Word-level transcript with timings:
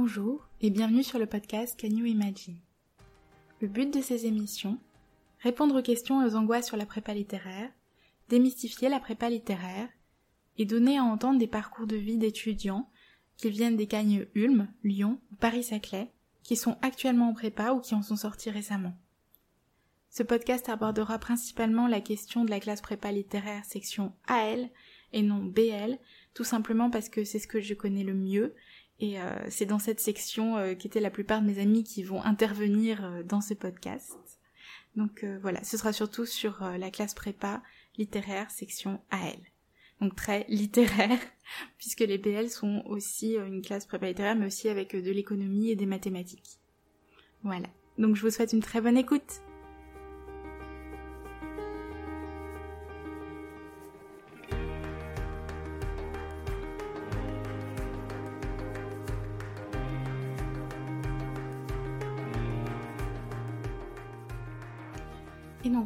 Bonjour 0.00 0.46
et 0.60 0.70
bienvenue 0.70 1.02
sur 1.02 1.18
le 1.18 1.26
podcast 1.26 1.76
Can 1.76 1.88
You 1.88 2.06
Imagine 2.06 2.60
Le 3.60 3.66
but 3.66 3.92
de 3.92 4.00
ces 4.00 4.26
émissions 4.26 4.78
Répondre 5.40 5.80
aux 5.80 5.82
questions 5.82 6.22
et 6.22 6.24
aux 6.24 6.36
angoisses 6.36 6.68
sur 6.68 6.76
la 6.76 6.86
prépa 6.86 7.14
littéraire, 7.14 7.68
démystifier 8.28 8.88
la 8.88 9.00
prépa 9.00 9.28
littéraire 9.28 9.88
et 10.56 10.66
donner 10.66 10.98
à 10.98 11.02
entendre 11.02 11.40
des 11.40 11.48
parcours 11.48 11.88
de 11.88 11.96
vie 11.96 12.16
d'étudiants 12.16 12.88
qui 13.36 13.50
viennent 13.50 13.76
des 13.76 13.88
Cagnes 13.88 14.28
Ulm, 14.36 14.68
Lyon 14.84 15.18
ou 15.32 15.34
Paris-Saclay, 15.34 16.12
qui 16.44 16.54
sont 16.54 16.76
actuellement 16.80 17.30
en 17.30 17.34
prépa 17.34 17.72
ou 17.72 17.80
qui 17.80 17.96
en 17.96 18.02
sont 18.02 18.14
sortis 18.14 18.50
récemment. 18.50 18.96
Ce 20.10 20.22
podcast 20.22 20.68
abordera 20.68 21.18
principalement 21.18 21.88
la 21.88 22.00
question 22.00 22.44
de 22.44 22.50
la 22.50 22.60
classe 22.60 22.82
prépa 22.82 23.10
littéraire 23.10 23.64
section 23.64 24.12
AL 24.28 24.70
et 25.12 25.22
non 25.22 25.42
BL, 25.42 25.98
tout 26.34 26.44
simplement 26.44 26.88
parce 26.88 27.08
que 27.08 27.24
c'est 27.24 27.40
ce 27.40 27.48
que 27.48 27.60
je 27.60 27.74
connais 27.74 28.04
le 28.04 28.14
mieux 28.14 28.54
et 29.00 29.20
euh, 29.20 29.30
c'est 29.48 29.66
dans 29.66 29.78
cette 29.78 30.00
section 30.00 30.56
euh, 30.56 30.74
qu'étaient 30.74 31.00
la 31.00 31.10
plupart 31.10 31.40
de 31.40 31.46
mes 31.46 31.60
amis 31.60 31.84
qui 31.84 32.02
vont 32.02 32.22
intervenir 32.22 33.04
euh, 33.04 33.22
dans 33.22 33.40
ce 33.40 33.54
podcast. 33.54 34.16
Donc 34.96 35.24
voilà, 35.42 35.62
ce 35.62 35.76
sera 35.76 35.92
surtout 35.92 36.26
sur 36.26 36.60
la 36.60 36.90
classe 36.90 37.14
prépa 37.14 37.62
littéraire 37.98 38.50
section 38.50 39.00
AL. 39.10 39.38
Donc 40.00 40.16
très 40.16 40.44
littéraire, 40.48 41.20
puisque 41.76 42.00
les 42.00 42.18
BL 42.18 42.48
sont 42.50 42.82
aussi 42.86 43.34
une 43.34 43.62
classe 43.62 43.86
prépa 43.86 44.08
littéraire, 44.08 44.34
mais 44.34 44.46
aussi 44.46 44.68
avec 44.68 44.96
de 44.96 45.10
l'économie 45.12 45.70
et 45.70 45.76
des 45.76 45.86
mathématiques. 45.86 46.58
Voilà. 47.44 47.68
Donc 47.96 48.16
je 48.16 48.22
vous 48.22 48.30
souhaite 48.30 48.52
une 48.52 48.62
très 48.62 48.80
bonne 48.80 48.96
écoute. 48.96 49.40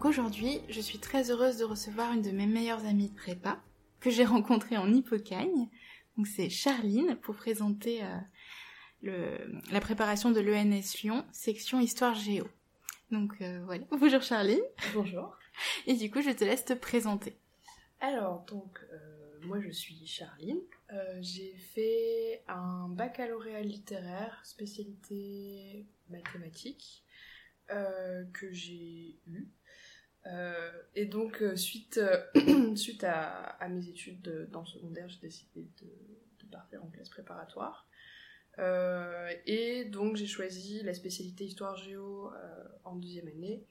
Donc 0.02 0.10
aujourd'hui, 0.10 0.60
je 0.68 0.80
suis 0.80 0.98
très 0.98 1.30
heureuse 1.30 1.58
de 1.58 1.64
recevoir 1.64 2.12
une 2.12 2.22
de 2.22 2.32
mes 2.32 2.48
meilleures 2.48 2.84
amies 2.86 3.08
de 3.08 3.14
prépa, 3.14 3.62
que 4.00 4.10
j'ai 4.10 4.24
rencontrée 4.24 4.76
en 4.76 4.92
Hippocagne. 4.92 5.68
Donc 6.16 6.26
c'est 6.26 6.50
Charline, 6.50 7.14
pour 7.22 7.36
présenter 7.36 8.02
euh, 8.02 8.16
le, 9.02 9.60
la 9.70 9.80
préparation 9.80 10.32
de 10.32 10.40
l'ENS 10.40 11.00
Lyon, 11.04 11.24
section 11.30 11.78
Histoire 11.78 12.16
Géo. 12.16 12.48
Donc 13.12 13.40
euh, 13.42 13.62
voilà. 13.64 13.84
Bonjour 13.92 14.20
Charline. 14.22 14.64
Bonjour. 14.92 15.38
Et 15.86 15.94
du 15.94 16.10
coup, 16.10 16.20
je 16.20 16.30
te 16.30 16.42
laisse 16.42 16.64
te 16.64 16.72
présenter. 16.72 17.38
Alors, 18.00 18.44
donc, 18.46 18.80
euh, 18.92 19.46
moi 19.46 19.60
je 19.60 19.70
suis 19.70 20.04
Charline. 20.04 20.62
j'ai 21.20 21.54
fait 21.76 22.42
un 22.48 22.88
baccalauréat 22.88 23.62
littéraire, 23.62 24.40
spécialité 24.42 25.86
mathématiques, 26.10 27.04
que 27.68 28.52
j'ai 28.52 29.20
eu. 29.28 29.46
Euh, 30.26 30.70
et 30.94 31.06
donc, 31.06 31.42
euh, 31.42 31.56
suite, 31.56 31.98
euh, 31.98 32.74
suite 32.76 33.04
à, 33.04 33.56
mes 33.68 33.88
études 33.88 34.48
dans 34.50 34.60
le 34.60 34.66
secondaire, 34.66 35.08
j'ai 35.08 35.20
décidé 35.20 35.68
de, 35.80 36.46
partir 36.50 36.84
en 36.84 36.88
classe 36.88 37.08
préparatoire. 37.08 37.88
et 39.46 39.86
donc, 39.86 40.16
j'ai 40.16 40.26
choisi 40.26 40.82
la 40.82 40.92
spécialité 40.92 41.46
histoire-géo 41.46 42.30
en 42.84 42.96
deuxième 42.96 43.28
année. 43.28 43.66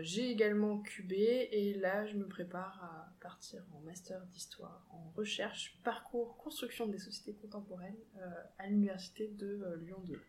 j'ai 0.00 0.28
également 0.28 0.82
QB 0.82 1.12
et 1.12 1.74
là, 1.74 2.06
je 2.06 2.16
me 2.16 2.26
prépare 2.26 2.82
à 2.82 3.14
partir 3.20 3.62
en 3.72 3.78
master 3.82 4.20
d'histoire 4.26 4.84
en 4.90 5.12
recherche, 5.14 5.78
parcours, 5.84 6.36
construction 6.38 6.88
des 6.88 6.98
sociétés 6.98 7.34
contemporaines 7.34 8.02
à 8.58 8.66
l'université 8.66 9.28
de 9.28 9.78
Lyon 9.80 10.00
2. 10.04 10.20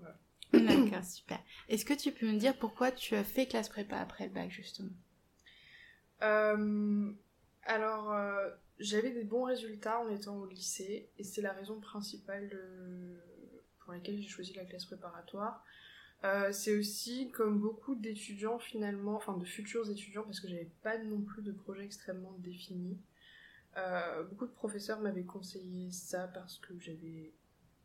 Voilà. 0.00 0.18
D'accord, 0.52 1.04
super. 1.04 1.40
Est-ce 1.68 1.84
que 1.84 1.94
tu 1.94 2.12
peux 2.12 2.26
me 2.26 2.38
dire 2.38 2.56
pourquoi 2.58 2.90
tu 2.92 3.14
as 3.14 3.24
fait 3.24 3.46
classe 3.46 3.68
prépa 3.68 3.96
après 3.98 4.26
le 4.26 4.32
bac, 4.32 4.50
justement? 4.50 4.90
Euh, 6.22 7.12
Alors, 7.64 8.12
euh, 8.12 8.50
j'avais 8.78 9.10
des 9.10 9.24
bons 9.24 9.44
résultats 9.44 10.00
en 10.00 10.08
étant 10.08 10.36
au 10.38 10.46
lycée, 10.46 11.08
et 11.18 11.24
c'est 11.24 11.42
la 11.42 11.52
raison 11.52 11.80
principale 11.80 12.50
pour 13.80 13.92
laquelle 13.92 14.20
j'ai 14.20 14.28
choisi 14.28 14.52
la 14.54 14.64
classe 14.64 14.84
préparatoire. 14.84 15.64
Euh, 16.24 16.52
c'est 16.52 16.76
aussi 16.76 17.30
comme 17.30 17.58
beaucoup 17.58 17.94
d'étudiants 17.94 18.58
finalement, 18.58 19.16
enfin 19.16 19.36
de 19.36 19.44
futurs 19.44 19.90
étudiants, 19.90 20.24
parce 20.24 20.40
que 20.40 20.48
j'avais 20.48 20.70
pas 20.82 20.98
non 20.98 21.20
plus 21.22 21.42
de 21.42 21.52
projet 21.52 21.84
extrêmement 21.84 22.32
défini. 22.38 22.98
beaucoup 24.30 24.46
de 24.46 24.52
professeurs 24.52 25.00
m'avaient 25.00 25.24
conseillé 25.24 25.90
ça 25.92 26.28
parce 26.28 26.58
que 26.58 26.74
j'avais, 26.78 27.32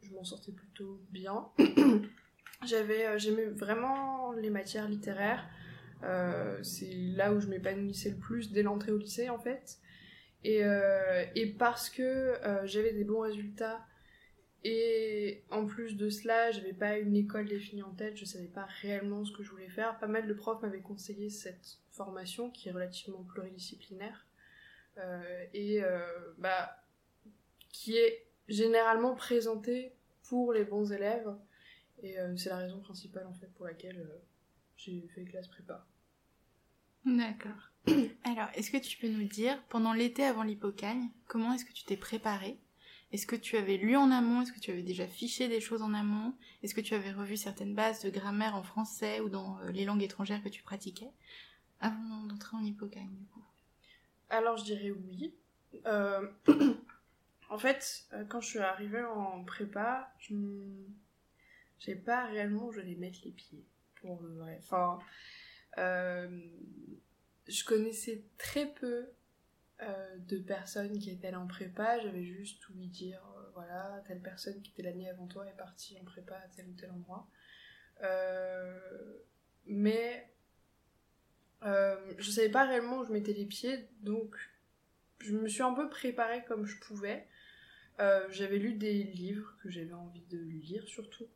je 0.01 0.11
m'en 0.13 0.23
sortais 0.23 0.51
plutôt 0.51 0.99
bien. 1.11 1.47
J'avais, 2.63 3.05
euh, 3.05 3.17
j'aimais 3.17 3.45
vraiment 3.45 4.31
les 4.33 4.49
matières 4.49 4.87
littéraires. 4.87 5.47
Euh, 6.03 6.61
c'est 6.63 6.93
là 6.93 7.33
où 7.33 7.39
je 7.39 7.47
m'épanouissais 7.47 8.11
le 8.11 8.17
plus 8.17 8.51
dès 8.51 8.63
l'entrée 8.63 8.91
au 8.91 8.97
lycée 8.97 9.29
en 9.29 9.39
fait. 9.39 9.79
Et, 10.43 10.63
euh, 10.63 11.25
et 11.35 11.47
parce 11.47 11.89
que 11.89 12.35
j'avais 12.65 12.93
des 12.93 13.03
bons 13.03 13.21
résultats 13.21 13.83
et 14.63 15.43
en 15.51 15.65
plus 15.65 15.95
de 15.95 16.09
cela, 16.09 16.51
j'avais 16.51 16.73
pas 16.73 16.97
une 16.97 17.15
école 17.15 17.47
définie 17.47 17.83
en 17.83 17.93
tête, 17.93 18.17
je 18.17 18.25
savais 18.25 18.47
pas 18.47 18.67
réellement 18.81 19.23
ce 19.25 19.31
que 19.31 19.43
je 19.43 19.49
voulais 19.49 19.69
faire. 19.69 19.97
Pas 19.99 20.07
mal 20.07 20.27
de 20.27 20.33
profs 20.33 20.61
m'avaient 20.61 20.81
conseillé 20.81 21.29
cette 21.29 21.79
formation 21.91 22.49
qui 22.51 22.69
est 22.69 22.71
relativement 22.71 23.23
pluridisciplinaire 23.23 24.27
et 25.53 25.81
bah 26.37 26.77
qui 27.71 27.97
est 27.97 28.27
généralement 28.47 29.15
présentée 29.15 29.93
pour 30.23 30.53
les 30.53 30.63
bons 30.63 30.91
élèves 30.91 31.33
et 32.01 32.19
euh, 32.19 32.35
c'est 32.37 32.49
la 32.49 32.57
raison 32.57 32.79
principale 32.79 33.27
en 33.27 33.33
fait 33.33 33.47
pour 33.55 33.65
laquelle 33.65 33.99
euh, 33.99 34.23
j'ai 34.77 35.07
fait 35.13 35.25
classe 35.25 35.47
prépa. 35.47 35.85
D'accord. 37.05 37.71
Alors, 38.23 38.49
est-ce 38.55 38.71
que 38.71 38.77
tu 38.77 38.97
peux 38.97 39.07
nous 39.07 39.27
dire, 39.27 39.61
pendant 39.69 39.93
l'été 39.93 40.23
avant 40.23 40.43
l'hypocagne, 40.43 41.09
comment 41.27 41.53
est-ce 41.53 41.65
que 41.65 41.73
tu 41.73 41.85
t'es 41.85 41.97
préparé 41.97 42.59
Est-ce 43.11 43.27
que 43.27 43.35
tu 43.35 43.57
avais 43.57 43.77
lu 43.77 43.95
en 43.95 44.11
amont? 44.11 44.41
Est-ce 44.41 44.51
que 44.51 44.59
tu 44.59 44.71
avais 44.71 44.83
déjà 44.83 45.07
fiché 45.07 45.47
des 45.47 45.61
choses 45.61 45.81
en 45.81 45.93
amont? 45.93 46.33
Est-ce 46.63 46.73
que 46.73 46.81
tu 46.81 46.95
avais 46.95 47.11
revu 47.11 47.37
certaines 47.37 47.75
bases 47.75 48.01
de 48.03 48.09
grammaire 48.09 48.55
en 48.55 48.63
français 48.63 49.19
ou 49.19 49.29
dans 49.29 49.59
euh, 49.59 49.71
les 49.71 49.85
langues 49.85 50.03
étrangères 50.03 50.43
que 50.43 50.49
tu 50.49 50.63
pratiquais 50.63 51.11
avant 51.79 52.23
d'entrer 52.23 52.57
en 52.57 52.63
hypocagne 52.63 53.13
du 53.13 53.25
coup? 53.25 53.43
Alors, 54.29 54.57
je 54.57 54.63
dirais 54.63 54.91
oui. 54.91 55.33
en 57.49 57.57
fait, 57.57 58.07
quand 58.29 58.41
je 58.41 58.47
suis 58.47 58.59
arrivée 58.59 59.03
en 59.03 59.43
prépa, 59.43 60.11
je 60.19 60.33
je 61.79 61.85
sais 61.85 61.95
pas 61.95 62.25
réellement 62.25 62.67
où 62.67 62.71
je 62.71 62.81
vais 62.81 62.95
mettre 62.95 63.19
les 63.23 63.31
pieds, 63.31 63.65
pour 63.95 64.21
le 64.21 64.33
vrai. 64.35 64.57
Enfin, 64.59 64.99
euh, 65.77 66.27
je 67.47 67.63
connaissais 67.65 68.23
très 68.37 68.73
peu 68.73 69.09
euh, 69.81 70.17
de 70.19 70.37
personnes 70.37 70.97
qui 70.99 71.11
étaient 71.11 71.33
en 71.35 71.47
prépa, 71.47 71.99
j'avais 71.99 72.23
juste 72.23 72.67
ouï 72.69 72.87
dire, 72.87 73.21
euh, 73.37 73.49
voilà, 73.53 74.03
telle 74.07 74.21
personne 74.21 74.61
qui 74.61 74.71
était 74.71 74.83
l'année 74.83 75.09
avant 75.09 75.27
toi 75.27 75.45
est 75.47 75.57
partie 75.57 75.97
en 75.99 76.05
prépa 76.05 76.35
à 76.35 76.47
tel 76.55 76.67
ou 76.67 76.73
tel 76.73 76.91
endroit. 76.91 77.27
mais 79.65 80.29
je 82.17 82.31
savais 82.31 82.49
pas 82.49 82.65
réellement 82.65 82.99
où 82.99 83.05
je 83.05 83.11
mettais 83.11 83.33
les 83.33 83.45
pieds, 83.45 83.89
donc 84.01 84.35
je 85.19 85.35
me 85.35 85.47
suis 85.47 85.63
un 85.63 85.73
peu 85.73 85.89
préparée 85.89 86.43
comme 86.45 86.65
je 86.65 86.79
pouvais. 86.79 87.27
j'avais 88.29 88.59
lu 88.59 88.73
des 88.75 89.03
livres 89.03 89.55
que 89.61 89.69
j'avais 89.69 89.93
envie 89.93 90.25
de 90.29 90.37
lire 90.37 90.87
surtout 90.87 91.27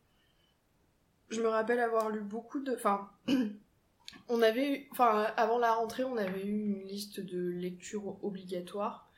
je 1.30 1.42
me 1.42 1.48
rappelle 1.48 1.80
avoir 1.80 2.10
lu 2.10 2.22
beaucoup 2.22 2.60
de. 2.60 2.74
Enfin, 2.74 3.10
on 4.30 4.42
avait. 4.42 4.88
Enfin, 4.92 5.32
avant 5.38 5.58
la 5.58 5.74
rentrée, 5.74 6.04
on 6.04 6.18
avait 6.18 6.46
eu 6.46 6.60
une 6.60 6.84
liste 6.84 7.20
de 7.20 7.50
lectures 7.50 8.24
obligatoires 8.24 9.10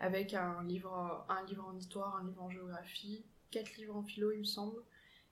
avec 0.00 0.32
un 0.32 0.64
livre, 0.64 1.26
en 1.28 1.76
histoire, 1.76 2.16
un 2.16 2.26
livre 2.26 2.42
en 2.42 2.50
géographie, 2.50 3.24
quatre 3.50 3.76
livres 3.76 3.96
en 3.96 4.02
philo, 4.02 4.32
il 4.32 4.40
me 4.40 4.44
semble. 4.44 4.82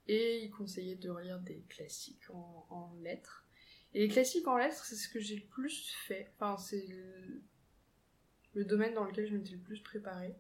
Et 0.06 0.42
il 0.44 0.50
conseillait 0.50 0.96
de 0.96 1.10
relire 1.10 1.38
des 1.40 1.64
classiques 1.68 2.30
en, 2.30 2.94
lettres. 3.02 3.44
Et 3.92 4.00
les 4.00 4.08
classiques 4.08 4.46
en 4.46 4.56
lettres, 4.56 4.84
c'est 4.84 4.96
ce 4.96 5.08
que 5.08 5.20
j'ai 5.20 5.36
le 5.36 5.46
plus 5.46 5.92
fait. 6.06 6.32
Enfin, 6.36 6.56
c'est 6.56 6.86
le 8.54 8.64
domaine 8.64 8.94
dans 8.94 9.04
lequel 9.04 9.26
je 9.26 9.36
m'étais 9.36 9.52
le 9.52 9.58
plus 9.58 9.80
préparée. 9.80 10.34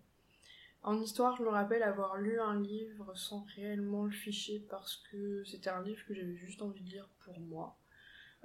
En 0.82 1.00
histoire, 1.00 1.36
je 1.36 1.42
me 1.42 1.48
rappelle 1.48 1.82
avoir 1.82 2.18
lu 2.18 2.40
un 2.40 2.60
livre 2.60 3.12
sans 3.16 3.44
réellement 3.56 4.04
le 4.04 4.12
ficher 4.12 4.64
parce 4.70 4.96
que 5.10 5.44
c'était 5.44 5.70
un 5.70 5.82
livre 5.82 6.04
que 6.06 6.14
j'avais 6.14 6.36
juste 6.36 6.62
envie 6.62 6.82
de 6.82 6.90
lire 6.90 7.08
pour 7.24 7.38
moi. 7.40 7.76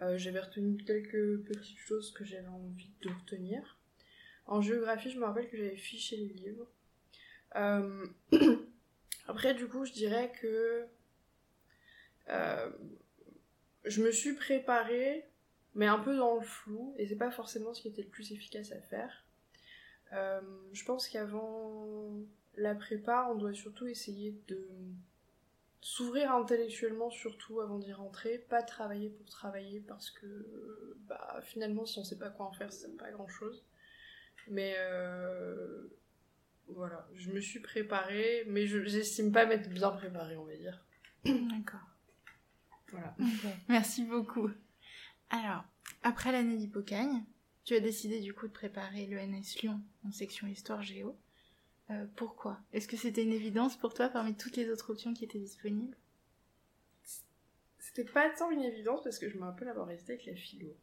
Euh, 0.02 0.18
j'avais 0.18 0.40
retenu 0.40 0.78
quelques 0.78 1.44
petites 1.44 1.78
choses 1.78 2.12
que 2.12 2.26
j'avais 2.26 2.48
envie 2.48 2.92
de 3.02 3.10
retenir. 3.10 3.78
En 4.46 4.62
géographie, 4.62 5.12
je 5.12 5.20
me 5.20 5.26
rappelle 5.26 5.50
que 5.50 5.58
j'avais 5.58 5.78
fiché 5.78 6.18
les 6.18 6.34
livres. 6.34 6.68
Euh, 7.56 8.08
après, 9.28 9.54
du 9.54 9.68
coup, 9.68 9.86
je 9.86 9.94
dirais 9.94 10.32
que 10.42 10.86
euh, 12.30 12.70
je 13.86 14.02
me 14.02 14.12
suis 14.12 14.34
préparée, 14.34 15.26
mais 15.76 15.88
un 15.88 16.00
peu 16.00 16.18
dans 16.18 16.36
le 16.36 16.42
flou, 16.42 16.96
et 16.98 17.08
c'est 17.08 17.16
pas 17.16 17.32
forcément 17.32 17.74
ce 17.74 17.82
qui 17.84 17.90
était 17.90 18.02
le 18.02 18.10
plus 18.10 18.32
efficace 18.32 18.72
à 18.72 18.82
faire. 18.82 19.24
Euh, 20.14 20.42
je 20.74 20.84
pense 20.86 21.08
qu'avant 21.08 22.12
la 22.56 22.76
prépa, 22.76 23.28
on 23.32 23.36
doit 23.36 23.54
surtout 23.54 23.88
essayer 23.88 24.40
de 24.48 24.68
s'ouvrir 25.82 26.32
intellectuellement 26.32 27.10
surtout 27.10 27.60
avant 27.60 27.78
d'y 27.78 27.92
rentrer, 27.92 28.38
pas 28.38 28.64
travailler 28.64 29.10
pour 29.10 29.28
travailler 29.28 29.82
parce 29.82 30.12
que 30.12 30.96
bah, 31.08 31.42
finalement 31.42 31.86
si 31.86 32.00
on 32.00 32.06
sait 32.06 32.18
pas 32.18 32.30
quoi 32.30 32.46
en 32.46 32.54
faire, 32.54 32.72
ça 32.72 32.88
sert 32.88 32.98
pas 32.98 33.12
grand 33.12 33.28
chose. 33.28 33.66
Mais 34.48 34.76
euh, 34.78 35.88
voilà, 36.68 37.08
je 37.16 37.32
me 37.32 37.42
suis 37.42 37.60
préparée, 37.60 38.44
mais 38.48 38.66
je 38.66 38.84
j'estime 38.86 39.32
pas 39.32 39.46
m'être 39.46 39.70
bien 39.70 39.92
préparée, 39.92 40.38
on 40.38 40.46
va 40.46 40.56
dire. 40.56 40.84
D'accord. 41.26 41.88
Voilà. 42.92 43.16
Merci 43.68 44.06
beaucoup. 44.06 44.50
Alors, 45.30 45.64
après 46.04 46.32
l'année 46.32 46.58
d'Hippocagne, 46.58 47.24
tu 47.64 47.76
as 47.76 47.80
décidé 47.80 48.20
du 48.20 48.34
coup 48.34 48.48
de 48.48 48.54
préparer 48.54 49.06
le 49.06 49.18
NS 49.18 49.62
Lyon 49.62 49.80
en 50.06 50.12
section 50.12 50.48
Histoire 50.48 50.84
Géo. 50.84 51.18
Euh, 51.90 52.06
pourquoi? 52.16 52.60
Est-ce 52.74 52.88
que 52.88 52.98
c'était 52.98 53.24
une 53.24 53.34
évidence 53.34 53.78
pour 53.78 53.94
toi 53.94 54.10
parmi 54.10 54.36
toutes 54.36 54.58
les 54.58 54.70
autres 54.70 54.90
options 54.92 55.14
qui 55.14 55.24
étaient 55.24 55.40
disponibles? 55.40 55.96
C'était 57.80 58.10
pas 58.10 58.30
tant 58.32 58.52
une 58.52 58.64
évidence 58.64 59.04
parce 59.04 59.20
que 59.20 59.30
je 59.30 59.38
me 59.38 59.44
rappelle 59.44 59.68
avoir 59.68 59.90
hésité 59.92 60.14
avec 60.14 60.26
la 60.26 60.36
philo. 60.36 60.76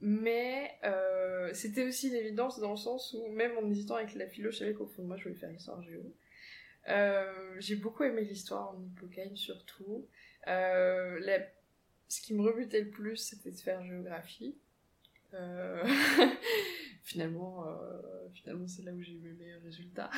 Mais 0.00 0.78
euh, 0.84 1.52
c'était 1.52 1.86
aussi 1.86 2.08
une 2.08 2.14
évidence 2.14 2.58
dans 2.58 2.70
le 2.70 2.76
sens 2.76 3.14
où, 3.14 3.28
même 3.28 3.56
en 3.58 3.68
hésitant 3.70 3.96
avec 3.96 4.14
la 4.14 4.26
philo, 4.26 4.50
je 4.50 4.58
savais 4.58 4.72
qu'au 4.72 4.86
fond 4.86 5.02
de 5.02 5.08
moi, 5.08 5.16
je 5.18 5.24
voulais 5.24 5.34
faire 5.34 5.52
histoire 5.52 5.82
géo. 5.82 6.02
Euh, 6.88 7.56
j'ai 7.58 7.76
beaucoup 7.76 8.04
aimé 8.04 8.22
l'histoire 8.22 8.70
en 8.70 8.82
Hippocagne 8.82 9.36
surtout. 9.36 10.06
Ce 10.46 12.20
qui 12.22 12.34
me 12.34 12.42
rebutait 12.42 12.80
le 12.80 12.90
plus, 12.90 13.18
c'était 13.18 13.52
de 13.52 13.60
faire 13.60 13.84
géographie. 13.84 14.56
Euh, 15.34 15.84
finalement, 17.02 17.66
euh, 17.66 18.28
finalement 18.32 18.66
c'est 18.66 18.82
là 18.82 18.92
où 18.92 19.00
j'ai 19.00 19.12
eu 19.12 19.20
mes 19.20 19.32
meilleurs 19.32 19.62
résultats. 19.62 20.10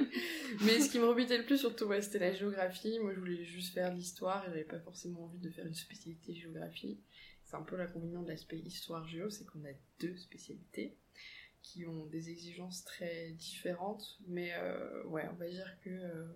Mais 0.64 0.80
ce 0.80 0.90
qui 0.90 0.98
me 0.98 1.06
rebutait 1.06 1.38
le 1.38 1.44
plus, 1.44 1.58
surtout, 1.58 1.90
c'était 2.00 2.18
la 2.18 2.32
géographie. 2.32 2.98
Moi, 3.00 3.14
je 3.14 3.20
voulais 3.20 3.44
juste 3.44 3.74
faire 3.74 3.92
l'histoire 3.94 4.44
et 4.44 4.50
j'avais 4.50 4.64
pas 4.64 4.80
forcément 4.80 5.24
envie 5.24 5.38
de 5.38 5.50
faire 5.50 5.66
une 5.66 5.74
spécialité 5.74 6.34
géographie. 6.34 6.98
C'est 7.44 7.56
un 7.56 7.62
peu 7.62 7.76
l'inconvénient 7.76 8.22
de 8.22 8.28
l'aspect 8.28 8.58
histoire-géo, 8.58 9.30
c'est 9.30 9.44
qu'on 9.44 9.64
a 9.64 9.72
deux 10.00 10.16
spécialités 10.16 10.96
qui 11.62 11.86
ont 11.86 12.06
des 12.06 12.30
exigences 12.30 12.84
très 12.84 13.30
différentes. 13.30 14.18
Mais 14.26 14.52
euh, 14.54 15.04
ouais, 15.04 15.28
on 15.30 15.36
va 15.36 15.48
dire 15.48 15.76
que 15.84 16.26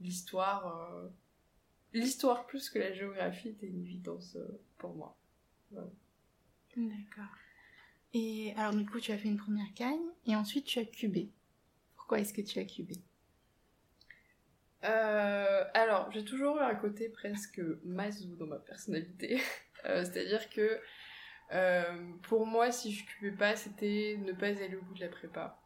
l'histoire, 0.00 1.10
l'histoire 1.92 2.46
plus 2.46 2.70
que 2.70 2.78
la 2.78 2.92
géographie 2.92 3.48
était 3.48 3.66
une 3.66 3.80
évidence 3.80 4.36
pour 4.78 4.94
moi. 4.94 5.16
D'accord. 6.76 7.36
Et 8.14 8.54
alors 8.56 8.72
du 8.72 8.86
coup, 8.86 9.00
tu 9.00 9.10
as 9.10 9.18
fait 9.18 9.28
une 9.28 9.36
première 9.36 9.74
cagne 9.74 10.06
et 10.26 10.36
ensuite 10.36 10.64
tu 10.64 10.78
as 10.78 10.84
cubé. 10.84 11.30
Pourquoi 11.96 12.20
est-ce 12.20 12.32
que 12.32 12.40
tu 12.40 12.60
as 12.60 12.64
cubé? 12.64 12.94
Euh, 14.84 15.64
alors, 15.74 16.10
j'ai 16.12 16.24
toujours 16.24 16.58
eu 16.58 16.60
un 16.60 16.74
côté 16.74 17.08
presque 17.08 17.60
mazou 17.84 18.36
dans 18.36 18.46
ma 18.46 18.58
personnalité. 18.58 19.40
Euh, 19.86 20.02
c'est-à-dire 20.02 20.48
que 20.48 20.80
euh, 21.52 22.12
pour 22.22 22.46
moi, 22.46 22.72
si 22.72 22.90
je 22.90 23.04
cubais 23.04 23.36
pas, 23.36 23.54
c'était 23.54 24.18
ne 24.18 24.32
pas 24.32 24.46
aller 24.46 24.76
au 24.76 24.80
bout 24.80 24.94
de 24.94 25.00
la 25.00 25.10
prépa. 25.10 25.60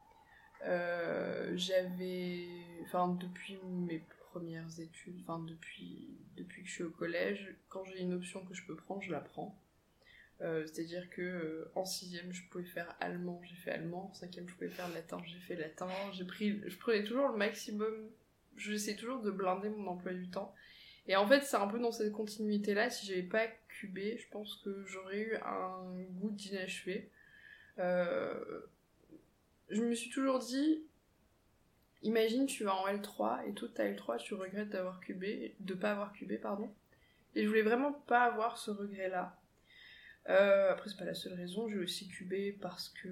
J'avais. 1.55 2.49
Enfin, 2.83 3.17
depuis 3.21 3.61
mes 3.62 4.05
premières 4.33 4.81
études, 4.81 5.21
enfin, 5.23 5.39
depuis, 5.39 6.19
depuis 6.37 6.65
que 6.65 6.69
je 6.69 6.75
suis 6.75 6.83
au 6.83 6.91
collège, 6.91 7.55
quand 7.69 7.85
j'ai 7.85 8.00
une 8.00 8.12
option 8.12 8.45
que 8.45 8.55
je 8.55 8.67
peux 8.67 8.75
prendre, 8.75 9.03
je 9.03 9.12
la 9.12 9.21
prends. 9.21 9.56
Euh, 10.40 10.64
c'est-à-dire 10.67 11.11
que 11.11 11.20
euh, 11.20 11.73
en 11.75 11.85
sixième, 11.85 12.32
je 12.32 12.43
pouvais 12.49 12.64
faire 12.64 12.94
allemand, 13.00 13.40
j'ai 13.44 13.56
fait 13.56 13.73
allemand. 13.73 14.11
En 14.11 14.14
cinquième, 14.14 14.49
je 14.49 14.55
pouvais 14.55 14.70
faire 14.70 14.88
latin, 14.90 15.20
j'ai 15.26 15.38
fait 15.40 15.56
latin. 15.56 15.88
J'ai 16.12 16.25
pris, 16.25 16.61
je 16.67 16.76
prenais 16.76 17.02
toujours 17.05 17.29
le 17.29 17.37
maximum. 17.37 17.94
J'essaie 18.56 18.96
toujours 18.96 19.20
de 19.20 19.31
blinder 19.31 19.69
mon 19.69 19.88
emploi 19.88 20.12
du 20.12 20.29
temps. 20.29 20.55
Et 21.08 21.17
en 21.17 21.26
fait, 21.26 21.43
c'est 21.43 21.56
un 21.56 21.67
peu 21.67 21.79
dans 21.79 21.90
cette 21.90 22.12
continuité-là. 22.12 22.90
Si 22.90 23.06
j'avais 23.06 23.23
pas 23.23 23.46
cubé, 23.69 24.19
je 24.19 24.29
pense 24.29 24.56
que 24.56 24.85
j'aurais 24.85 25.20
eu 25.20 25.37
un 25.37 26.02
goût 26.11 26.31
d'inachevé. 26.31 27.11
Euh, 27.79 28.61
je 29.70 29.82
me 29.82 29.94
suis 29.94 30.11
toujours 30.11 30.38
dit, 30.38 30.82
imagine 32.02 32.46
tu 32.46 32.64
vas 32.64 32.75
en 32.75 32.87
L3 32.88 33.49
et 33.49 33.55
toute 33.55 33.75
ta 33.75 33.85
L3 33.90 34.19
tu 34.19 34.35
regrettes 34.35 34.70
d'avoir 34.70 35.00
cubé, 35.00 35.55
de 35.61 35.75
pas 35.75 35.93
avoir 35.93 36.12
cubé, 36.12 36.37
pardon. 36.37 36.70
Et 37.35 37.43
je 37.43 37.49
voulais 37.49 37.62
vraiment 37.62 37.93
pas 37.93 38.25
avoir 38.25 38.58
ce 38.58 38.70
regret-là. 38.70 39.38
Euh, 40.28 40.72
après, 40.72 40.90
c'est 40.90 40.98
pas 40.98 41.04
la 41.04 41.14
seule 41.14 41.34
raison, 41.34 41.69
j'ai 41.69 41.78
aussi 41.78 42.08
cubé 42.08 42.52
parce 42.52 42.88
que. 42.90 43.08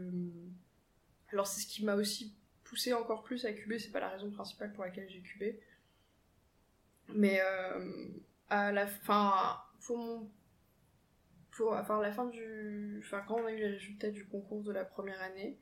Alors, 1.33 1.47
c'est 1.47 1.61
ce 1.61 1.67
qui 1.67 1.85
m'a 1.85 1.95
aussi 1.95 2.35
poussé 2.65 2.93
encore 2.93 3.23
plus 3.23 3.45
à 3.45 3.53
cuber, 3.53 3.79
c'est 3.79 3.91
pas 3.91 4.01
la 4.01 4.09
raison 4.09 4.31
principale 4.31 4.73
pour 4.73 4.85
laquelle 4.85 5.09
j'ai 5.09 5.21
cubé. 5.21 5.61
Mais 7.09 7.41
euh, 7.41 8.09
à 8.51 8.73
la 8.73 8.87
fin. 8.87 9.61
Pour 9.81 9.99
mon. 9.99 10.31
Enfin. 11.59 12.03
Enfin, 12.07 13.25
quand 13.27 13.41
on 13.41 13.47
a 13.47 13.53
eu 13.53 13.57
les 13.57 13.69
résultats 13.69 14.11
du 14.11 14.27
concours 14.27 14.63
de 14.63 14.73
la 14.73 14.85
première 14.85 15.23
année, 15.23 15.59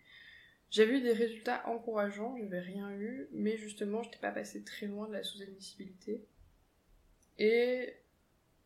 j'avais 0.71 0.99
eu 0.99 1.03
des 1.03 1.13
résultats 1.13 1.65
encourageants, 1.69 2.37
j'avais 2.37 2.59
rien 2.59 2.91
eu, 2.91 3.29
mais 3.31 3.57
justement, 3.57 4.03
j'étais 4.03 4.19
pas 4.19 4.33
passé 4.33 4.65
très 4.65 4.87
loin 4.87 5.07
de 5.07 5.13
la 5.13 5.23
sous-admissibilité. 5.23 6.27
Et 7.39 7.95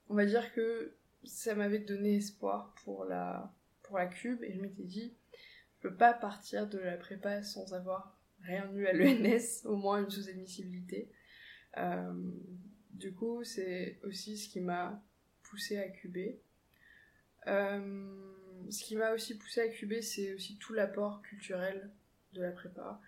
on 0.08 0.14
va 0.14 0.24
dire 0.24 0.54
que 0.54 0.94
ça 1.28 1.54
m'avait 1.54 1.78
donné 1.78 2.16
espoir 2.16 2.74
pour 2.82 3.04
la, 3.04 3.52
pour 3.82 3.98
la 3.98 4.06
cube 4.06 4.42
et 4.42 4.52
je 4.52 4.60
m'étais 4.60 4.84
dit, 4.84 5.14
je 5.76 5.88
peux 5.88 5.94
pas 5.94 6.12
partir 6.12 6.66
de 6.66 6.78
la 6.78 6.96
prépa 6.96 7.42
sans 7.42 7.74
avoir 7.74 8.18
rien 8.42 8.70
eu 8.74 8.86
à 8.86 8.92
l'ENS, 8.92 9.64
au 9.66 9.76
moins 9.76 10.02
une 10.02 10.10
sous-admissibilité. 10.10 11.10
Euh, 11.76 12.30
du 12.90 13.12
coup, 13.12 13.44
c'est 13.44 14.00
aussi 14.04 14.38
ce 14.38 14.48
qui 14.48 14.60
m'a 14.60 15.02
poussé 15.42 15.78
à 15.78 15.88
cuber. 15.88 16.40
Euh, 17.46 18.34
ce 18.70 18.84
qui 18.84 18.96
m'a 18.96 19.12
aussi 19.12 19.36
poussé 19.36 19.60
à 19.60 19.68
cuber, 19.68 20.02
c'est 20.02 20.34
aussi 20.34 20.58
tout 20.58 20.72
l'apport 20.72 21.22
culturel 21.22 21.90
de 22.32 22.42
la 22.42 22.52
prépa. 22.52 23.00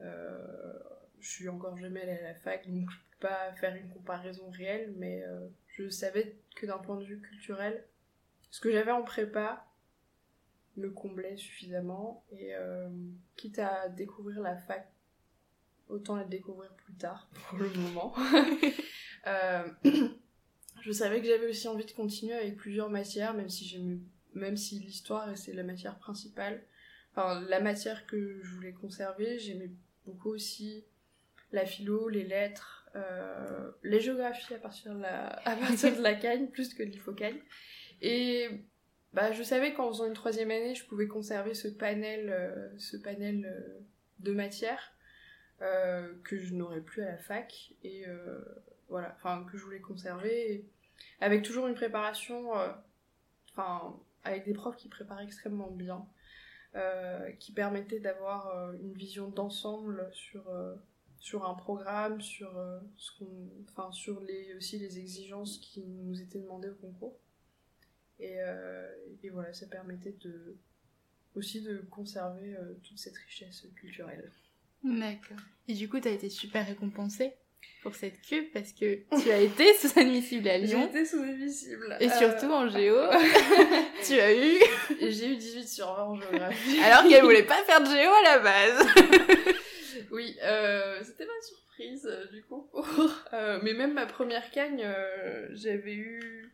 Euh, 0.00 0.78
je 1.20 1.30
suis 1.30 1.48
encore 1.48 1.76
jamais 1.78 2.02
allée 2.02 2.12
à 2.12 2.22
la 2.22 2.34
fac, 2.34 2.68
donc 2.68 2.90
je 2.90 2.96
peux 2.96 3.28
pas 3.28 3.52
faire 3.54 3.74
une 3.74 3.88
comparaison 3.88 4.50
réelle, 4.50 4.92
mais 4.96 5.24
je 5.76 5.88
savais 5.88 6.36
que 6.56 6.66
d'un 6.66 6.78
point 6.78 6.96
de 6.96 7.04
vue 7.04 7.20
culturel, 7.20 7.84
ce 8.50 8.60
que 8.60 8.70
j'avais 8.70 8.92
en 8.92 9.02
prépa 9.02 9.66
me 10.76 10.90
comblait 10.90 11.36
suffisamment 11.36 12.24
et 12.32 12.54
euh, 12.54 12.88
quitte 13.36 13.58
à 13.58 13.88
découvrir 13.88 14.40
la 14.40 14.56
fac, 14.56 14.88
autant 15.88 16.16
la 16.16 16.24
découvrir 16.24 16.72
plus 16.74 16.94
tard 16.94 17.28
pour 17.48 17.58
le 17.58 17.68
moment. 17.70 18.14
Euh, 19.26 19.66
je 20.82 20.92
savais 20.92 21.22
que 21.22 21.26
j'avais 21.26 21.48
aussi 21.48 21.66
envie 21.66 21.86
de 21.86 21.92
continuer 21.92 22.34
avec 22.34 22.58
plusieurs 22.58 22.90
matières, 22.90 23.32
même 23.32 23.48
si 23.48 23.64
j'aimais, 23.64 23.96
même 24.34 24.58
si 24.58 24.80
l'histoire 24.80 25.34
c'est 25.34 25.54
la 25.54 25.62
matière 25.62 25.98
principale, 25.98 26.62
enfin 27.12 27.40
la 27.48 27.60
matière 27.60 28.04
que 28.04 28.42
je 28.42 28.54
voulais 28.54 28.74
conserver, 28.74 29.38
j'aimais 29.38 29.70
beaucoup 30.04 30.28
aussi 30.28 30.84
la 31.52 31.64
philo, 31.64 32.10
les 32.10 32.24
lettres, 32.24 32.83
euh, 32.96 33.72
les 33.82 34.00
géographies 34.00 34.54
à 34.54 34.58
partir 34.58 34.94
de 34.94 35.00
la, 35.00 35.26
à 35.44 35.56
plus 36.52 36.74
que 36.74 36.82
de 36.82 36.90
l'hypocagne. 36.90 37.40
Et 38.00 38.48
bah, 39.12 39.32
je 39.32 39.42
savais 39.42 39.74
qu'en 39.74 39.88
faisant 39.88 40.06
une 40.06 40.14
troisième 40.14 40.50
année, 40.50 40.74
je 40.74 40.86
pouvais 40.86 41.08
conserver 41.08 41.54
ce 41.54 41.68
panel, 41.68 42.30
euh, 42.30 42.68
ce 42.78 42.96
panel 42.96 43.46
euh, 43.46 43.80
de 44.20 44.32
matières 44.32 44.92
que 46.24 46.38
je 46.38 46.52
n'aurais 46.52 46.82
plus 46.82 47.02
à 47.02 47.12
la 47.12 47.16
fac. 47.16 47.72
Et 47.82 48.04
voilà, 48.90 49.14
enfin, 49.16 49.46
que 49.50 49.56
je 49.56 49.64
voulais 49.64 49.80
conserver. 49.80 50.66
avec 51.22 51.42
toujours 51.42 51.68
une 51.68 51.74
préparation, 51.74 52.50
enfin, 53.52 53.98
avec 54.24 54.44
des 54.44 54.52
profs 54.52 54.76
qui 54.76 54.90
préparaient 54.90 55.24
extrêmement 55.24 55.70
bien. 55.70 56.06
qui 57.38 57.52
permettaient 57.52 58.00
d'avoir 58.00 58.74
une 58.74 58.92
vision 58.92 59.28
d'ensemble 59.28 60.06
sur, 60.12 60.52
sur 61.24 61.46
un 61.46 61.54
programme, 61.54 62.20
sur, 62.20 62.54
euh, 62.58 62.78
ce 62.98 63.10
qu'on, 63.18 63.48
enfin, 63.70 63.90
sur 63.92 64.20
les, 64.20 64.54
aussi 64.56 64.78
les 64.78 64.98
exigences 64.98 65.56
qui 65.56 65.80
nous 65.80 66.20
étaient 66.20 66.38
demandées 66.38 66.68
au 66.68 66.74
concours. 66.74 67.16
Et, 68.20 68.34
euh, 68.40 68.86
et 69.22 69.30
voilà, 69.30 69.54
ça 69.54 69.66
permettait 69.66 70.14
de, 70.20 70.58
aussi 71.34 71.62
de 71.62 71.78
conserver 71.90 72.54
euh, 72.54 72.74
toute 72.82 72.98
cette 72.98 73.16
richesse 73.16 73.66
culturelle. 73.74 74.30
D'accord. 74.82 75.38
Et 75.66 75.72
du 75.72 75.88
coup, 75.88 75.98
tu 75.98 76.08
as 76.08 76.10
été 76.10 76.28
super 76.28 76.66
récompensée 76.66 77.32
pour 77.82 77.94
cette 77.94 78.20
cube 78.20 78.44
parce 78.52 78.74
que 78.74 79.00
tu 79.22 79.30
as 79.30 79.40
été 79.40 79.72
sous-admissible 79.78 80.46
à 80.46 80.58
Lyon. 80.58 80.90
J'ai 80.92 80.98
été 80.98 81.06
sous-admissible. 81.06 81.96
Et 82.00 82.10
surtout 82.10 82.52
en 82.52 82.68
géo, 82.68 82.98
tu 84.06 84.20
as 84.20 84.34
eu... 84.34 84.58
J'ai 85.00 85.32
eu 85.32 85.36
18 85.36 85.68
sur 85.68 85.86
20 85.86 86.02
en 86.02 86.20
géographie. 86.20 86.80
Alors 86.80 87.08
qu'elle 87.08 87.24
voulait 87.24 87.46
pas 87.46 87.64
faire 87.64 87.80
de 87.80 87.86
géo 87.86 88.10
à 88.10 88.22
la 88.24 88.38
base. 88.40 88.86
Oui, 90.10 90.36
euh, 90.42 91.02
c'était 91.02 91.26
ma 91.26 91.40
surprise 91.42 92.06
euh, 92.06 92.26
du 92.26 92.42
coup. 92.44 92.68
Euh, 93.32 93.58
mais 93.62 93.74
même 93.74 93.94
ma 93.94 94.06
première 94.06 94.50
cagne, 94.50 94.86
j'avais 95.50 95.94
eu. 95.94 96.52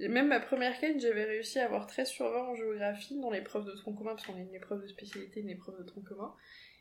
Même 0.00 0.28
ma 0.28 0.40
première 0.40 0.78
cagne, 0.80 0.98
j'avais 0.98 1.24
réussi 1.24 1.58
à 1.58 1.66
avoir 1.66 1.86
13 1.86 2.08
sur 2.08 2.28
20 2.28 2.38
en 2.42 2.54
géographie 2.54 3.20
dans 3.20 3.30
l'épreuve 3.30 3.66
de 3.66 3.72
tronc 3.72 3.94
commun, 3.94 4.14
parce 4.14 4.26
qu'on 4.26 4.36
a 4.36 4.40
une 4.40 4.54
épreuve 4.54 4.82
de 4.82 4.86
spécialité, 4.86 5.40
une 5.40 5.50
épreuve 5.50 5.78
de 5.78 5.84
tronc 5.84 6.02
commun. 6.02 6.34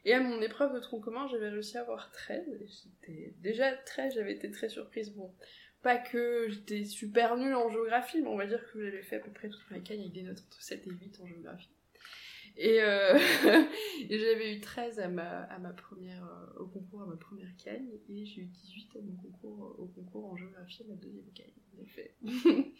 Et 0.06 0.14
à 0.14 0.20
mon 0.20 0.42
épreuve 0.42 0.74
de 0.74 0.80
tronc 0.80 1.02
commun, 1.02 1.28
j'avais 1.28 1.50
réussi 1.50 1.78
à 1.78 1.82
avoir 1.82 2.12
13. 2.12 2.48
Et 2.48 2.68
j'étais 2.68 3.34
déjà 3.40 3.74
13, 3.74 4.16
j'avais 4.16 4.34
été 4.34 4.50
très 4.50 4.70
surprise. 4.70 5.12
Bon, 5.12 5.34
pas 5.82 5.98
que 5.98 6.48
j'étais 6.50 6.86
super 6.86 7.38
nulle 7.38 7.56
en 7.56 7.70
géographie, 7.70 8.22
mais 8.22 8.30
on 8.30 8.38
va 8.38 8.48
dire 8.48 8.64
que 8.72 8.82
j'avais 8.82 9.04
fait 9.04 9.18
à 9.18 9.20
peu 9.20 9.32
près 9.32 9.50
toute 9.50 9.70
ma 9.70 9.80
cagne 9.80 10.00
avec 10.00 10.14
des 10.14 10.24
notes 10.24 10.42
entre 10.48 10.62
7 10.62 10.88
et 10.88 10.90
8 10.90 11.20
en 11.22 11.28
géographie. 11.28 11.70
Et, 12.56 12.82
euh, 12.82 13.18
et 14.10 14.20
j'avais 14.20 14.56
eu 14.56 14.62
13 14.62 15.00
à 15.00 15.08
ma, 15.08 15.44
à 15.44 15.58
ma 15.58 15.74
première, 15.74 16.24
euh, 16.24 16.60
au 16.60 16.68
concours 16.68 17.02
à 17.02 17.06
ma 17.06 17.16
première 17.16 17.56
cagne, 17.58 17.90
et 18.10 18.26
j'ai 18.26 18.42
eu 18.42 18.46
18 18.46 18.98
à 18.98 19.02
mon 19.02 19.16
concours, 19.16 19.76
au 19.80 19.86
concours 19.88 20.26
en 20.32 20.36
géographie 20.38 20.84
à 20.84 20.88
ma 20.88 20.96
deuxième 20.96 21.32
cagne, 21.34 21.54
en 21.76 21.82
effet. 21.82 22.16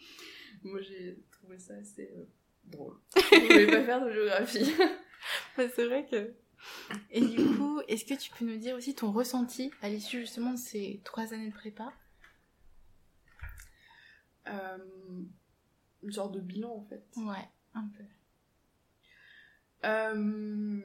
Moi 0.62 0.80
j'ai 0.80 1.18
trouvé 1.32 1.58
ça 1.58 1.74
assez 1.74 2.10
euh, 2.16 2.24
drôle. 2.64 2.96
Je 3.16 3.40
voulais 3.42 3.66
pas 3.66 3.84
faire 3.84 4.04
de 4.04 4.12
géographie. 4.12 4.72
c'est 5.56 5.86
vrai 5.86 6.06
que. 6.06 6.32
Et 7.10 7.20
du 7.20 7.36
coup, 7.56 7.80
est-ce 7.88 8.04
que 8.06 8.14
tu 8.14 8.30
peux 8.30 8.44
nous 8.46 8.56
dire 8.56 8.76
aussi 8.76 8.94
ton 8.94 9.12
ressenti 9.12 9.70
à 9.82 9.88
l'issue 9.90 10.20
justement 10.20 10.52
de 10.52 10.58
ces 10.58 11.00
trois 11.04 11.34
années 11.34 11.48
de 11.48 11.54
prépa? 11.54 11.92
Euh, 14.46 14.78
Une 16.02 16.12
sorte 16.12 16.32
de 16.32 16.40
bilan 16.40 16.70
en 16.74 16.84
fait. 16.84 17.04
Ouais, 17.16 17.48
un 17.74 17.88
peu. 17.88 18.04
Euh, 19.84 20.80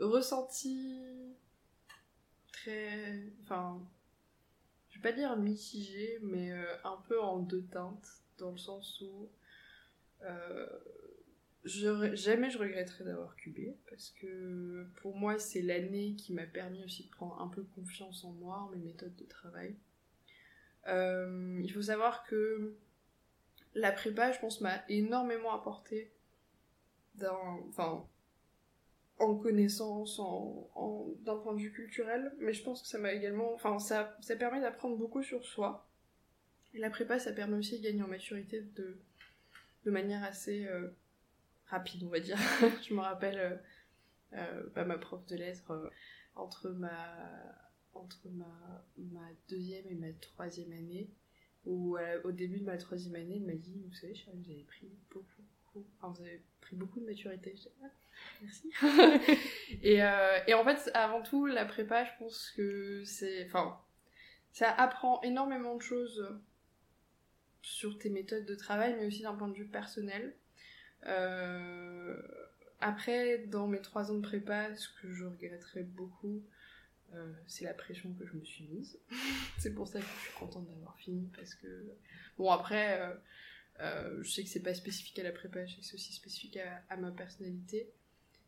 ressenti 0.00 1.00
très. 2.52 3.22
Enfin. 3.42 3.80
Je 4.90 4.96
vais 4.96 5.10
pas 5.10 5.16
dire 5.16 5.36
mitigé, 5.36 6.18
mais 6.22 6.50
euh, 6.50 6.64
un 6.82 6.96
peu 7.08 7.20
en 7.20 7.38
deux 7.38 7.62
teintes, 7.66 8.08
dans 8.38 8.50
le 8.50 8.58
sens 8.58 9.00
où. 9.00 9.30
Euh, 10.22 10.66
jamais 11.64 12.50
je 12.50 12.58
regretterai 12.58 13.04
d'avoir 13.04 13.36
cubé 13.36 13.76
parce 13.90 14.10
que 14.10 14.86
pour 15.02 15.14
moi 15.14 15.38
c'est 15.38 15.60
l'année 15.60 16.14
qui 16.16 16.32
m'a 16.32 16.46
permis 16.46 16.82
aussi 16.82 17.04
de 17.04 17.10
prendre 17.10 17.40
un 17.42 17.48
peu 17.48 17.62
confiance 17.62 18.24
en 18.24 18.32
moi, 18.32 18.56
en 18.58 18.70
mes 18.70 18.78
méthodes 18.78 19.14
de 19.16 19.24
travail. 19.24 19.76
Il 20.86 21.70
faut 21.72 21.82
savoir 21.82 22.24
que 22.24 22.74
la 23.74 23.92
prépa, 23.92 24.32
je 24.32 24.40
pense, 24.40 24.60
m'a 24.60 24.82
énormément 24.88 25.52
apporté 25.52 26.10
enfin, 27.68 28.06
en 29.18 29.36
connaissance, 29.36 30.18
en, 30.18 31.08
d'un 31.24 31.36
point 31.36 31.54
de 31.54 31.60
vue 31.60 31.72
culturel, 31.72 32.32
mais 32.38 32.52
je 32.52 32.62
pense 32.62 32.82
que 32.82 32.88
ça 32.88 32.98
m'a 32.98 33.12
également, 33.12 33.52
enfin, 33.54 33.78
ça, 33.78 34.16
ça 34.20 34.36
permet 34.36 34.60
d'apprendre 34.60 34.96
beaucoup 34.96 35.22
sur 35.22 35.44
soi. 35.44 35.88
La 36.74 36.90
prépa, 36.90 37.18
ça 37.18 37.32
permet 37.32 37.56
aussi 37.56 37.78
de 37.78 37.84
gagner 37.84 38.02
en 38.02 38.08
maturité 38.08 38.60
de, 38.60 38.98
de 39.84 39.90
manière 39.90 40.22
assez 40.22 40.66
euh, 40.66 40.90
rapide, 41.68 42.02
on 42.04 42.08
va 42.08 42.20
dire. 42.20 42.38
je 42.82 42.94
me 42.94 43.00
rappelle, 43.00 43.38
euh, 43.38 43.56
euh, 44.34 44.68
bah, 44.74 44.84
ma 44.84 44.98
prof 44.98 45.24
de 45.26 45.36
lettres, 45.36 45.70
euh, 45.70 45.88
entre 46.34 46.70
ma 46.70 47.16
entre 47.94 48.28
ma, 48.28 48.84
ma 48.96 49.28
deuxième 49.48 49.84
et 49.88 49.94
ma 49.94 50.12
troisième 50.20 50.70
année, 50.70 51.10
ou 51.64 51.98
au 52.22 52.30
début 52.30 52.60
de 52.60 52.64
ma 52.64 52.76
troisième 52.76 53.16
année, 53.16 53.38
elle 53.38 53.46
m'a 53.46 53.58
dit, 53.58 53.82
vous 53.84 53.94
savez, 53.94 54.14
chérie, 54.14 54.38
vous 54.40 54.50
avez 54.52 54.62
pris 54.62 54.88
beaucoup, 55.10 55.42
beaucoup, 55.74 55.86
enfin, 55.98 56.12
vous 56.16 56.22
avez 56.22 56.42
pris 56.60 56.76
beaucoup 56.76 57.00
de 57.00 57.06
maturité. 57.06 57.54
Je 57.56 57.62
dis, 57.62 57.68
ah, 57.82 57.90
merci. 58.42 58.70
et, 59.82 59.96
et 60.46 60.54
en 60.54 60.64
fait, 60.64 60.90
avant 60.94 61.22
tout, 61.22 61.46
la 61.46 61.64
prépa, 61.64 62.04
je 62.04 62.10
pense 62.18 62.50
que 62.56 63.04
c'est, 63.04 63.46
enfin, 63.46 63.78
ça 64.52 64.70
apprend 64.70 65.20
énormément 65.22 65.76
de 65.76 65.82
choses 65.82 66.38
sur 67.62 67.98
tes 67.98 68.10
méthodes 68.10 68.46
de 68.46 68.54
travail, 68.54 68.96
mais 68.98 69.06
aussi 69.06 69.22
d'un 69.22 69.34
point 69.34 69.48
de 69.48 69.54
vue 69.54 69.66
personnel. 69.66 70.34
Euh, 71.06 72.20
après, 72.80 73.38
dans 73.38 73.66
mes 73.66 73.80
trois 73.80 74.10
ans 74.10 74.16
de 74.16 74.22
prépa, 74.22 74.74
ce 74.74 74.88
que 75.00 75.12
je 75.12 75.24
regretterais 75.24 75.82
beaucoup, 75.82 76.42
euh, 77.14 77.32
c'est 77.46 77.64
la 77.64 77.74
pression 77.74 78.12
que 78.14 78.26
je 78.26 78.32
me 78.34 78.44
suis 78.44 78.64
mise. 78.68 78.98
c'est 79.58 79.74
pour 79.74 79.88
ça 79.88 80.00
que 80.00 80.06
je 80.06 80.20
suis 80.20 80.38
contente 80.38 80.66
d'avoir 80.68 80.96
fini, 80.96 81.30
parce 81.36 81.54
que... 81.54 81.94
Bon, 82.38 82.50
après, 82.50 83.00
euh, 83.00 83.14
euh 83.80 84.22
je 84.22 84.30
sais 84.30 84.42
que 84.42 84.48
c'est 84.48 84.62
pas 84.62 84.74
spécifique 84.74 85.18
à 85.18 85.22
la 85.22 85.32
prépa, 85.32 85.64
je 85.66 85.74
sais 85.74 85.80
que 85.80 85.86
c'est 85.86 85.94
aussi 85.94 86.12
spécifique 86.12 86.58
à, 86.88 86.96
ma 86.96 87.10
personnalité, 87.12 87.90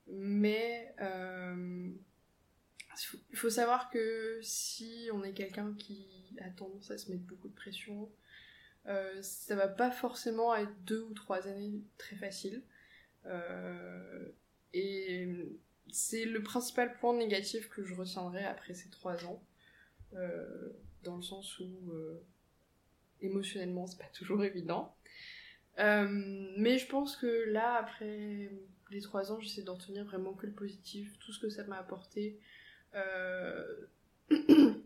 mais... 0.09 0.95
Euh, 1.01 1.91
il 3.31 3.37
faut 3.37 3.51
savoir 3.51 3.89
que 3.89 4.41
si 4.43 5.09
on 5.15 5.23
est 5.23 5.33
quelqu'un 5.33 5.75
qui 5.79 6.37
a 6.41 6.51
tendance 6.51 6.91
à 6.91 6.99
se 6.99 7.11
mettre 7.11 7.23
beaucoup 7.23 7.49
de 7.49 7.55
pression, 7.55 8.11
euh, 8.87 9.23
ça 9.23 9.55
va 9.55 9.69
pas 9.69 9.91
forcément 9.91 10.55
être 10.55 10.75
deux 10.85 11.03
ou 11.03 11.15
trois 11.15 11.47
années 11.47 11.81
très 11.97 12.17
faciles. 12.17 12.63
Euh, 13.27 14.29
et 14.75 15.29
c'est 15.91 16.25
le 16.25 16.43
principal 16.43 16.99
point 16.99 17.17
négatif 17.17 17.69
que 17.71 17.85
je 17.85 17.95
retiendrai 17.95 18.45
après 18.45 18.75
ces 18.75 18.91
trois 18.91 19.25
ans. 19.25 19.43
Dans 21.05 21.17
le 21.17 21.23
sens 21.23 21.59
où 21.61 21.93
émotionnellement 23.23 23.87
c'est 23.87 23.99
pas 23.99 24.11
toujours 24.13 24.45
évident. 24.45 24.95
Euh, 25.79 26.07
mais 26.57 26.79
je 26.79 26.87
pense 26.87 27.17
que 27.17 27.51
là, 27.51 27.77
après 27.77 28.51
les 28.91 29.01
trois 29.01 29.33
ans, 29.33 29.41
j'essaie 29.41 29.63
d'en 29.63 29.77
tenir 29.77 30.05
vraiment 30.05 30.35
que 30.35 30.47
le 30.47 30.53
positif, 30.53 31.19
tout 31.21 31.33
ce 31.33 31.39
que 31.39 31.49
ça 31.49 31.65
m'a 31.65 31.79
apporté. 31.79 32.39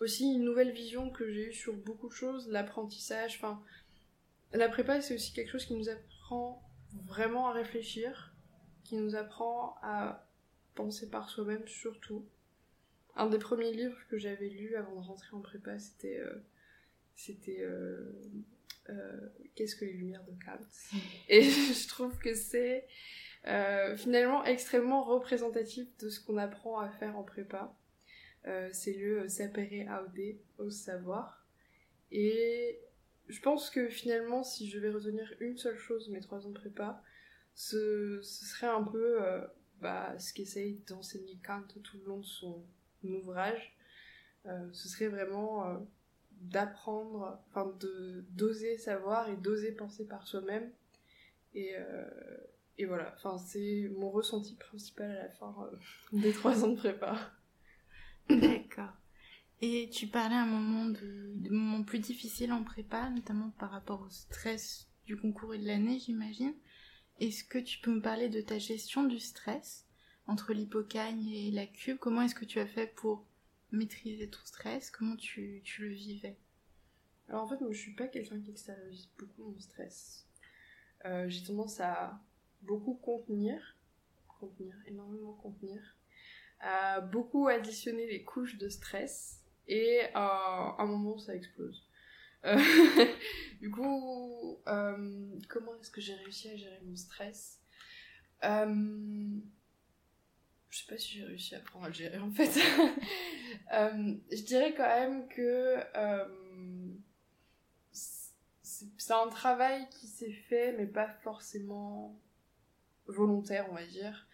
aussi 0.00 0.32
une 0.32 0.44
nouvelle 0.44 0.72
vision 0.72 1.10
que 1.10 1.30
j'ai 1.30 1.48
eue 1.48 1.52
sur 1.52 1.74
beaucoup 1.74 2.08
de 2.08 2.14
choses, 2.14 2.48
l'apprentissage, 2.48 3.36
enfin, 3.36 3.62
la 4.52 4.68
prépa 4.68 5.00
c'est 5.00 5.14
aussi 5.14 5.32
quelque 5.32 5.50
chose 5.50 5.66
qui 5.66 5.74
nous 5.74 5.88
apprend 5.88 6.62
vraiment 7.06 7.48
à 7.48 7.52
réfléchir, 7.52 8.34
qui 8.84 8.96
nous 8.96 9.14
apprend 9.14 9.76
à 9.82 10.26
penser 10.74 11.08
par 11.10 11.28
soi-même 11.28 11.66
surtout. 11.68 12.26
Un 13.16 13.28
des 13.28 13.38
premiers 13.38 13.72
livres 13.72 13.98
que 14.08 14.16
j'avais 14.16 14.48
lu 14.48 14.76
avant 14.76 15.00
de 15.00 15.06
rentrer 15.06 15.36
en 15.36 15.40
prépa, 15.40 15.78
c'était 15.78 16.18
euh, 16.18 16.42
c'était 17.14 17.60
euh, 17.60 17.68
euh, 17.68 18.12
Qu'est-ce 19.54 19.76
que 19.76 19.84
les 19.84 19.92
lumières 19.92 20.24
de 20.24 20.32
Kant 20.44 20.64
Et 21.28 21.42
je 21.42 21.88
trouve 21.88 22.18
que 22.18 22.34
c'est 22.34 22.86
euh, 23.46 23.96
finalement 23.96 24.44
extrêmement 24.44 25.02
représentatif 25.02 25.86
de 25.98 26.10
ce 26.10 26.20
qu'on 26.20 26.36
apprend 26.36 26.78
à 26.78 26.90
faire 26.90 27.16
en 27.16 27.22
prépa. 27.22 27.74
Euh, 28.46 28.68
c'est 28.72 28.94
le 28.94 29.28
sapere 29.28 30.02
aude, 30.02 30.36
au 30.58 30.70
savoir. 30.70 31.46
Et 32.10 32.78
je 33.28 33.40
pense 33.40 33.70
que 33.70 33.88
finalement, 33.88 34.42
si 34.42 34.68
je 34.68 34.78
vais 34.78 34.90
retenir 34.90 35.32
une 35.40 35.56
seule 35.56 35.78
chose 35.78 36.08
mes 36.10 36.20
trois 36.20 36.46
ans 36.46 36.50
de 36.50 36.58
prépa, 36.58 37.02
ce, 37.54 38.20
serait 38.22 38.66
un 38.66 38.82
peu 38.82 39.22
euh, 39.22 39.46
bah, 39.80 40.18
ce 40.18 40.32
qu'essaye 40.32 40.82
d'enseigner 40.88 41.38
Kant 41.44 41.62
tout 41.82 41.96
le 41.98 42.04
long 42.04 42.18
de 42.18 42.26
son 42.26 42.64
ouvrage. 43.04 43.76
Euh, 44.46 44.68
ce 44.72 44.88
serait 44.88 45.08
vraiment 45.08 45.66
euh, 45.68 45.78
d'apprendre, 46.40 47.38
enfin 47.48 47.72
de 47.80 48.24
d'oser 48.30 48.78
savoir 48.78 49.28
et 49.28 49.36
d'oser 49.36 49.72
penser 49.72 50.06
par 50.06 50.26
soi-même. 50.26 50.70
Et, 51.54 51.72
euh, 51.76 52.08
et 52.78 52.86
voilà, 52.86 53.12
enfin 53.16 53.38
c'est 53.38 53.90
mon 53.96 54.10
ressenti 54.10 54.54
principal 54.56 55.10
à 55.10 55.22
la 55.24 55.30
fin 55.30 55.54
des 56.12 56.32
trois 56.32 56.64
ans 56.64 56.68
de 56.68 56.76
prépa. 56.76 57.16
D'accord. 58.28 58.92
Et 59.62 59.90
tu 59.92 60.06
parlais 60.06 60.36
à 60.36 60.42
un 60.42 60.46
moment 60.46 60.86
de, 60.86 61.32
de 61.34 61.84
plus 61.84 61.98
difficiles 61.98 62.52
en 62.52 62.64
prépa, 62.64 63.10
notamment 63.10 63.50
par 63.58 63.70
rapport 63.70 64.00
au 64.00 64.08
stress 64.08 64.88
du 65.04 65.16
concours 65.18 65.54
et 65.54 65.58
de 65.58 65.66
l'année, 65.66 65.98
j'imagine. 65.98 66.54
Est-ce 67.18 67.44
que 67.44 67.58
tu 67.58 67.78
peux 67.80 67.94
me 67.94 68.00
parler 68.00 68.30
de 68.30 68.40
ta 68.40 68.58
gestion 68.58 69.04
du 69.04 69.18
stress 69.18 69.86
entre 70.26 70.54
l'hypocagne 70.54 71.28
et 71.28 71.50
la 71.50 71.66
cube 71.66 71.98
Comment 71.98 72.22
est-ce 72.22 72.34
que 72.34 72.46
tu 72.46 72.58
as 72.58 72.66
fait 72.66 72.86
pour 72.86 73.26
maîtriser 73.72 74.28
ton 74.28 74.40
stress 74.44 74.90
Comment 74.90 75.16
tu, 75.16 75.62
le 75.78 75.88
vivais? 75.88 76.36
Alors 77.28 77.44
en 77.44 77.48
fait, 77.48 77.60
moi 77.60 77.70
je 77.72 77.78
suis 77.78 77.94
pas 77.94 78.08
quelqu'un 78.08 78.40
qui 78.40 78.50
extériorise 78.50 79.08
beaucoup 79.18 79.44
mon 79.44 79.60
stress. 79.60 80.26
Euh, 81.04 81.28
J'ai 81.28 81.44
tendance 81.44 81.80
à 81.80 82.20
beaucoup 82.62 82.94
contenir, 82.94 83.76
contenir, 84.40 84.74
énormément 84.86 85.32
contenir 85.34 85.96
a 86.60 87.00
beaucoup 87.00 87.48
additionné 87.48 88.06
les 88.06 88.22
couches 88.22 88.58
de 88.58 88.68
stress 88.68 89.40
et 89.66 90.00
à 90.14 90.76
un 90.78 90.86
moment 90.86 91.18
ça 91.18 91.34
explose. 91.34 91.88
Euh, 92.44 92.56
du 93.60 93.70
coup, 93.70 94.58
euh, 94.66 95.38
comment 95.48 95.74
est-ce 95.80 95.90
que 95.90 96.00
j'ai 96.00 96.14
réussi 96.14 96.48
à 96.50 96.56
gérer 96.56 96.80
mon 96.84 96.96
stress? 96.96 97.60
Euh, 98.44 99.38
Je 100.70 100.78
sais 100.78 100.86
pas 100.86 100.96
si 100.96 101.18
j'ai 101.18 101.24
réussi 101.24 101.56
à 101.56 101.58
apprendre 101.58 101.86
à 101.86 101.90
gérer 101.90 102.18
en 102.18 102.30
fait. 102.30 102.50
Euh, 103.72 104.14
je 104.30 104.42
dirais 104.42 104.74
quand 104.74 104.86
même 104.86 105.28
que 105.28 105.76
euh, 105.96 106.24
c'est 107.92 109.12
un 109.12 109.28
travail 109.28 109.88
qui 109.90 110.06
s'est 110.06 110.32
fait 110.32 110.72
mais 110.72 110.86
pas 110.86 111.08
forcément 111.22 112.16
volontaire 113.06 113.66
on 113.70 113.74
va 113.74 113.84
dire. 113.86 114.28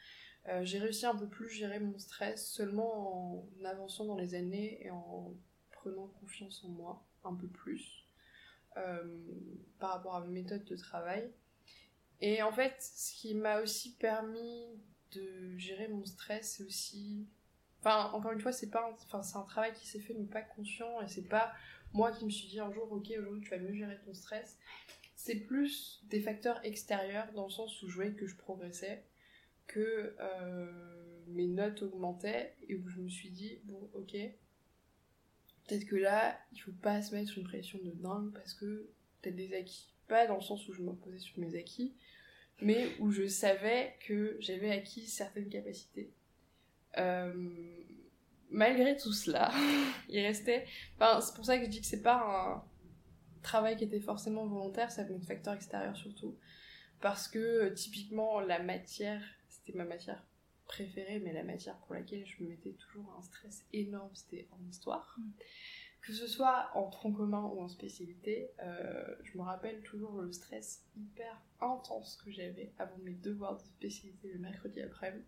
Euh, 0.48 0.64
j'ai 0.64 0.78
réussi 0.78 1.06
un 1.06 1.14
peu 1.14 1.28
plus 1.28 1.48
gérer 1.50 1.80
mon 1.80 1.98
stress 1.98 2.46
seulement 2.46 3.40
en 3.60 3.64
avançant 3.64 4.04
dans 4.04 4.16
les 4.16 4.34
années 4.34 4.84
et 4.84 4.90
en 4.90 5.34
prenant 5.72 6.08
confiance 6.20 6.62
en 6.64 6.68
moi 6.68 7.06
un 7.24 7.34
peu 7.34 7.48
plus 7.48 8.06
par 9.78 9.92
rapport 9.92 10.16
à 10.16 10.20
mes 10.20 10.42
méthodes 10.42 10.64
de 10.64 10.76
travail. 10.76 11.30
Et 12.20 12.42
en 12.42 12.52
fait, 12.52 12.76
ce 12.78 13.14
qui 13.14 13.34
m'a 13.34 13.60
aussi 13.60 13.94
permis 13.96 14.66
de 15.12 15.56
gérer 15.58 15.88
mon 15.88 16.04
stress, 16.04 16.56
c'est 16.56 16.64
aussi... 16.64 17.26
Enfin, 17.80 18.10
encore 18.12 18.32
une 18.32 18.40
fois, 18.40 18.52
c'est 18.52 18.70
pas 18.70 18.88
un... 18.88 18.92
Enfin, 19.04 19.22
c'est 19.22 19.36
un 19.36 19.42
travail 19.42 19.72
qui 19.74 19.86
s'est 19.86 20.00
fait 20.00 20.14
mais 20.14 20.26
pas 20.26 20.42
conscient 20.42 21.00
et 21.00 21.08
c'est 21.08 21.28
pas 21.28 21.52
moi 21.92 22.12
qui 22.12 22.24
me 22.24 22.30
suis 22.30 22.48
dit 22.48 22.60
un 22.60 22.72
jour, 22.72 22.90
ok, 22.92 23.10
aujourd'hui 23.18 23.42
tu 23.42 23.50
vas 23.50 23.58
mieux 23.58 23.72
gérer 23.72 23.98
ton 24.04 24.14
stress. 24.14 24.58
C'est 25.14 25.36
plus 25.36 26.02
des 26.10 26.20
facteurs 26.20 26.60
extérieurs 26.64 27.32
dans 27.32 27.44
le 27.44 27.50
sens 27.50 27.82
où 27.82 27.88
je 27.88 27.94
voyais 27.94 28.12
que 28.12 28.26
je 28.26 28.36
progressais, 28.36 29.04
que 29.66 30.14
euh, 30.20 31.22
mes 31.28 31.46
notes 31.46 31.82
augmentaient 31.82 32.54
et 32.68 32.76
où 32.76 32.88
je 32.88 33.00
me 33.00 33.08
suis 33.08 33.30
dit, 33.30 33.58
bon, 33.64 33.90
ok, 33.94 34.16
peut-être 35.66 35.86
que 35.86 35.96
là, 35.96 36.38
il 36.52 36.58
faut 36.58 36.72
pas 36.82 37.02
se 37.02 37.14
mettre 37.14 37.36
une 37.38 37.44
pression 37.44 37.78
de 37.82 37.90
dingue 37.90 38.32
parce 38.32 38.54
que 38.54 38.88
peut-être 39.20 39.36
des 39.36 39.54
acquis. 39.54 39.88
Pas 40.06 40.26
dans 40.26 40.36
le 40.36 40.42
sens 40.42 40.68
où 40.68 40.72
je 40.72 40.82
m'imposais 40.82 41.18
sur 41.18 41.38
mes 41.40 41.56
acquis, 41.56 41.94
mais 42.60 42.88
où 43.00 43.10
je 43.10 43.26
savais 43.26 43.94
que 44.06 44.36
j'avais 44.40 44.70
acquis 44.70 45.06
certaines 45.06 45.48
capacités. 45.48 46.10
Euh, 46.98 47.50
malgré 48.50 48.96
tout 48.96 49.12
cela, 49.12 49.52
il 50.08 50.20
restait. 50.20 50.66
C'est 50.98 51.34
pour 51.34 51.44
ça 51.44 51.58
que 51.58 51.64
je 51.64 51.70
dis 51.70 51.80
que 51.80 51.86
c'est 51.86 52.02
pas 52.02 52.22
un 52.22 52.64
travail 53.42 53.76
qui 53.76 53.84
était 53.84 54.00
forcément 54.00 54.46
volontaire, 54.46 54.90
ça 54.90 55.04
venait 55.04 55.18
de 55.18 55.24
facteurs 55.24 55.54
extérieurs 55.54 55.96
surtout. 55.96 56.36
Parce 57.00 57.28
que 57.28 57.68
typiquement, 57.70 58.40
la 58.40 58.58
matière, 58.58 59.22
c'était 59.48 59.76
ma 59.76 59.84
matière 59.84 60.24
préférée, 60.66 61.20
mais 61.20 61.32
la 61.32 61.44
matière 61.44 61.76
pour 61.78 61.94
laquelle 61.94 62.26
je 62.26 62.42
me 62.42 62.48
mettais 62.48 62.72
toujours 62.72 63.14
un 63.18 63.22
stress 63.22 63.64
énorme, 63.72 64.10
c'était 64.14 64.48
en 64.50 64.68
histoire. 64.68 65.16
Que 66.06 66.12
ce 66.12 66.28
soit 66.28 66.70
en 66.74 66.88
tronc 66.88 67.12
commun 67.12 67.50
ou 67.52 67.60
en 67.60 67.68
spécialité, 67.68 68.50
euh, 68.62 69.16
je 69.24 69.36
me 69.36 69.42
rappelle 69.42 69.82
toujours 69.82 70.20
le 70.20 70.30
stress 70.30 70.84
hyper 70.96 71.42
intense 71.60 72.16
que 72.24 72.30
j'avais 72.30 72.72
avant 72.78 72.96
mes 72.98 73.14
devoirs 73.14 73.56
de 73.56 73.62
spécialité 73.62 74.28
le 74.28 74.38
mercredi 74.38 74.80
après-midi 74.80 75.24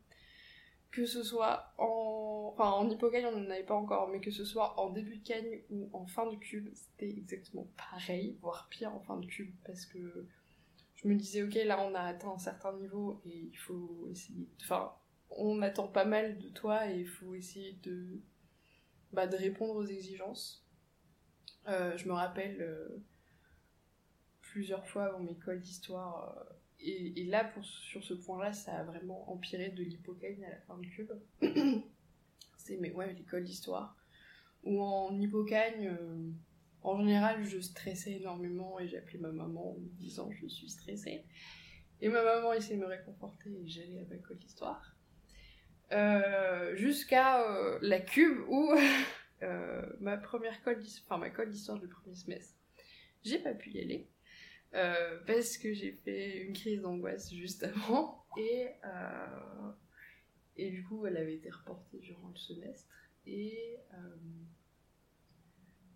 que 0.90 1.06
ce 1.06 1.23
soit 1.23 1.73
en. 1.78 2.54
Enfin, 2.54 2.70
en 2.70 2.90
hypocagne, 2.90 3.26
on 3.26 3.38
n'en 3.38 3.50
avait 3.50 3.62
pas 3.62 3.75
encore, 3.75 4.08
mais 4.08 4.20
que 4.20 4.30
ce 4.30 4.44
soit 4.44 4.80
en 4.80 4.90
début 4.90 5.18
de 5.18 5.26
cagne 5.26 5.61
ou 5.70 5.88
en 5.92 6.06
fin 6.06 6.30
de 6.30 6.37
cube, 6.37 6.68
c'était 6.75 7.11
exactement 7.11 7.68
pareil, 7.76 8.37
voire 8.40 8.68
pire 8.68 8.92
en 8.94 9.00
fin 9.00 9.16
de 9.18 9.26
cube, 9.26 9.54
parce 9.64 9.85
que 9.87 10.26
je 10.97 11.06
me 11.06 11.14
disais, 11.14 11.42
ok, 11.42 11.54
là 11.66 11.80
on 11.80 11.94
a 11.94 12.00
atteint 12.00 12.32
un 12.32 12.38
certain 12.38 12.73
niveau 12.73 13.20
et 13.25 13.50
il 13.52 13.56
faut 13.56 14.08
essayer. 14.11 14.49
Enfin, 14.62 14.92
on 15.30 15.62
attend 15.62 15.88
pas 15.88 16.04
mal 16.04 16.38
de 16.38 16.49
toi 16.49 16.90
et 16.90 17.00
il 17.00 17.08
faut 17.08 17.35
essayer 17.35 17.75
de. 17.82 18.20
Bah, 19.12 19.26
de 19.26 19.37
répondre 19.37 19.75
aux 19.75 19.87
exigences. 19.87 20.66
Euh, 21.68 21.96
je 21.96 22.08
me 22.08 22.14
rappelle 22.14 22.56
euh, 22.60 22.88
plusieurs 24.40 24.87
fois 24.87 25.04
avant 25.04 25.20
mes 25.20 25.34
cols 25.34 25.60
d'histoire. 25.60 26.37
Euh, 26.38 26.54
et, 26.80 27.25
là, 27.25 27.52
sur 27.62 28.04
ce 28.04 28.14
point-là, 28.14 28.52
ça 28.52 28.78
a 28.78 28.84
vraiment 28.84 29.30
empiré 29.30 29.70
de 29.70 29.82
l'hypocagne 29.82 30.44
à 30.44 30.50
la 30.50 30.60
fin 30.60 30.78
du 30.78 30.88
cube. 30.90 31.12
c'est 32.56 32.76
mais 32.76 32.92
ouais, 32.92 33.12
l'école 33.12 33.44
d'histoire. 33.44 33.96
Ou 34.62 34.80
en 34.80 35.18
hypocagne, 35.20 35.96
en 36.82 36.98
général, 36.98 37.44
je 37.44 37.58
stressais 37.58 38.12
énormément 38.12 38.78
et 38.78 38.87
j'appelais 38.87 39.18
ma 39.18 39.32
maman 39.32 39.72
en 39.72 39.78
me 39.78 39.88
disant 39.98 40.30
je 40.30 40.46
suis 40.46 40.68
stressée. 40.68 41.25
Et 42.00 42.08
ma 42.08 42.22
maman 42.22 42.52
essayait 42.52 42.76
de 42.76 42.82
me 42.82 42.87
réconforter 42.87 43.50
et 43.50 43.66
j'allais 43.66 43.98
à 43.98 44.04
ma 44.08 44.16
colle 44.18 44.38
d'histoire. 44.38 44.96
Jusqu'à 46.76 47.78
la 47.82 48.00
cube 48.00 48.38
où 48.48 48.72
ma 50.00 50.16
première 50.16 50.62
colle 50.62 50.83
enfin 51.04 51.18
ma 51.18 51.30
colle 51.30 51.50
d'histoire 51.50 51.78
du 51.78 51.88
premier 51.88 52.14
semestre, 52.14 52.54
j'ai 53.25 53.39
pas 53.39 53.54
pu 53.54 53.71
y 53.71 53.80
aller 53.80 54.08
euh, 54.75 55.19
parce 55.26 55.56
que 55.56 55.73
j'ai 55.73 55.93
fait 55.93 56.43
une 56.43 56.52
crise 56.52 56.82
d'angoisse 56.82 57.32
juste 57.32 57.62
avant. 57.65 58.25
Et, 58.36 58.69
euh, 58.84 59.71
et 60.56 60.71
du 60.71 60.84
coup 60.84 61.06
elle 61.06 61.17
avait 61.17 61.34
été 61.34 61.50
reportée 61.50 61.99
durant 61.99 62.28
le 62.28 62.36
semestre. 62.36 62.95
Et, 63.26 63.76
euh, 63.95 64.17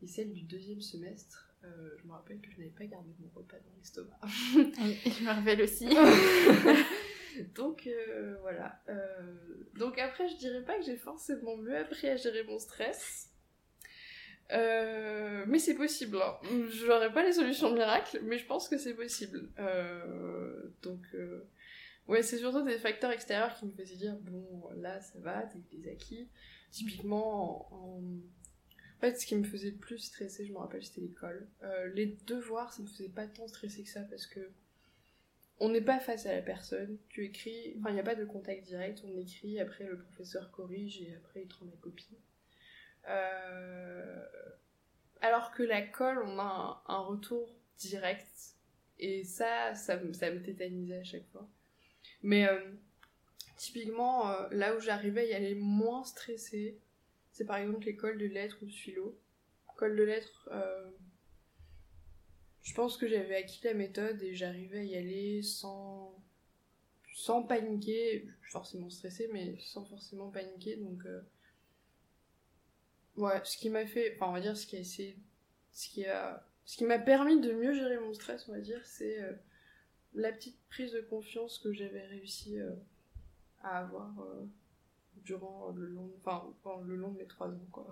et 0.03 0.07
celle 0.07 0.33
du 0.33 0.43
deuxième 0.43 0.81
semestre 0.81 1.49
je 1.65 2.09
me 2.09 2.13
rappelle 2.13 2.41
que 2.41 2.51
je 2.51 2.59
n'avais 2.59 2.71
pas 2.71 2.85
gardé 2.87 3.11
mon 3.21 3.29
repas 3.29 3.57
dans 3.57 3.77
l'estomac. 3.77 4.19
Je 4.25 5.23
me 5.23 5.29
rappelle 5.29 5.63
aussi. 5.63 5.87
Donc 7.55 7.89
voilà. 8.41 8.83
Donc 9.77 9.97
après 10.01 10.29
je 10.29 10.37
dirais 10.39 10.65
pas 10.65 10.77
que 10.77 10.85
j'ai 10.85 10.97
forcément 10.97 11.57
mieux 11.57 11.77
appris 11.77 12.09
à 12.09 12.17
gérer 12.17 12.43
mon 12.43 12.59
stress 12.59 13.32
euh, 14.53 15.45
mais 15.47 15.59
c'est 15.59 15.75
possible. 15.75 16.19
Hein. 16.23 16.39
J'aurais 16.71 17.13
pas 17.13 17.25
les 17.25 17.33
solutions 17.33 17.73
miracles, 17.73 18.21
mais 18.25 18.39
je 18.39 18.47
pense 18.47 18.69
que 18.69 18.79
c'est 18.79 18.95
possible. 18.95 19.49
Euh, 19.59 20.71
donc, 20.83 21.01
euh, 21.15 21.49
ouais, 22.09 22.23
c'est 22.23 22.39
surtout 22.39 22.63
des 22.63 22.79
facteurs 22.79 23.11
extérieurs 23.11 23.55
qui 23.55 23.67
me 23.67 23.73
faisaient 23.73 23.97
dire 23.97 24.17
bon, 24.21 24.69
là 24.77 25.01
ça 25.01 25.19
va, 25.21 25.43
t'as 25.43 25.59
des 25.77 25.89
acquis. 25.91 26.29
Typiquement, 26.71 27.69
en, 27.73 28.01
fait, 29.01 29.21
ce 29.21 29.27
qui 29.27 29.37
me 29.37 29.45
faisait 29.45 29.71
le 29.71 29.77
plus 29.77 29.99
stresser, 29.99 30.47
je 30.47 30.53
me 30.53 30.59
rappelle, 30.59 30.85
c'était 30.85 31.03
l'école. 31.03 31.49
les 31.95 32.17
devoirs, 32.27 32.73
ça 32.73 32.83
me 32.83 32.89
faisait 32.89 33.09
pas 33.09 33.27
tant 33.27 33.49
stresser 33.49 33.83
que 33.83 33.91
ça 33.91 34.03
parce 34.03 34.27
que 34.27 34.51
on 35.61 35.69
n'est 35.69 35.81
pas 35.81 36.01
face 36.01 36.27
à 36.27 36.35
la 36.35 36.43
personne. 36.43 36.99
Tu 37.09 37.25
écris, 37.25 37.77
enfin, 37.79 37.91
il 37.91 37.95
n'y 37.95 38.01
a 38.01 38.05
pas 38.05 38.15
de 38.15 38.25
contact 38.25 38.67
direct, 38.67 39.03
on 39.05 39.17
écrit, 39.17 39.61
après 39.61 39.85
le 39.85 39.99
professeur 39.99 40.51
corrige 40.51 41.01
et 41.03 41.15
après 41.15 41.43
il 41.43 41.49
te 41.49 41.55
rend 41.55 41.67
la 41.67 41.77
copie. 41.77 42.19
Euh, 43.09 44.27
alors 45.21 45.53
que 45.53 45.63
la 45.63 45.83
colle, 45.83 46.23
on 46.25 46.39
a 46.39 46.83
un, 46.87 46.99
retour 47.01 47.55
direct. 47.79 48.57
Et 48.99 49.25
ça, 49.25 49.75
ça, 49.75 49.97
me 49.97 50.43
tétanisait 50.43 50.99
à 50.99 51.05
chaque 51.05 51.27
fois. 51.33 51.49
Mais 52.23 52.49
euh, 52.49 52.61
typiquement, 53.57 54.31
euh, 54.31 54.49
là 54.51 54.77
où 54.77 54.81
j'arrivais 54.81 55.23
à 55.23 55.25
y 55.25 55.35
aller 55.35 55.55
moins 55.55 56.05
stressée, 56.05 56.79
c'est 57.33 57.45
par 57.45 57.57
exemple 57.57 57.87
l'école 57.87 58.19
de 58.19 58.27
lettres 58.27 58.59
ou 58.63 58.67
de 58.67 58.71
philo. 58.71 59.19
École 59.75 59.97
de 59.97 60.03
lettres, 60.03 60.51
je 62.63 62.75
pense 62.75 62.97
que 62.97 63.09
j'avais 63.09 63.35
acquis 63.35 63.65
la 63.65 63.75
méthode 63.75 64.23
et 64.23 64.35
j'arrivais 64.35 64.79
à 64.79 64.85
y 64.85 64.97
aller 64.97 65.43
sans, 65.43 66.15
sans 67.15 67.43
paniquer. 67.43 68.29
forcément 68.43 68.91
stressée, 68.91 69.29
mais 69.33 69.57
sans 69.59 69.85
forcément 69.85 70.31
paniquer. 70.31 70.77
Donc, 70.77 71.03
Ouais, 73.17 73.41
ce 73.45 73.57
qui 73.57 73.69
m'a 73.69 73.87
fait, 73.87 74.15
enfin 74.17 74.31
on 74.31 74.33
va 74.33 74.41
dire 74.41 74.57
ce 74.57 74.67
qui 74.67 74.77
a 74.77 74.81
essayé, 74.81 75.19
ce 75.73 75.89
qui 75.89 76.07
a, 76.07 76.47
ce 76.65 76.77
qui 76.77 76.85
m'a 76.85 76.99
permis 76.99 77.41
de 77.41 77.53
mieux 77.53 77.75
gérer 77.75 77.99
mon 77.99 78.15
stress, 78.15 78.49
on 78.49 78.53
va 78.53 78.61
dire, 78.61 78.81
c'est 78.85 79.21
euh, 79.21 79.33
la 80.15 80.33
petite 80.33 80.59
prise 80.71 80.93
de 80.93 81.01
confiance 81.01 81.59
que 81.59 81.73
j'avais 81.73 82.07
réussi 82.07 82.59
euh, 82.59 82.71
à 83.63 83.81
avoir 83.81 84.19
euh, 84.21 84.47
durant 85.17 85.71
le 85.71 85.87
long, 85.87 86.11
enfin 86.25 86.81
le 86.85 86.97
long 86.97 87.13
de 87.13 87.19
mes 87.19 87.27
trois 87.27 87.49
ans 87.49 87.67
quoi. 87.71 87.87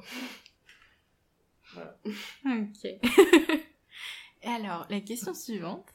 voilà. 1.75 1.99
Ok. 2.47 2.85
Et 4.43 4.49
alors, 4.49 4.87
la 4.89 5.03
question 5.03 5.35
suivante, 5.35 5.87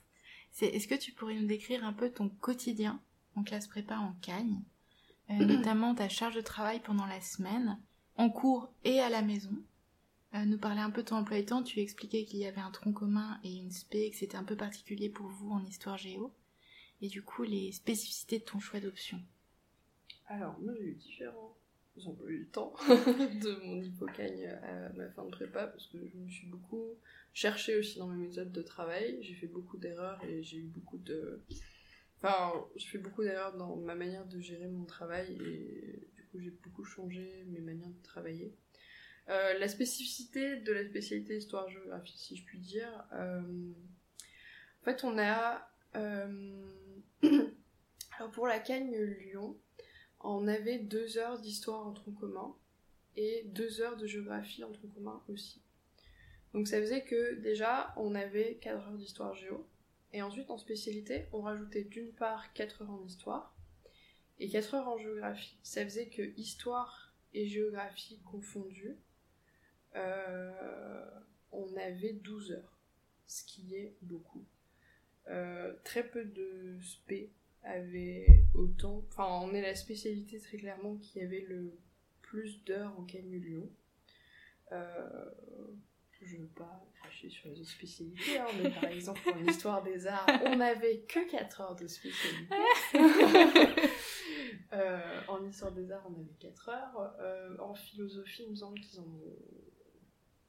c'est 0.52 0.68
est-ce 0.68 0.88
que 0.88 0.94
tu 0.94 1.12
pourrais 1.12 1.34
nous 1.34 1.48
décrire 1.48 1.84
un 1.84 1.94
peu 1.94 2.12
ton 2.12 2.30
quotidien 2.30 3.02
en 3.36 3.44
classe 3.44 3.68
prépa 3.68 3.96
en 3.96 4.14
Cagne, 4.22 4.62
notamment 5.30 5.96
ta 5.96 6.10
charge 6.10 6.36
de 6.36 6.42
travail 6.42 6.80
pendant 6.80 7.08
la 7.08 7.22
semaine 7.22 7.80
en 8.18 8.30
cours 8.30 8.72
et 8.84 9.00
à 9.00 9.10
la 9.10 9.22
maison. 9.22 9.56
Euh, 10.34 10.46
nous 10.46 10.58
parler 10.58 10.82
un 10.82 10.92
peu 10.92 11.02
de 11.02 11.08
ton 11.08 11.18
emploi 11.18 11.40
du 11.40 11.46
temps, 11.46 11.64
tu 11.64 11.80
expliquais 11.80 12.26
qu'il 12.26 12.40
y 12.40 12.46
avait 12.46 12.62
un 12.62 12.72
tronc 12.72 12.92
commun 12.92 13.40
et 13.44 13.56
une 13.56 13.72
spé, 13.72 14.10
que 14.12 14.18
c'était 14.18 14.38
un 14.38 14.44
peu 14.44 14.56
particulier 14.56 15.10
pour 15.10 15.28
vous 15.28 15.52
en 15.52 15.64
histoire 15.64 15.98
géo, 15.98 16.34
et 17.02 17.08
du 17.08 17.22
coup 17.22 17.44
les 17.44 17.72
spécificités 17.72 18.40
de 18.40 18.44
ton 18.44 18.60
choix 18.60 18.80
d'option. 18.80 19.20
Alors, 20.28 20.60
moi 20.60 20.74
j'ai 20.78 20.88
eu 20.88 20.96
différents 20.96 21.56
emplois 22.06 22.28
du 22.28 22.48
temps 22.48 22.74
de 22.90 23.66
mon 23.66 23.82
hypocagne 23.82 24.48
à 24.48 24.90
ma 24.94 25.10
fin 25.12 25.24
de 25.24 25.32
prépa, 25.32 25.68
parce 25.68 25.88
que 25.88 25.98
je 26.06 26.18
me 26.18 26.30
suis 26.30 26.48
beaucoup 26.48 26.96
cherchée 27.34 27.78
aussi 27.78 28.00
dans 28.00 28.08
mes 28.08 28.28
méthodes 28.28 28.52
de 28.52 28.62
travail, 28.62 29.18
j'ai 29.22 29.36
fait 29.36 29.48
beaucoup 29.48 29.78
d'erreurs 29.78 30.22
et 30.26 30.44
j'ai 30.44 30.58
eu 30.58 30.68
beaucoup 30.68 30.98
de... 30.98 31.42
Enfin, 32.18 32.52
je 32.76 32.88
fais 32.88 32.98
beaucoup 32.98 33.24
d'erreurs 33.24 33.56
dans 33.56 33.76
ma 33.78 33.96
manière 33.96 34.26
de 34.26 34.40
gérer 34.40 34.68
mon 34.68 34.86
travail 34.86 35.38
et 35.42 36.08
j'ai 36.40 36.52
beaucoup 36.52 36.84
changé 36.84 37.44
mes 37.48 37.60
manières 37.60 37.90
de 37.90 38.04
travailler. 38.04 38.54
Euh, 39.30 39.58
la 39.58 39.68
spécificité 39.68 40.58
de 40.58 40.72
la 40.72 40.86
spécialité 40.86 41.38
histoire-géographie, 41.38 42.18
si 42.18 42.36
je 42.36 42.46
puis 42.46 42.60
dire, 42.60 43.06
euh, 43.14 43.42
en 44.82 44.86
fait, 44.86 45.04
on 45.04 45.18
a. 45.18 45.68
Euh, 45.96 46.64
alors, 48.18 48.32
pour 48.32 48.48
la 48.48 48.60
Cagne 48.60 48.96
Lyon, 48.96 49.58
on 50.20 50.48
avait 50.48 50.78
deux 50.80 51.18
heures 51.18 51.40
d'histoire 51.40 51.88
en 51.88 51.94
tronc 51.94 52.12
commun 52.12 52.56
et 53.16 53.44
deux 53.48 53.82
heures 53.82 53.98
de 53.98 54.06
géographie 54.06 54.64
en 54.64 54.72
tronc 54.72 54.90
commun 54.90 55.24
aussi. 55.30 55.62
Donc, 56.54 56.68
ça 56.68 56.80
faisait 56.80 57.04
que 57.04 57.36
déjà, 57.36 57.94
on 57.98 58.14
avait 58.14 58.56
quatre 58.62 58.88
heures 58.88 58.98
d'histoire 58.98 59.34
géo. 59.34 59.68
Et 60.14 60.22
ensuite, 60.22 60.50
en 60.50 60.58
spécialité, 60.58 61.26
on 61.34 61.42
rajoutait 61.42 61.84
d'une 61.84 62.14
part 62.14 62.54
4 62.54 62.84
heures 62.84 62.92
en 62.92 63.04
histoire 63.04 63.55
et 64.40 64.50
4 64.50 64.74
heures 64.76 64.88
en 64.88 64.98
géographie. 64.98 65.58
Ça 65.64 65.84
faisait 65.84 66.08
que 66.08 66.22
histoire 66.38 67.14
et 67.34 67.48
géographie 67.48 68.20
confondues, 68.26 68.98
euh, 69.96 71.10
on 71.52 71.76
avait 71.78 72.14
12 72.14 72.52
heures, 72.52 72.80
ce 73.28 73.44
qui 73.44 73.76
est 73.76 73.96
beaucoup. 74.02 74.46
Euh, 75.28 75.74
très 75.84 76.08
peu 76.08 76.24
de 76.24 76.78
spé 76.82 77.32
avaient 77.64 78.44
autant. 78.54 79.04
Enfin, 79.10 79.28
on 79.42 79.54
est 79.54 79.62
la 79.62 79.76
spécialité 79.76 80.40
très 80.40 80.58
clairement 80.58 80.98
qui 80.98 81.22
avait 81.22 81.46
le 81.50 81.78
plus 82.22 82.64
d'heures 82.64 82.98
en 83.00 83.06
Lyon. 83.06 83.70
Euh, 84.72 85.32
je 86.22 86.38
veux 86.38 86.48
pas 86.48 86.84
cracher 86.96 87.30
sur 87.30 87.50
les 87.50 87.60
autres 87.60 87.70
spécialités, 87.70 88.38
hein, 88.38 88.48
mais 88.62 88.70
par 88.70 88.86
exemple 88.86 89.22
en 89.30 89.48
histoire 89.48 89.84
des 89.84 90.08
arts, 90.08 90.28
on 90.46 90.56
n'avait 90.56 91.00
que 91.02 91.30
4 91.30 91.62
heures 91.62 91.76
de 91.76 91.88
spécialité. 91.88 92.56
Euh, 94.74 95.22
en 95.28 95.46
histoire 95.46 95.72
des 95.72 95.92
arts, 95.92 96.06
on 96.10 96.20
avait 96.20 96.34
4 96.40 96.70
heures. 96.70 97.16
Euh, 97.20 97.56
en 97.60 97.74
philosophie, 97.74 98.44
il 98.44 98.52
me 98.52 98.56
semble 98.56 98.80
qu'ils 98.80 99.00
en 99.00 99.04
ont 99.04 99.36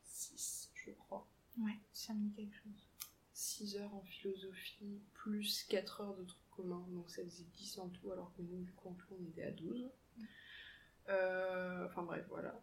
6, 0.02 0.70
je 0.74 0.90
crois. 0.92 1.28
Ouais, 1.58 1.78
ça 1.92 2.12
me 2.12 2.20
dit 2.20 2.32
quelque 2.32 2.56
chose. 2.56 2.88
6 3.32 3.76
heures 3.76 3.94
en 3.94 4.02
philosophie, 4.02 5.00
plus 5.12 5.64
4 5.64 6.00
heures 6.00 6.16
de 6.16 6.24
trucs 6.24 6.50
communs, 6.50 6.84
donc 6.88 7.10
ça 7.10 7.22
faisait 7.22 7.44
10 7.54 7.78
en 7.78 7.88
tout, 7.88 8.10
alors 8.10 8.32
que 8.36 8.42
nous, 8.42 8.62
du 8.62 8.72
coup, 8.72 8.88
en 8.88 8.94
tout, 8.94 9.06
on 9.20 9.24
était 9.28 9.44
à 9.44 9.50
12. 9.52 9.90
Euh, 11.08 11.86
enfin 11.86 12.02
bref, 12.02 12.24
voilà. 12.28 12.60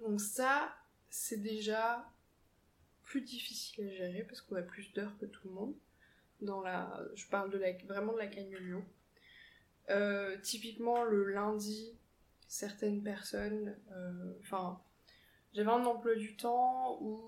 Donc 0.00 0.20
ça, 0.20 0.76
c'est 1.10 1.42
déjà 1.42 2.08
plus 3.04 3.20
difficile 3.22 3.86
à 3.86 3.90
gérer 3.90 4.24
parce 4.24 4.42
qu'on 4.42 4.56
a 4.56 4.62
plus 4.62 4.92
d'heures 4.92 5.16
que 5.18 5.26
tout 5.26 5.48
le 5.48 5.54
monde. 5.54 5.74
Dans 6.40 6.60
la, 6.60 7.02
je 7.14 7.26
parle 7.26 7.50
de 7.50 7.58
la, 7.58 7.72
vraiment 7.86 8.12
de 8.12 8.18
la 8.18 8.28
Cagne 8.28 8.56
Lyon. 8.56 8.84
Euh, 9.90 10.36
typiquement 10.42 11.02
le 11.02 11.32
lundi, 11.32 11.98
certaines 12.46 13.02
personnes, 13.02 13.76
euh, 13.92 14.34
enfin, 14.40 14.80
j'avais 15.54 15.70
un 15.70 15.84
emploi 15.84 16.14
du 16.14 16.36
temps 16.36 16.98
où 17.00 17.18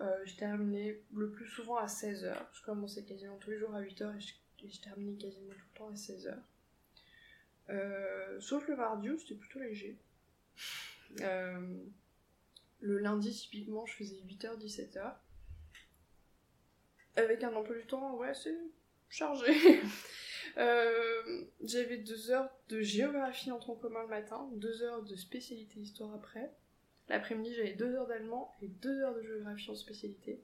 euh, 0.00 0.18
je 0.24 0.34
terminais 0.34 1.00
le 1.14 1.30
plus 1.30 1.46
souvent 1.46 1.76
à 1.76 1.86
16h. 1.86 2.34
Je 2.52 2.62
commençais 2.64 3.04
quasiment 3.04 3.36
tous 3.36 3.50
les 3.50 3.58
jours 3.58 3.72
à 3.74 3.80
8h 3.80 4.16
et 4.16 4.20
je, 4.68 4.80
terminais 4.80 5.16
quasiment 5.16 5.52
tout 5.52 5.66
le 5.72 5.78
temps 5.78 5.88
à 5.88 5.94
16h. 5.94 6.36
sauf 8.40 8.66
le 8.66 8.76
mardi 8.76 9.10
où 9.10 9.18
c'était 9.18 9.36
plutôt 9.36 9.60
léger. 9.60 9.96
Le 12.80 12.98
lundi, 12.98 13.32
typiquement, 13.32 13.86
je 13.86 13.94
faisais 13.94 14.16
8h, 14.16 14.58
17h. 14.58 15.14
Avec 17.16 17.42
un 17.42 17.54
emploi 17.54 17.76
du 17.76 17.86
temps, 17.86 18.16
ouais, 18.16 18.34
c'est 18.34 18.56
chargé. 19.08 19.52
Euh, 20.56 21.44
j'avais 21.62 21.98
deux 21.98 22.30
heures 22.30 22.50
de 22.68 22.80
géographie 22.80 23.52
en 23.52 23.58
tronc 23.58 23.76
commun 23.76 24.02
le 24.02 24.08
matin, 24.08 24.48
deux 24.54 24.82
heures 24.82 25.02
de 25.02 25.14
spécialité 25.14 25.78
histoire 25.78 26.14
après. 26.14 26.50
L'après-midi, 27.08 27.54
j'avais 27.54 27.74
deux 27.74 27.94
heures 27.94 28.06
d'allemand 28.06 28.56
et 28.62 28.68
deux 28.68 29.00
heures 29.02 29.14
de 29.14 29.22
géographie 29.22 29.70
en 29.70 29.74
spécialité. 29.74 30.42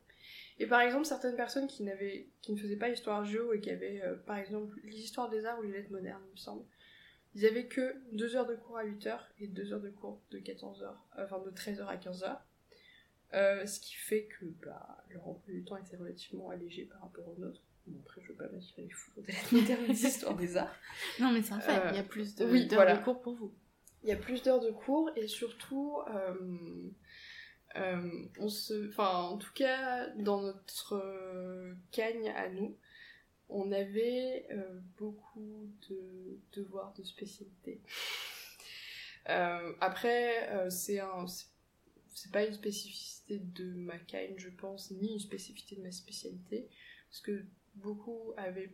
Et 0.58 0.66
par 0.66 0.80
exemple, 0.80 1.04
certaines 1.04 1.36
personnes 1.36 1.66
qui, 1.66 1.82
n'avaient, 1.82 2.28
qui 2.42 2.52
ne 2.52 2.58
faisaient 2.58 2.76
pas 2.76 2.90
histoire 2.90 3.24
géo 3.24 3.52
et 3.52 3.60
qui 3.60 3.70
avaient, 3.70 4.02
euh, 4.02 4.14
par 4.14 4.38
exemple, 4.38 4.78
l'histoire 4.84 5.28
des 5.30 5.46
arts 5.46 5.58
ou 5.58 5.62
les 5.62 5.72
lettres 5.72 5.90
modernes, 5.90 6.22
il 6.28 6.32
me 6.32 6.36
semble, 6.36 6.64
ils 7.34 7.46
avaient 7.46 7.66
que 7.66 7.96
deux 8.12 8.36
heures 8.36 8.46
de 8.46 8.54
cours 8.54 8.78
à 8.78 8.84
8 8.84 9.06
heures 9.06 9.28
et 9.38 9.46
deux 9.46 9.72
heures 9.72 9.80
de 9.80 9.90
cours 9.90 10.20
de 10.30 10.38
14 10.38 10.82
heures, 10.82 11.04
enfin 11.18 11.38
de 11.40 11.50
13 11.50 11.80
heures 11.80 11.88
à 11.88 11.96
15 11.96 12.22
heures. 12.24 12.42
Euh, 13.32 13.66
ce 13.66 13.80
qui 13.80 13.94
fait 13.94 14.26
que 14.26 14.44
bah, 14.64 15.04
leur 15.10 15.26
emploi 15.26 15.52
du 15.52 15.64
temps 15.64 15.76
était 15.76 15.96
relativement 15.96 16.50
allégé 16.50 16.84
par 16.84 17.00
rapport 17.00 17.26
aux 17.28 17.36
nôtres. 17.40 17.62
Bon, 17.86 17.98
après, 18.04 18.20
je 18.22 18.28
veux 18.28 18.34
pas 18.34 18.48
m'attirer 18.48 18.82
les 18.82 18.90
fous 18.90 19.10
de 19.20 19.26
la 19.26 19.34
moderne 19.60 19.86
d'histoire 19.88 20.36
des 20.36 20.56
arts. 20.56 20.74
Non, 21.18 21.32
mais 21.32 21.42
c'est 21.42 21.52
un 21.54 21.60
fait, 21.60 21.72
il 21.90 21.96
y 21.96 21.98
a 21.98 22.02
Euh, 22.02 22.04
plus 22.04 22.36
de, 22.36 22.44
oui, 22.46 22.66
d'heures 22.66 22.78
voilà. 22.78 22.96
de 22.96 23.02
cours 23.02 23.20
pour 23.20 23.34
vous. 23.34 23.52
Il 24.04 24.08
y 24.08 24.12
a 24.12 24.16
plus 24.16 24.42
d'heures 24.42 24.60
de 24.60 24.70
cours 24.70 25.10
et 25.16 25.26
surtout, 25.26 25.98
euh, 26.14 26.90
euh, 27.76 28.10
on 28.38 28.48
se, 28.48 28.88
enfin, 28.90 29.08
en 29.22 29.36
tout 29.38 29.52
cas, 29.52 30.08
dans 30.10 30.40
notre 30.40 30.94
euh, 30.94 31.74
cagne 31.90 32.28
à 32.36 32.48
nous, 32.50 32.76
on 33.54 33.70
avait 33.70 34.46
euh, 34.50 34.80
beaucoup 34.98 35.70
de 35.88 36.40
devoirs 36.52 36.92
de 36.94 37.04
spécialité. 37.04 37.80
Euh, 39.28 39.72
après, 39.80 40.50
euh, 40.50 40.70
c'est 40.70 40.98
un, 40.98 41.24
pas 42.32 42.44
une 42.44 42.52
spécificité 42.52 43.38
de 43.38 43.72
ma 43.74 43.96
cagne, 43.96 44.34
je 44.36 44.50
pense, 44.50 44.90
ni 44.90 45.12
une 45.12 45.20
spécificité 45.20 45.76
de 45.76 45.82
ma 45.82 45.92
spécialité, 45.92 46.68
parce 47.08 47.20
que 47.20 47.44
beaucoup 47.76 48.34
avaient 48.36 48.72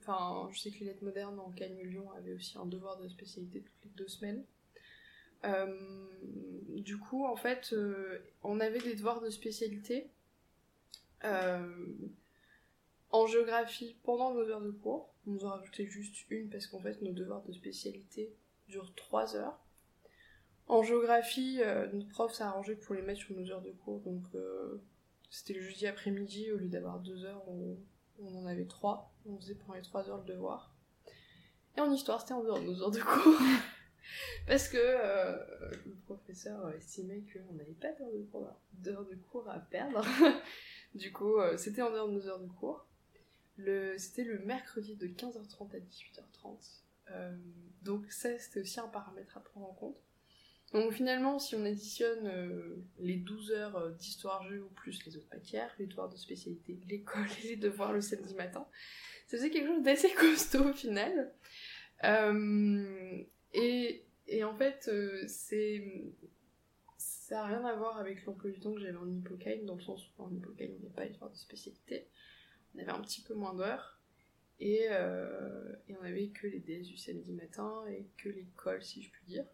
Enfin, 0.00 0.48
je 0.52 0.60
sais 0.60 0.70
que 0.70 0.78
les 0.80 0.86
lettres 0.86 1.02
modernes 1.02 1.40
en 1.40 1.50
Cagne 1.50 1.82
Lyon 1.82 2.12
avaient 2.12 2.34
aussi 2.34 2.56
un 2.56 2.66
devoir 2.66 2.96
de 3.00 3.08
spécialité 3.08 3.62
toutes 3.62 3.84
les 3.84 3.90
deux 3.96 4.06
semaines. 4.06 4.44
Euh, 5.42 6.06
du 6.68 6.96
coup, 6.96 7.24
en 7.24 7.34
fait, 7.34 7.74
on 8.44 8.60
avait 8.60 8.78
des 8.78 8.94
devoirs 8.94 9.20
de 9.20 9.30
spécialité 9.30 10.08
en 13.16 13.26
géographie 13.26 13.96
pendant 14.04 14.34
nos 14.34 14.48
heures 14.50 14.60
de 14.60 14.70
cours. 14.70 15.14
On 15.26 15.32
nous 15.32 15.44
en 15.44 15.50
rajoutait 15.50 15.86
juste 15.86 16.14
une 16.30 16.48
parce 16.50 16.66
qu'en 16.66 16.80
fait, 16.80 17.00
nos 17.02 17.12
devoirs 17.12 17.42
de 17.42 17.52
spécialité 17.52 18.32
durent 18.68 18.94
trois 18.94 19.36
heures. 19.36 19.58
En 20.68 20.82
géographie, 20.82 21.60
euh, 21.60 21.90
notre 21.92 22.08
prof 22.08 22.32
s'est 22.32 22.42
arrangé 22.42 22.74
pour 22.74 22.94
les 22.94 23.02
mettre 23.02 23.20
sur 23.20 23.36
nos 23.36 23.50
heures 23.50 23.62
de 23.62 23.70
cours, 23.70 24.00
donc 24.00 24.24
euh, 24.34 24.82
c'était 25.30 25.54
le 25.54 25.60
jeudi 25.60 25.86
après-midi, 25.86 26.50
au 26.50 26.56
lieu 26.56 26.68
d'avoir 26.68 26.98
deux 26.98 27.24
heures, 27.24 27.42
on, 27.48 27.78
en 28.20 28.46
avait 28.46 28.64
trois. 28.66 29.12
On 29.26 29.36
faisait 29.38 29.54
pendant 29.54 29.74
les 29.74 29.82
trois 29.82 30.08
heures 30.10 30.18
le 30.18 30.24
devoir. 30.24 30.74
Et 31.76 31.80
en 31.80 31.92
histoire, 31.92 32.20
c'était 32.20 32.34
en 32.34 32.42
dehors 32.42 32.58
de 32.58 32.64
nos 32.64 32.82
heures 32.82 32.90
de 32.90 33.00
cours. 33.00 33.38
Parce 34.46 34.68
que 34.68 34.78
euh, 34.78 35.36
le 35.84 35.94
professeur 36.06 36.70
estimait 36.70 37.22
qu'on 37.32 37.54
n'avait 37.54 37.72
pas 37.72 37.88
d'heures 38.72 39.04
de, 39.04 39.14
de 39.14 39.20
cours 39.30 39.48
à 39.48 39.58
perdre. 39.58 40.04
du 40.94 41.12
coup, 41.12 41.36
c'était 41.56 41.82
en 41.82 41.90
dehors 41.90 42.08
de 42.08 42.14
nos 42.14 42.26
heures 42.26 42.40
de 42.40 42.48
cours. 42.48 42.86
C'était 43.96 44.24
le 44.24 44.38
mercredi 44.40 44.96
de 44.96 45.06
15h30 45.06 45.74
à 45.74 45.78
18h30. 45.78 46.82
Euh, 47.10 47.36
donc 47.82 48.10
ça, 48.10 48.38
c'était 48.38 48.60
aussi 48.60 48.80
un 48.80 48.88
paramètre 48.88 49.36
à 49.36 49.40
prendre 49.40 49.66
en 49.68 49.74
compte. 49.74 50.02
Donc 50.72 50.92
finalement, 50.92 51.38
si 51.38 51.54
on 51.54 51.64
additionne 51.64 52.26
euh, 52.26 52.76
les 52.98 53.16
12 53.16 53.52
heures 53.52 53.76
euh, 53.76 53.90
d'histoire 53.92 54.42
jeu 54.48 54.62
ou 54.62 54.68
plus 54.68 55.04
les 55.06 55.16
autres 55.16 55.28
matières, 55.32 55.72
les 55.78 55.86
devoirs 55.86 56.08
de 56.08 56.16
spécialité, 56.16 56.78
l'école 56.88 57.26
et 57.44 57.48
les 57.48 57.56
devoirs 57.56 57.92
le 57.92 58.00
samedi 58.00 58.34
matin, 58.34 58.66
ça 59.26 59.38
faisait 59.38 59.50
quelque 59.50 59.68
chose 59.68 59.82
d'assez 59.82 60.12
costaud 60.18 60.70
au 60.70 60.72
final. 60.72 61.32
Et, 63.54 64.04
et 64.26 64.44
en 64.44 64.54
fait, 64.54 64.90
c'est 65.28 65.82
ça 66.98 67.36
n'a 67.36 67.46
rien 67.46 67.64
à 67.64 67.74
voir 67.74 67.98
avec 67.98 68.24
l'emploi 68.24 68.50
du 68.50 68.60
temps 68.60 68.72
que 68.72 68.80
j'avais 68.80 68.96
en 68.96 69.10
hippocane, 69.10 69.64
dans 69.64 69.74
le 69.74 69.80
sens 69.80 70.00
où 70.16 70.22
en 70.22 70.30
hippocane, 70.30 70.70
il 70.76 70.80
n'y 70.80 70.86
a 70.86 70.90
pas 70.90 71.06
d'histoire 71.06 71.30
de 71.30 71.36
spécialité. 71.36 72.06
On 72.76 72.80
avait 72.80 72.92
un 72.92 73.00
petit 73.00 73.22
peu 73.22 73.34
moins 73.34 73.54
d'heures. 73.54 73.98
Et, 74.60 74.86
euh, 74.90 75.74
on 75.90 76.04
avait 76.04 76.28
que 76.28 76.46
les 76.46 76.60
DS 76.60 76.82
du 76.84 76.96
samedi 76.96 77.32
matin 77.32 77.84
et 77.88 78.06
que 78.16 78.28
l'école, 78.28 78.82
si 78.82 79.02
je 79.02 79.10
puis 79.10 79.24
dire. 79.26 79.46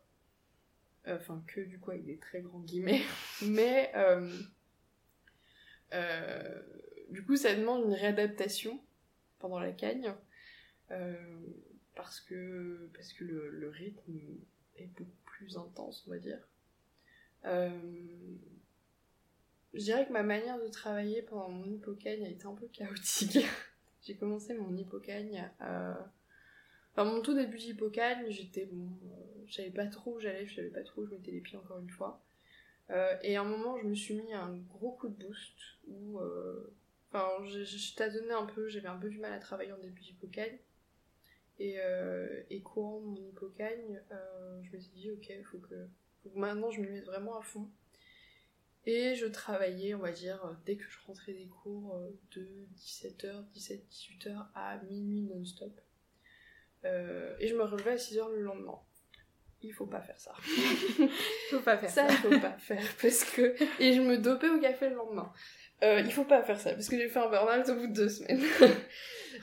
Enfin, 1.06 1.42
que 1.48 1.60
du 1.60 1.80
coup 1.80 1.90
avec 1.90 2.04
des 2.04 2.18
très 2.18 2.40
grands 2.42 2.60
guillemets. 2.60 3.02
Mais 3.42 3.90
euh, 3.96 4.30
euh, 5.94 6.62
du 7.10 7.24
coup, 7.24 7.36
ça 7.36 7.54
demande 7.54 7.84
une 7.84 7.94
réadaptation 7.94 8.80
pendant 9.38 9.58
la 9.58 9.72
cagne. 9.72 10.14
euh, 10.90 11.14
parce 11.94 12.20
que, 12.20 12.90
parce 12.94 13.12
que 13.12 13.24
le, 13.24 13.68
rythme 13.68 14.18
est 14.76 14.86
beaucoup 14.86 15.10
plus 15.24 15.56
intense, 15.58 16.04
on 16.06 16.10
va 16.10 16.18
dire. 16.18 16.48
Euh, 17.44 17.70
je 19.74 19.80
dirais 19.80 20.06
que 20.06 20.12
ma 20.12 20.22
manière 20.22 20.58
de 20.60 20.68
travailler 20.68 21.22
pendant 21.22 21.48
mon 21.48 21.64
hippocagne 21.64 22.24
a 22.24 22.28
été 22.28 22.46
un 22.46 22.54
peu 22.54 22.66
chaotique. 22.68 23.38
J'ai 24.02 24.16
commencé 24.16 24.54
mon 24.54 24.76
hippocagne 24.76 25.48
à... 25.60 26.10
Enfin, 26.92 27.04
mon 27.04 27.22
tout 27.22 27.34
début 27.34 27.58
d'hippocagne, 27.58 28.26
j'étais 28.28 28.66
bon... 28.66 28.88
euh, 29.04 29.44
je 29.46 29.54
savais 29.54 29.70
pas 29.70 29.86
trop 29.86 30.16
où 30.16 30.20
j'allais, 30.20 30.46
je 30.46 30.56
savais 30.56 30.68
pas 30.70 30.82
trop 30.82 31.02
où 31.02 31.06
je 31.06 31.12
mettais 31.12 31.30
les 31.30 31.40
pieds 31.40 31.56
encore 31.56 31.78
une 31.78 31.88
fois. 31.88 32.20
Euh, 32.90 33.16
et 33.22 33.36
à 33.36 33.40
un 33.42 33.44
moment, 33.44 33.78
je 33.78 33.86
me 33.86 33.94
suis 33.94 34.14
mis 34.14 34.32
un 34.34 34.56
gros 34.68 34.92
coup 34.92 35.08
de 35.08 35.14
boost 35.24 35.54
où... 35.86 36.18
euh, 36.18 36.74
Enfin, 37.14 37.44
je, 37.44 38.32
un 38.32 38.46
peu, 38.46 38.68
j'avais 38.68 38.88
un 38.88 38.96
peu 38.96 39.10
du 39.10 39.18
mal 39.18 39.32
à 39.34 39.38
travailler 39.38 39.72
en 39.72 39.78
début 39.78 40.00
d'hippocagne. 40.00 40.58
Et, 41.58 41.74
euh, 41.78 42.42
et 42.48 42.62
courant 42.62 43.00
mon 43.00 43.16
hippocagne, 43.16 44.00
euh, 44.10 44.62
je 44.62 44.74
me 44.74 44.80
suis 44.80 44.92
dit, 44.92 45.10
ok, 45.10 45.30
faut 45.44 45.58
faut 46.22 46.30
que 46.30 46.38
maintenant 46.38 46.70
je 46.70 46.80
me 46.80 46.88
mette 46.88 47.04
vraiment 47.04 47.38
à 47.38 47.42
fond. 47.42 47.68
Et 48.84 49.14
je 49.14 49.26
travaillais, 49.26 49.94
on 49.94 50.00
va 50.00 50.10
dire, 50.10 50.44
euh, 50.44 50.54
dès 50.66 50.76
que 50.76 50.84
je 50.88 50.98
rentrais 51.06 51.32
des 51.32 51.46
cours, 51.46 51.96
euh, 51.96 52.10
de 52.34 52.66
17h, 52.76 53.44
17-18h 53.54 54.46
à 54.54 54.78
minuit 54.78 55.22
non-stop. 55.22 55.80
Euh, 56.84 57.36
et 57.38 57.46
je 57.46 57.54
me 57.54 57.62
relevais 57.62 57.92
à 57.92 57.96
6h 57.96 58.28
le 58.32 58.42
lendemain. 58.42 58.80
Il 59.62 59.72
faut 59.72 59.86
pas 59.86 60.00
faire 60.00 60.18
ça. 60.18 60.34
Faut 61.50 61.60
pas 61.60 61.78
faire 61.78 61.90
Ça, 61.90 62.08
il 62.08 62.16
faut 62.16 62.40
pas 62.40 62.58
faire 62.58 62.82
parce 63.00 63.22
que. 63.22 63.54
Et 63.80 63.92
je 63.92 64.00
me 64.00 64.18
dopais 64.18 64.48
au 64.48 64.58
café 64.58 64.88
le 64.88 64.96
lendemain. 64.96 65.32
Euh, 65.84 66.00
il 66.00 66.12
faut 66.12 66.24
pas 66.24 66.42
faire 66.42 66.58
ça 66.58 66.72
parce 66.72 66.88
que 66.88 66.96
j'ai 66.96 67.08
fait 67.08 67.20
un 67.20 67.28
burn-out 67.28 67.68
au 67.68 67.74
bout 67.76 67.86
de 67.86 67.92
deux 67.92 68.08
semaines. 68.08 68.42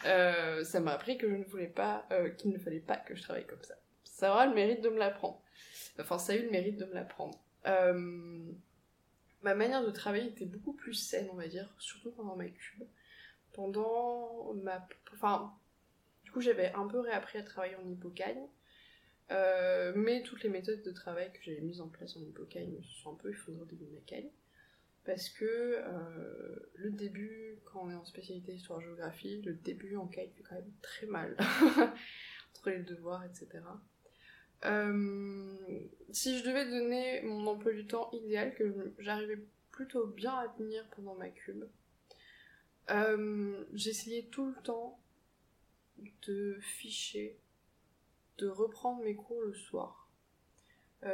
Euh, 0.06 0.64
ça 0.64 0.80
m'a 0.80 0.94
appris 0.94 1.18
que 1.18 1.28
je 1.28 1.34
ne 1.34 1.44
voulais 1.44 1.68
pas, 1.68 2.08
qu'il 2.38 2.52
ne 2.52 2.60
fallait 2.60 2.80
pas 2.80 2.96
que 2.96 3.16
je 3.16 3.24
travaille 3.24 3.48
comme 3.48 3.64
ça. 3.64 3.74
Ça 4.04 4.32
aura 4.32 4.46
le 4.46 4.54
mérite 4.54 4.82
de 4.82 4.90
me 4.90 5.00
l'apprendre. 5.00 5.42
Enfin, 6.00 6.20
ça 6.20 6.34
a 6.34 6.36
eu 6.36 6.44
le 6.44 6.52
mérite 6.52 6.78
de 6.78 6.86
me 6.86 6.94
l'apprendre. 6.94 7.38
Ma 9.42 9.56
manière 9.56 9.86
de 9.86 9.92
travailler 9.92 10.28
était 10.28 10.46
beaucoup 10.46 10.74
plus 10.74 10.94
saine, 10.94 11.30
on 11.32 11.36
va 11.36 11.48
dire, 11.48 11.74
surtout 11.80 12.12
pendant 12.12 12.36
ma 12.36 12.48
cube. 12.48 12.84
Pendant 13.54 14.54
ma. 14.54 14.88
Enfin, 15.14 15.54
du 16.24 16.32
coup, 16.32 16.42
j'avais 16.42 16.74
un 16.74 16.88
peu 16.88 17.00
réappris 17.00 17.40
à 17.40 17.44
travailler 17.44 17.76
en 17.76 17.90
hippocagne. 17.90 18.48
Euh, 19.32 19.94
mais 19.96 20.24
toutes 20.24 20.44
les 20.44 20.50
méthodes 20.50 20.82
de 20.82 20.92
travail 20.92 21.32
que 21.32 21.40
j'avais 21.44 21.62
mises 21.62 21.82
en 21.82 21.88
place 21.88 22.18
en 22.18 22.22
hippocagne 22.22 22.82
se 22.82 23.02
sont 23.02 23.12
un 23.12 23.16
peu 23.16 23.30
effondrées 23.30 23.66
début 23.68 23.86
de 23.86 23.92
ma 23.92 24.02
cagne. 24.02 24.30
parce 25.06 25.30
que 25.30 25.46
euh, 25.46 26.56
le 26.76 26.90
début, 26.90 27.60
quand 27.66 27.84
on 27.84 27.92
est 27.92 27.96
en 27.96 28.06
spécialité 28.06 28.54
histoire-géographie, 28.54 29.42
le 29.44 29.54
début 29.54 29.96
en 29.98 30.08
cas 30.08 30.22
fait 30.22 30.44
quand 30.44 30.56
même 30.56 30.72
très 30.82 31.06
mal, 31.06 31.38
entre 32.56 32.70
les 32.72 32.84
devoirs, 32.84 33.24
etc. 33.24 33.64
Euh, 34.66 35.58
si 36.12 36.38
je 36.38 36.44
devais 36.44 36.66
donner 36.66 37.22
mon 37.22 37.48
emploi 37.48 37.72
du 37.74 37.86
temps 37.86 38.10
idéal, 38.12 38.54
que 38.56 38.94
j'arrivais 39.00 39.40
plutôt 39.72 40.08
bien 40.08 40.34
à 40.36 40.48
tenir 40.50 40.86
pendant 40.96 41.16
ma 41.16 41.30
cube, 41.30 41.66
euh, 42.90 43.64
j'essayais 43.74 44.24
tout 44.32 44.48
le 44.48 44.62
temps 44.64 45.00
de 46.24 46.58
ficher, 46.62 47.38
de 48.38 48.48
reprendre 48.48 49.04
mes 49.04 49.16
cours 49.16 49.42
le 49.42 49.54
soir. 49.54 50.10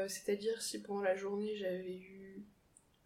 C'est-à-dire 0.08 0.63
si 0.63 0.81
pendant 0.81 1.01
la 1.01 1.15
journée 1.15 1.55
j'avais 1.58 1.99
eu 1.99 2.43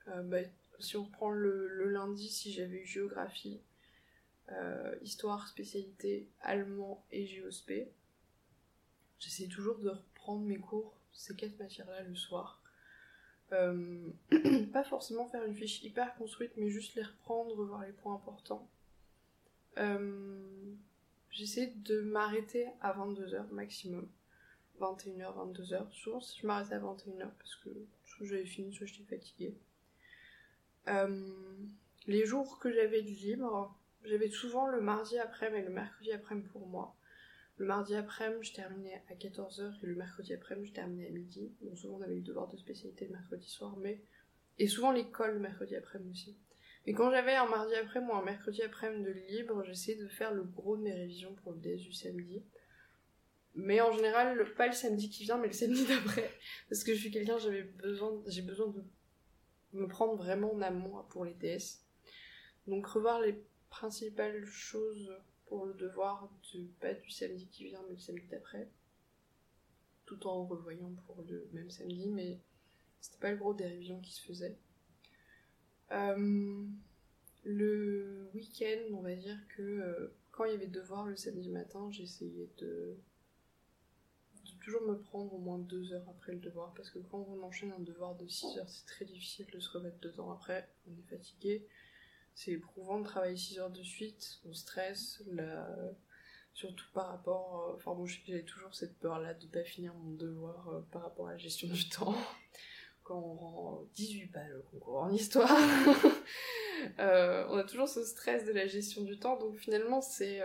bah, 0.08 0.40
si 0.80 0.98
on 0.98 1.04
reprend 1.04 1.32
le, 1.32 1.90
lundi, 1.90 2.30
si 2.30 2.54
j'avais 2.54 2.78
eu 2.78 2.86
géographie, 2.86 3.62
euh, 4.52 4.96
histoire, 5.02 5.48
spécialité, 5.48 6.28
allemand 6.42 7.06
et 7.12 7.26
géospé, 7.28 7.92
j'essaie 9.20 9.48
toujours 9.48 9.78
de 9.80 9.92
reprendre 10.30 10.46
mes 10.46 10.58
cours, 10.58 10.94
ces 11.14 11.36
quatre 11.36 11.58
matières-là, 11.60 12.04
le 12.04 12.16
soir. 12.16 12.62
Euh, 13.52 14.12
pas 14.74 14.84
forcément 14.84 15.28
faire 15.28 15.44
une 15.44 15.56
fiche 15.56 15.84
hyper 15.84 16.16
construite, 16.16 16.52
mais 16.58 16.70
juste 16.70 16.96
les 16.96 17.04
reprendre, 17.04 17.56
revoir 17.56 17.84
les 17.84 17.92
points 17.92 18.14
importants. 18.14 18.68
Euh, 19.78 20.76
j'essaie 21.32 21.74
de 21.78 22.02
m'arrêter 22.02 22.68
à 22.82 22.94
22h 22.94 23.50
maximum. 23.52 24.08
21h, 24.80 25.34
22h. 25.36 25.92
Souvent, 25.92 26.20
je 26.20 26.46
m'arrêtais 26.46 26.76
à 26.76 26.80
21h 26.80 27.30
parce 27.38 27.56
que 27.56 27.70
soit 28.06 28.26
j'avais 28.26 28.46
fini, 28.46 28.74
soit 28.74 28.86
j'étais 28.86 29.16
fatiguée. 29.16 29.58
Euh, 30.88 31.28
les 32.08 32.26
jours 32.26 32.60
que 32.60 32.72
j'avais 32.72 33.02
du 33.02 33.14
libre, 33.14 33.76
j'avais 34.06 34.30
souvent 34.30 34.68
le 34.68 34.80
mardi 34.80 35.18
après-midi 35.18 35.62
et 35.62 35.66
le 35.66 35.74
mercredi 35.74 36.12
après-midi 36.12 36.48
pour 36.50 36.68
moi. 36.68 36.96
Le 37.60 37.66
mardi 37.66 37.94
après-midi, 37.94 38.48
je 38.48 38.54
terminais 38.54 39.04
à 39.10 39.16
14h 39.16 39.84
et 39.84 39.86
le 39.86 39.96
mercredi 39.96 40.34
après-midi, 40.34 40.70
je 40.70 40.74
terminais 40.74 41.08
à 41.08 41.12
midi. 41.12 41.52
Donc 41.62 41.78
souvent, 41.78 41.98
on 41.98 42.02
avait 42.02 42.16
le 42.16 42.22
devoir 42.22 42.48
de 42.48 42.56
spécialité 42.56 43.06
le 43.06 43.12
mercredi 43.12 43.50
soir, 43.50 43.76
mais. 43.78 44.02
Et 44.60 44.68
souvent 44.68 44.94
l'école 44.94 45.34
le 45.34 45.40
mercredi 45.40 45.76
après-midi 45.76 46.12
aussi. 46.12 46.38
Mais 46.88 46.94
quand 46.94 47.12
j'avais 47.12 47.36
un 47.36 47.48
mardi 47.48 47.76
après-midi 47.76 48.12
ou 48.12 48.16
un 48.16 48.24
mercredi 48.24 48.62
après-midi 48.62 49.04
de 49.04 49.12
libre, 49.12 49.62
j'essayais 49.66 49.98
de 49.98 50.08
faire 50.08 50.34
le 50.34 50.44
gros 50.44 50.78
de 50.78 50.84
mes 50.84 50.94
révisions 50.94 51.36
pour 51.36 51.52
le 51.52 51.60
DS 51.60 51.84
du 51.84 51.92
samedi. 51.92 52.42
Mais 53.56 53.82
en 53.82 53.92
général, 53.92 54.42
pas 54.56 54.68
le 54.68 54.74
samedi 54.74 55.10
qui 55.10 55.24
vient, 55.24 55.38
mais 55.38 55.48
le 55.48 55.54
samedi 55.54 55.86
d'après. 55.86 56.32
Parce 56.70 56.86
que 56.86 56.94
je 56.94 57.00
suis 57.00 57.12
quelqu'un, 57.12 57.38
j'avais 57.40 57.64
besoin, 57.64 58.22
j'ai 58.28 58.42
besoin 58.42 58.68
de 58.68 58.84
me 59.74 59.88
prendre 59.88 60.16
vraiment 60.16 60.54
en 60.54 60.62
amont 60.62 61.04
pour 61.10 61.26
les 61.26 61.34
DS. 61.34 61.84
Donc 62.68 62.88
revoir 62.88 63.20
les 63.20 63.44
principales 63.70 64.46
choses 64.46 65.12
pour 65.50 65.66
le 65.66 65.74
devoir 65.74 66.30
de 66.54 66.66
pas 66.80 66.94
du 66.94 67.10
samedi 67.10 67.48
qui 67.48 67.66
vient 67.66 67.84
mais 67.90 67.96
du 67.96 68.02
samedi 68.02 68.26
d'après. 68.28 68.70
Tout 70.06 70.26
en 70.28 70.46
revoyant 70.46 70.92
pour 71.06 71.24
le 71.28 71.50
même 71.52 71.70
samedi, 71.70 72.08
mais 72.08 72.40
c'était 73.02 73.20
pas 73.20 73.32
le 73.32 73.38
gros 73.38 73.54
des 73.54 73.66
révisions 73.66 74.00
qui 74.00 74.14
se 74.14 74.26
faisaient. 74.26 74.58
Euh, 75.92 76.66
le 77.44 78.30
week-end, 78.34 78.94
on 78.94 79.02
va 79.02 79.16
dire 79.16 79.38
que 79.56 79.62
euh, 79.62 80.14
quand 80.32 80.46
il 80.46 80.52
y 80.52 80.56
avait 80.56 80.68
devoir 80.68 81.06
le 81.06 81.16
samedi 81.16 81.50
matin, 81.50 81.90
j'essayais 81.92 82.50
de 82.60 82.96
toujours 84.62 84.82
me 84.84 85.00
prendre 85.00 85.34
au 85.34 85.40
moins 85.40 85.58
deux 85.58 85.94
heures 85.94 86.08
après 86.10 86.34
le 86.34 86.40
devoir, 86.40 86.74
parce 86.76 86.90
que 86.90 87.00
quand 87.00 87.26
on 87.30 87.42
enchaîne 87.44 87.72
un 87.72 87.80
devoir 87.80 88.16
de 88.16 88.28
6 88.28 88.58
heures, 88.58 88.70
c'est 88.70 88.86
très 88.86 89.06
difficile 89.06 89.48
de 89.52 89.60
se 89.60 89.70
remettre 89.70 90.00
dedans 90.00 90.32
après, 90.32 90.70
on 90.88 90.92
est 90.92 91.10
fatigué, 91.10 91.66
c'est 92.36 92.52
éprouvant 92.52 93.00
de 93.00 93.06
travailler 93.06 93.38
6 93.38 93.60
heures 93.60 93.70
de 93.70 93.84
suite, 93.84 94.40
on 94.46 94.54
stresse, 94.54 95.22
surtout 96.60 96.86
par 96.94 97.08
rapport... 97.08 97.70
Euh, 97.70 97.76
enfin 97.76 97.94
moi 97.94 98.06
j'ai 98.26 98.44
toujours 98.44 98.76
cette 98.76 98.98
peur-là 99.00 99.34
de 99.34 99.48
pas 99.48 99.64
finir 99.64 99.94
mon 99.94 100.12
devoir 100.12 100.68
euh, 100.70 100.82
par 100.92 101.04
rapport 101.04 101.30
à 101.30 101.32
la 101.32 101.38
gestion 101.38 101.70
du 101.70 101.88
temps. 101.90 102.16
Quand 103.04 103.18
on 103.18 103.34
rend 103.34 103.84
18 103.94 104.26
balles 104.28 104.58
au 104.58 104.70
concours 104.70 104.98
en 104.98 105.12
histoire, 105.12 105.50
euh, 107.00 107.46
on 107.50 107.58
a 107.58 107.64
toujours 107.64 107.88
ce 107.88 108.04
stress 108.04 108.46
de 108.46 108.52
la 108.52 108.68
gestion 108.68 109.04
du 109.04 109.18
temps, 109.18 109.38
donc 109.40 109.58
finalement 109.58 110.02
c'est 110.02 110.42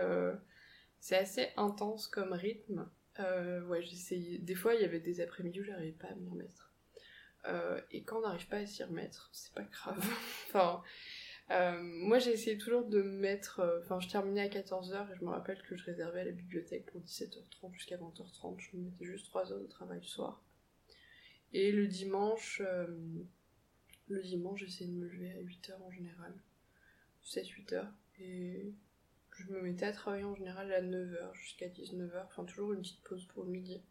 assez 1.11 1.49
intense 1.57 2.07
comme 2.07 2.33
rythme. 2.33 2.89
Ouais, 3.67 3.83
j'essayais. 3.83 4.39
Des 4.39 4.55
fois, 4.55 4.73
il 4.73 4.81
y 4.81 4.83
avait 4.83 4.99
des 4.99 5.21
après-midi 5.21 5.61
où 5.61 5.63
j'arrivais 5.63 5.91
pas 5.91 6.07
à 6.07 6.15
m'y 6.15 6.27
remettre. 6.27 6.73
Et 7.91 8.03
quand 8.03 8.17
on 8.17 8.21
n'arrive 8.21 8.47
pas 8.47 8.57
à 8.57 8.65
s'y 8.65 8.83
remettre, 8.83 9.29
c'est 9.31 9.53
pas 9.53 9.61
grave. 9.61 10.03
enfin, 10.47 10.81
euh, 11.51 11.79
moi 11.81 12.17
j'ai 12.17 12.31
essayé 12.31 12.57
toujours 12.57 12.85
de 12.85 13.01
mettre. 13.01 13.59
Euh, 13.59 13.79
enfin, 13.81 13.99
je 13.99 14.09
terminais 14.09 14.41
à 14.41 14.47
14h 14.47 15.11
et 15.11 15.15
je 15.15 15.23
me 15.23 15.29
rappelle 15.29 15.61
que 15.63 15.75
je 15.75 15.83
réservais 15.83 16.21
à 16.21 16.25
la 16.25 16.31
bibliothèque 16.31 16.85
pour 16.87 17.01
17h30 17.01 17.73
jusqu'à 17.73 17.97
20h30. 17.97 18.59
Je 18.59 18.77
me 18.77 18.83
mettais 18.83 19.05
juste 19.05 19.27
3 19.27 19.51
heures 19.51 19.61
de 19.61 19.67
travail 19.67 19.99
le 19.99 20.07
soir. 20.07 20.43
Et 21.53 21.71
le 21.71 21.87
dimanche, 21.87 22.61
euh, 22.65 22.87
le 24.09 24.21
dimanche, 24.21 24.61
j'essayais 24.61 24.89
de 24.89 24.95
me 24.95 25.07
lever 25.07 25.31
à 25.31 25.41
8h 25.41 25.81
en 25.81 25.91
général. 25.91 26.33
7-8h. 27.23 27.85
Et 28.19 28.73
je 29.37 29.51
me 29.51 29.61
mettais 29.61 29.85
à 29.85 29.91
travailler 29.91 30.23
en 30.23 30.35
général 30.35 30.71
à 30.71 30.81
9h 30.81 31.33
jusqu'à 31.33 31.67
19h, 31.67 32.25
enfin 32.25 32.45
toujours 32.45 32.73
une 32.73 32.81
petite 32.81 33.03
pause 33.03 33.25
pour 33.33 33.43
le 33.43 33.51
midi. 33.51 33.81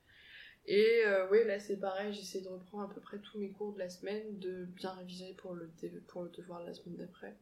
Et 0.66 1.02
euh, 1.04 1.28
oui, 1.30 1.38
là 1.46 1.60
c'est 1.60 1.76
pareil, 1.76 2.12
j'essaie 2.14 2.40
de 2.40 2.48
reprendre 2.48 2.84
à 2.84 2.94
peu 2.94 3.00
près 3.00 3.18
tous 3.18 3.38
mes 3.38 3.50
cours 3.50 3.74
de 3.74 3.78
la 3.78 3.90
semaine, 3.90 4.38
de 4.38 4.64
bien 4.64 4.92
réviser 4.92 5.34
pour 5.34 5.54
le, 5.54 5.70
pour 6.08 6.22
le 6.22 6.30
devoir 6.30 6.62
de 6.62 6.66
la 6.66 6.74
semaine 6.74 6.96
d'après. 6.96 7.36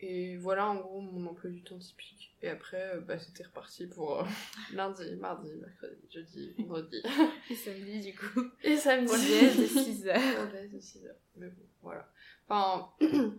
Et 0.00 0.36
voilà 0.36 0.68
en 0.68 0.76
gros 0.76 1.00
mon 1.00 1.26
emploi 1.28 1.50
du 1.50 1.62
temps 1.62 1.78
typique. 1.78 2.36
Et 2.40 2.48
après, 2.48 2.94
euh, 2.94 3.00
bah, 3.00 3.18
c'était 3.18 3.42
reparti 3.42 3.86
pour 3.86 4.20
euh, 4.20 4.24
lundi, 4.72 5.16
mardi, 5.16 5.50
mercredi, 5.54 6.06
jeudi, 6.08 6.54
vendredi. 6.58 7.02
Et 7.50 7.54
samedi 7.56 8.00
du 8.00 8.14
coup. 8.14 8.42
Et 8.62 8.76
samedi. 8.76 9.12
Le 9.12 9.62
de 9.62 9.66
6h. 9.66 10.34
Pour 10.36 10.44
le 10.52 10.68
de 10.68 10.78
6h. 10.78 11.12
Mais 11.36 11.48
bon, 11.48 11.62
voilà. 11.82 12.08
Enfin, 12.48 12.92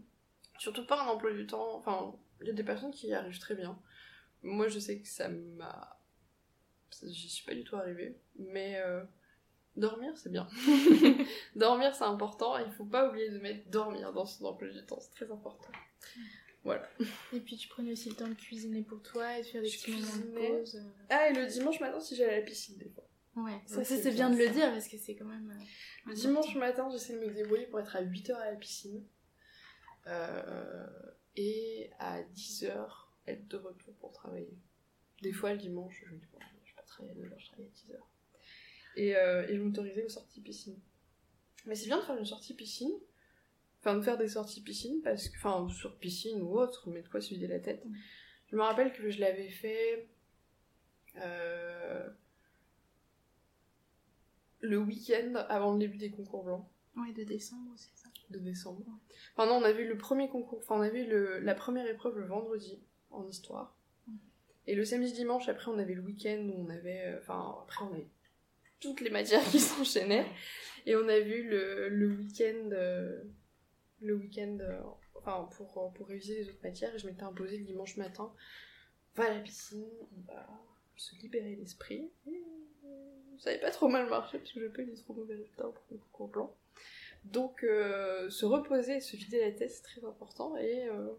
surtout 0.59 0.85
pas 0.85 1.01
un 1.01 1.07
emploi 1.07 1.31
du 1.31 1.47
temps, 1.47 1.75
enfin 1.75 2.13
il 2.41 2.47
y 2.47 2.49
a 2.51 2.53
des 2.53 2.63
personnes 2.63 2.91
qui 2.91 3.07
y 3.07 3.13
arrivent 3.13 3.39
très 3.39 3.55
bien. 3.55 3.79
Moi, 4.43 4.67
je 4.67 4.79
sais 4.79 4.99
que 4.99 5.07
ça 5.07 5.29
m'a. 5.29 5.97
J'y 7.03 7.29
suis 7.29 7.45
pas 7.45 7.53
du 7.53 7.63
tout 7.63 7.75
arrivée. 7.75 8.17
Mais 8.37 8.81
euh, 8.83 9.03
dormir, 9.75 10.13
c'est 10.15 10.31
bien. 10.31 10.47
dormir, 11.55 11.93
c'est 11.95 12.05
important. 12.05 12.57
Il 12.57 12.71
faut 12.71 12.85
pas 12.85 13.09
oublier 13.09 13.29
de 13.29 13.39
mettre 13.39 13.69
dormir 13.69 14.13
dans 14.13 14.25
son 14.25 14.45
emploi 14.45 14.69
du 14.69 14.85
temps. 14.85 14.99
C'est 14.99 15.11
très 15.11 15.31
important. 15.31 15.71
Voilà. 16.63 16.87
Et 17.33 17.39
puis, 17.39 17.57
tu 17.57 17.67
prenais 17.67 17.91
aussi 17.91 18.09
le 18.09 18.15
temps 18.15 18.27
de 18.27 18.33
cuisiner 18.33 18.81
pour 18.81 19.01
toi 19.01 19.37
et 19.37 19.41
de 19.41 19.47
faire 19.47 19.61
des 19.61 19.69
petits 19.69 19.91
moments 19.91 20.17
de 20.17 20.47
pause. 20.47 20.75
Euh. 20.75 21.05
Ah, 21.09 21.29
et 21.29 21.33
le 21.33 21.47
dimanche 21.47 21.79
matin, 21.79 21.99
si 21.99 22.15
j'allais 22.15 22.33
à 22.33 22.39
la 22.39 22.45
piscine, 22.45 22.77
des 22.77 22.89
fois. 22.89 23.07
Ouais, 23.35 23.61
ça, 23.65 23.83
c'est 23.85 24.11
bien, 24.11 24.29
de 24.29 24.37
le 24.37 24.49
dire 24.49 24.71
parce 24.71 24.87
que 24.87 24.97
c'est 24.97 25.15
quand 25.15 25.25
même. 25.25 25.51
Euh, 25.51 26.09
le 26.09 26.15
dimanche 26.15 26.55
matin, 26.55 26.89
j'essaie 26.91 27.13
de 27.13 27.25
me 27.25 27.33
débrouiller 27.33 27.67
pour 27.67 27.79
être 27.79 27.95
à 27.95 28.03
8h 28.03 28.33
à 28.33 28.51
la 28.51 28.57
piscine. 28.57 29.03
Euh, 30.07 30.87
et 31.35 31.89
à 31.99 32.21
10h 32.21 32.89
être 33.27 33.47
de 33.47 33.57
retour 33.57 33.93
pour 33.95 34.11
travailler. 34.11 34.57
Des 35.21 35.31
fois 35.31 35.53
le 35.53 35.59
dimanche, 35.59 36.03
je 36.05 36.13
me 36.13 36.17
dis 36.17 36.27
bon, 36.33 36.39
je 36.63 36.71
vais 36.71 36.75
pas 36.75 36.81
travailler 36.83 37.11
à 37.11 37.15
9h, 37.15 37.39
je 37.39 37.45
travaille 37.47 37.65
à 37.65 37.93
10h. 37.93 37.97
Et, 38.95 39.15
euh, 39.15 39.47
et 39.47 39.55
je 39.55 39.61
m'autorisais 39.61 40.03
aux 40.03 40.09
sorties 40.09 40.41
piscine. 40.41 40.79
Mais 41.65 41.75
c'est 41.75 41.85
bien 41.85 41.99
de 41.99 42.03
faire 42.03 42.17
une 42.17 42.25
sortie 42.25 42.53
piscine, 42.53 42.93
enfin 43.79 43.95
de 43.95 44.01
faire 44.01 44.17
des 44.17 44.29
sorties 44.29 44.61
piscine, 44.61 45.01
parce 45.03 45.29
que, 45.29 45.37
enfin 45.37 45.67
sur 45.69 45.97
piscine 45.97 46.41
ou 46.41 46.57
autre, 46.57 46.89
mais 46.89 47.01
de 47.01 47.07
quoi 47.07 47.21
se 47.21 47.29
vider 47.29 47.47
la 47.47 47.59
tête. 47.59 47.83
Je 48.47 48.55
me 48.55 48.61
rappelle 48.61 48.91
que 48.93 49.09
je 49.09 49.19
l'avais 49.19 49.49
fait 49.49 50.07
euh, 51.17 52.09
le 54.61 54.77
week-end 54.77 55.33
avant 55.49 55.73
le 55.73 55.79
début 55.79 55.97
des 55.97 56.11
concours 56.11 56.43
blancs. 56.43 56.65
Ouais, 56.97 57.13
de 57.13 57.23
décembre, 57.23 57.71
c'est 57.75 57.95
ça. 57.95 58.09
De 58.29 58.39
décembre. 58.39 58.85
Enfin 59.35 59.47
non, 59.47 59.55
on 59.55 59.63
a 59.63 59.71
vu 59.71 59.87
le 59.87 59.97
premier 59.97 60.29
concours, 60.29 60.59
enfin 60.59 60.75
on 60.77 60.81
a 60.81 60.89
vu 60.89 61.05
le, 61.05 61.39
la 61.39 61.55
première 61.55 61.87
épreuve 61.87 62.17
le 62.17 62.25
vendredi 62.25 62.79
en 63.11 63.27
histoire. 63.27 63.75
Mhm. 64.07 64.17
Et 64.67 64.75
le 64.75 64.85
samedi 64.85 65.13
dimanche, 65.13 65.47
après 65.49 65.71
on 65.71 65.79
avait 65.79 65.93
le 65.93 66.01
week-end 66.01 66.47
où 66.53 66.65
on 66.65 66.69
avait, 66.69 67.05
euh, 67.05 67.19
enfin 67.19 67.57
après 67.63 67.85
on 67.85 67.93
avait 67.93 68.07
toutes 68.79 69.01
les 69.01 69.09
matières 69.09 69.43
qui 69.45 69.59
s'enchaînaient. 69.59 70.27
Et 70.85 70.95
on 70.95 71.07
a 71.07 71.19
vu 71.19 71.47
le, 71.47 71.89
le 71.89 72.07
week-end, 72.09 72.69
euh, 72.71 73.23
le 74.01 74.15
week-end, 74.15 74.57
euh, 74.61 74.81
enfin 75.15 75.47
pour, 75.55 75.93
pour 75.93 76.07
réviser 76.07 76.35
les 76.35 76.49
autres 76.49 76.63
matières. 76.63 76.93
Et 76.95 76.99
je 76.99 77.07
m'étais 77.07 77.23
imposé 77.23 77.57
le 77.57 77.65
dimanche 77.65 77.97
matin, 77.97 78.31
va 79.15 79.25
à 79.25 79.33
la 79.33 79.39
piscine, 79.39 79.85
on 80.17 80.31
va 80.31 80.47
se 80.95 81.15
libérer 81.15 81.55
l'esprit. 81.55 82.11
Et 82.27 82.43
ça 83.39 83.49
n'avait 83.49 83.61
pas 83.61 83.71
trop 83.71 83.87
mal 83.87 84.07
marché 84.09 84.37
parce 84.37 84.51
que 84.51 84.59
j'ai 84.59 84.69
pas 84.69 84.81
eu 84.81 84.85
des 84.85 84.95
trop 84.95 85.13
mauvais 85.13 85.35
résultats 85.35 85.63
pour 85.63 85.85
le 85.91 85.97
concours 85.97 86.27
blanc. 86.27 86.55
Donc 87.25 87.63
euh, 87.63 88.29
se 88.29 88.45
reposer 88.45 89.01
se 89.01 89.15
vider 89.15 89.39
la 89.39 89.51
tête, 89.51 89.71
c'est 89.71 89.83
très 89.83 90.05
important. 90.05 90.55
Et 90.57 90.87
euh, 90.87 91.09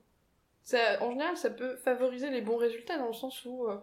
ça, 0.62 1.02
en 1.02 1.10
général, 1.10 1.36
ça 1.36 1.50
peut 1.50 1.76
favoriser 1.76 2.30
les 2.30 2.42
bons 2.42 2.56
résultats 2.56 2.98
dans 2.98 3.08
le 3.08 3.12
sens 3.12 3.44
où 3.44 3.66
euh, 3.68 3.78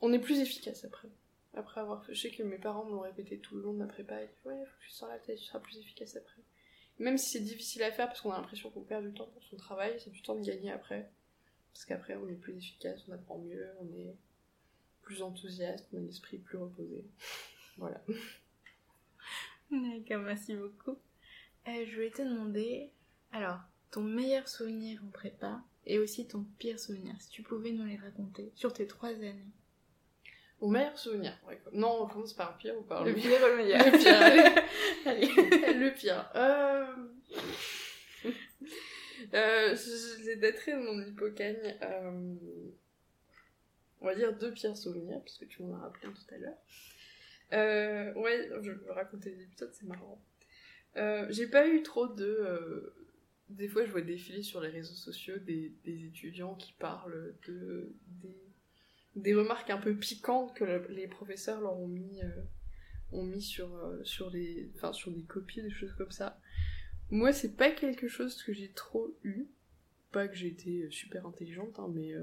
on 0.00 0.12
est 0.12 0.18
plus 0.18 0.40
efficace 0.40 0.84
après. 0.84 1.08
Après 1.54 1.80
avoir 1.80 2.04
fait, 2.04 2.14
je 2.14 2.20
sais 2.20 2.30
que 2.30 2.42
mes 2.42 2.58
parents 2.58 2.84
m'ont 2.84 3.00
répété 3.00 3.38
tout 3.38 3.56
le 3.56 3.62
long 3.62 3.72
de 3.72 3.78
ma 3.78 3.86
prépa, 3.86 4.16
ouais, 4.16 4.28
faut 4.44 4.52
que 4.54 4.84
tu 4.84 4.90
sors 4.90 5.08
la 5.08 5.18
tête, 5.18 5.38
tu 5.38 5.44
seras 5.44 5.58
plus 5.58 5.78
efficace 5.78 6.16
après. 6.16 6.42
Même 6.98 7.18
si 7.18 7.30
c'est 7.30 7.44
difficile 7.44 7.82
à 7.82 7.92
faire 7.92 8.08
parce 8.08 8.20
qu'on 8.20 8.32
a 8.32 8.36
l'impression 8.36 8.70
qu'on 8.70 8.82
perd 8.82 9.06
du 9.06 9.12
temps 9.12 9.26
pour 9.26 9.42
son 9.44 9.56
travail, 9.56 9.94
c'est 10.02 10.10
du 10.10 10.22
temps 10.22 10.34
de 10.34 10.44
gagner 10.44 10.70
après. 10.70 11.10
Parce 11.72 11.84
qu'après, 11.84 12.16
on 12.16 12.28
est 12.28 12.34
plus 12.34 12.56
efficace, 12.56 13.04
on 13.08 13.12
apprend 13.12 13.38
mieux, 13.38 13.68
on 13.80 13.86
est 13.96 14.14
plus 15.02 15.22
enthousiaste, 15.22 15.88
on 15.92 15.98
a 15.98 16.00
l'esprit 16.00 16.38
plus 16.38 16.58
reposé. 16.58 17.04
Voilà. 17.76 18.02
D'accord, 19.70 20.22
merci 20.22 20.56
beaucoup. 20.56 20.98
Euh, 21.68 21.86
je 21.86 21.94
voulais 21.94 22.10
te 22.10 22.22
demander, 22.22 22.90
alors, 23.30 23.60
ton 23.92 24.02
meilleur 24.02 24.48
souvenir 24.48 25.00
en 25.04 25.10
prépa 25.10 25.62
et 25.86 26.00
aussi 26.00 26.26
ton 26.26 26.44
pire 26.58 26.80
souvenir, 26.80 27.14
si 27.20 27.28
tu 27.30 27.42
pouvais 27.44 27.70
nous 27.70 27.84
les 27.84 27.96
raconter 27.96 28.50
sur 28.56 28.72
tes 28.72 28.88
trois 28.88 29.10
années. 29.10 29.46
Mon 30.60 30.68
meilleur 30.68 30.98
souvenir 30.98 31.38
Non, 31.72 32.02
on 32.02 32.06
commence 32.08 32.34
par 32.34 32.52
le 32.52 32.58
pire 32.58 32.76
ou 32.78 32.82
par 32.82 33.04
le, 33.04 33.12
le 33.12 33.16
pire 33.16 33.38
ou 33.40 33.46
le 33.46 33.56
meilleur 33.56 33.84
Le 33.84 33.98
pire, 33.98 34.20
allez. 35.04 35.74
Le 35.78 35.94
pire. 35.94 36.30
Euh... 36.34 36.86
euh, 39.34 39.76
je 39.76 40.24
les 40.26 40.36
daterai 40.36 40.72
de 40.72 40.78
mon 40.78 41.00
hypocagne. 41.00 41.78
Euh... 41.82 42.34
On 44.00 44.06
va 44.06 44.14
dire 44.14 44.36
deux 44.36 44.52
pires 44.52 44.76
souvenirs, 44.76 45.20
puisque 45.22 45.46
tu 45.48 45.62
m'en 45.62 45.76
as 45.76 45.80
rappelé 45.80 46.12
tout 46.12 46.34
à 46.34 46.38
l'heure. 46.38 46.58
Euh, 47.52 48.12
ouais, 48.14 48.50
je 48.60 48.72
vais 48.72 48.92
raconter 48.92 49.30
des 49.30 49.42
épisodes, 49.42 49.72
c'est 49.72 49.86
marrant. 49.86 50.20
J'ai 51.30 51.46
pas 51.46 51.68
eu 51.68 51.82
trop 51.82 52.08
de. 52.08 52.92
Des 53.48 53.68
fois, 53.68 53.84
je 53.86 53.90
vois 53.90 54.02
défiler 54.02 54.42
sur 54.42 54.60
les 54.60 54.68
réseaux 54.68 54.94
sociaux 54.94 55.38
des, 55.38 55.72
des 55.84 56.04
étudiants 56.04 56.54
qui 56.54 56.74
parlent 56.74 57.34
de 57.46 57.92
des, 58.22 58.36
des, 59.22 59.34
remarques 59.34 59.70
un 59.70 59.78
peu 59.78 59.94
piquantes 59.94 60.54
que 60.54 60.64
les 60.90 61.06
professeurs 61.08 61.60
leur 61.60 61.78
ont 61.78 61.88
mis, 61.88 62.22
euh, 62.22 62.42
ont 63.12 63.24
mis 63.24 63.42
sur, 63.42 63.74
euh, 63.76 64.02
sur, 64.04 64.30
les, 64.30 64.70
sur 64.92 65.10
des 65.10 65.22
copies, 65.22 65.62
des 65.62 65.70
choses 65.70 65.94
comme 65.96 66.10
ça. 66.10 66.40
Moi, 67.10 67.32
c'est 67.32 67.56
pas 67.56 67.70
quelque 67.70 68.08
chose 68.08 68.42
que 68.42 68.52
j'ai 68.52 68.70
trop 68.70 69.14
eu. 69.24 69.46
Pas 70.12 70.26
que 70.28 70.34
j'ai 70.34 70.48
été 70.48 70.90
super 70.90 71.26
intelligente, 71.26 71.78
hein, 71.78 71.90
mais 71.94 72.14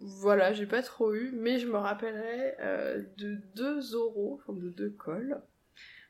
voilà, 0.00 0.52
j'ai 0.52 0.66
pas 0.66 0.82
trop 0.82 1.14
eu, 1.14 1.30
mais 1.32 1.58
je 1.58 1.66
me 1.66 1.76
rappellerai 1.76 2.56
euh, 2.60 3.02
de 3.16 3.38
deux 3.54 3.94
oraux, 3.94 4.40
enfin 4.42 4.52
de 4.52 4.68
deux 4.68 4.90
cols. 4.90 5.40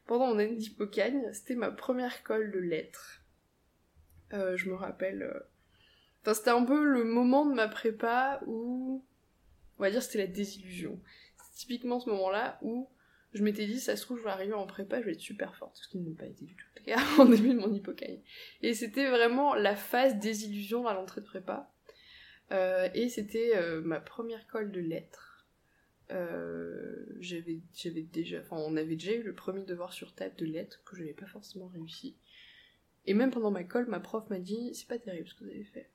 Pendant 0.07 0.27
mon 0.27 0.39
année 0.39 0.57
d'hypocagne, 0.57 1.33
c'était 1.33 1.55
ma 1.55 1.71
première 1.71 2.23
colle 2.25 2.51
de 2.51 2.59
lettres. 2.59 3.23
Euh, 4.33 4.57
je 4.57 4.69
me 4.69 4.75
rappelle. 4.75 5.43
Enfin, 6.25 6.33
c'était 6.33 6.51
un 6.51 6.65
peu 6.65 6.83
le 6.83 7.05
moment 7.05 7.45
de 7.45 7.53
ma 7.53 7.69
prépa 7.69 8.41
où. 8.47 9.05
On 9.79 9.83
va 9.83 9.91
dire 9.91 10.03
c'était 10.03 10.19
la 10.19 10.27
désillusion. 10.27 10.99
C'est 11.37 11.59
typiquement 11.61 12.01
ce 12.01 12.09
moment-là 12.09 12.59
où 12.63 12.89
je 13.35 13.43
m'étais 13.43 13.67
dit, 13.67 13.79
ça 13.79 13.97
se 13.97 14.03
trouve, 14.03 14.19
je 14.19 14.25
vais 14.25 14.31
arriver 14.31 14.55
en 14.55 14.67
prépa, 14.67 15.01
je 15.01 15.07
vais 15.07 15.13
être 15.13 15.21
super 15.21 15.55
forte, 15.57 15.77
ce 15.77 15.89
qui 15.89 15.99
n'a 15.99 16.17
pas 16.17 16.25
été 16.25 16.47
du 16.47 16.55
tout 16.55 16.67
le 16.77 16.83
cas 16.83 17.03
en 17.19 17.27
début 17.27 17.53
de 17.53 17.59
mon 17.59 17.75
hypocagne. 17.75 18.21
Et 18.63 18.73
c'était 18.73 19.11
vraiment 19.11 19.55
la 19.55 19.77
phase 19.77 20.19
désillusion 20.19 20.87
à 20.87 20.95
l'entrée 20.95 21.21
de 21.21 21.27
prépa. 21.27 21.71
Euh, 22.53 22.89
et 22.95 23.11
c'était 23.11 23.57
euh, 23.57 23.83
ma 23.83 24.01
première 24.01 24.47
colle 24.47 24.73
de 24.73 24.81
lettres. 24.81 25.47
Euh, 26.11 27.05
j'avais, 27.19 27.61
j'avais 27.75 28.03
déjà, 28.03 28.39
enfin, 28.41 28.57
on 28.57 28.77
avait 28.77 28.97
déjà 28.97 29.13
eu 29.13 29.23
le 29.23 29.35
premier 29.35 29.65
devoir 29.65 29.93
sur 29.93 30.15
table 30.15 30.37
de 30.37 30.47
lettres 30.47 30.81
que 30.85 30.97
je 30.97 31.03
n'avais 31.03 31.15
pas 31.15 31.27
forcément 31.27 31.67
réussi. 31.67 32.17
Et 33.07 33.15
même 33.15 33.31
pendant 33.31 33.51
ma 33.51 33.65
colle, 33.65 33.87
ma 33.87 34.01
prof 34.01 34.31
m'a 34.31 34.39
dit 34.39 34.75
c'est 34.75 34.89
pas 34.89 34.99
terrible 34.99 35.29
ce 35.29 35.35
que 35.35 35.45
vous 35.45 35.51
avez 35.51 35.65
fait. 35.65 35.91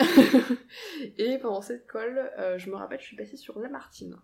et 1.18 1.38
pendant 1.38 1.62
cette 1.62 1.86
colle, 1.86 2.30
je 2.56 2.70
me 2.70 2.76
rappelle, 2.76 3.00
je 3.00 3.06
suis 3.06 3.16
passée 3.16 3.36
sur 3.36 3.58
Lamartine. 3.58 4.16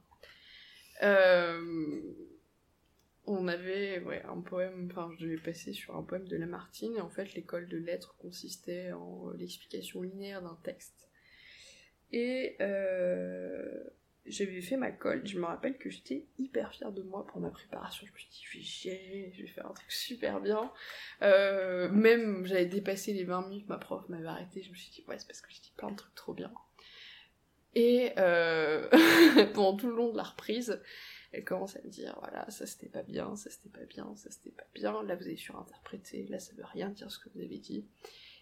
on 3.26 3.48
avait 3.48 4.02
un 4.24 4.40
poème, 4.40 4.88
enfin 4.90 5.10
je 5.18 5.24
devais 5.24 5.36
passer 5.36 5.72
sur 5.72 5.96
un 5.96 6.02
poème 6.02 6.26
de 6.28 6.36
Lamartine, 6.36 6.96
et 6.96 7.00
en 7.00 7.10
fait 7.10 7.34
l'école 7.34 7.68
de 7.68 7.76
lettres 7.76 8.16
consistait 8.18 8.92
en 8.92 9.30
l'explication 9.32 10.02
linéaire 10.02 10.42
d'un 10.42 10.58
texte. 10.62 11.06
Et 12.12 12.56
euh, 12.60 13.84
j'avais 14.28 14.60
fait 14.60 14.76
ma 14.76 14.90
colle. 14.90 15.26
Je 15.26 15.38
me 15.38 15.44
rappelle 15.44 15.78
que 15.78 15.90
j'étais 15.90 16.26
hyper 16.38 16.72
fière 16.72 16.92
de 16.92 17.02
moi 17.02 17.26
pour 17.26 17.40
ma 17.40 17.50
préparation. 17.50 18.06
Je 18.06 18.12
me 18.12 18.18
suis 18.18 18.28
dit, 18.28 18.42
je 18.50 18.58
vais 18.58 18.64
gérer, 18.64 19.32
je 19.34 19.42
vais 19.42 19.48
faire 19.48 19.66
un 19.66 19.72
truc 19.72 19.90
super 19.90 20.40
bien. 20.40 20.72
Euh, 21.22 21.88
même, 21.90 22.44
j'avais 22.46 22.66
dépassé 22.66 23.12
les 23.12 23.24
20 23.24 23.48
minutes, 23.48 23.68
ma 23.68 23.78
prof 23.78 24.08
m'avait 24.08 24.26
arrêté. 24.26 24.62
Je 24.62 24.70
me 24.70 24.74
suis 24.74 24.90
dit, 24.90 25.04
ouais, 25.08 25.18
c'est 25.18 25.26
parce 25.26 25.40
que 25.40 25.50
j'ai 25.50 25.60
dit 25.60 25.72
plein 25.76 25.90
de 25.90 25.96
trucs 25.96 26.14
trop 26.14 26.34
bien. 26.34 26.52
Et 27.74 28.12
euh, 28.16 28.88
pendant 29.54 29.76
tout 29.76 29.88
le 29.88 29.96
long 29.96 30.10
de 30.10 30.16
la 30.16 30.22
reprise, 30.22 30.80
elle 31.32 31.44
commence 31.44 31.76
à 31.76 31.82
me 31.82 31.90
dire, 31.90 32.16
voilà, 32.20 32.48
ça 32.50 32.66
c'était 32.66 32.88
pas 32.88 33.02
bien, 33.02 33.36
ça 33.36 33.50
c'était 33.50 33.68
pas 33.68 33.84
bien, 33.84 34.16
ça 34.16 34.30
c'était 34.30 34.50
pas 34.50 34.66
bien. 34.74 35.02
Là, 35.02 35.14
vous 35.14 35.26
avez 35.26 35.36
surinterprété, 35.36 36.26
là, 36.28 36.38
ça 36.38 36.54
veut 36.56 36.64
rien 36.64 36.88
dire 36.88 37.10
ce 37.10 37.18
que 37.18 37.28
vous 37.34 37.40
avez 37.40 37.58
dit. 37.58 37.84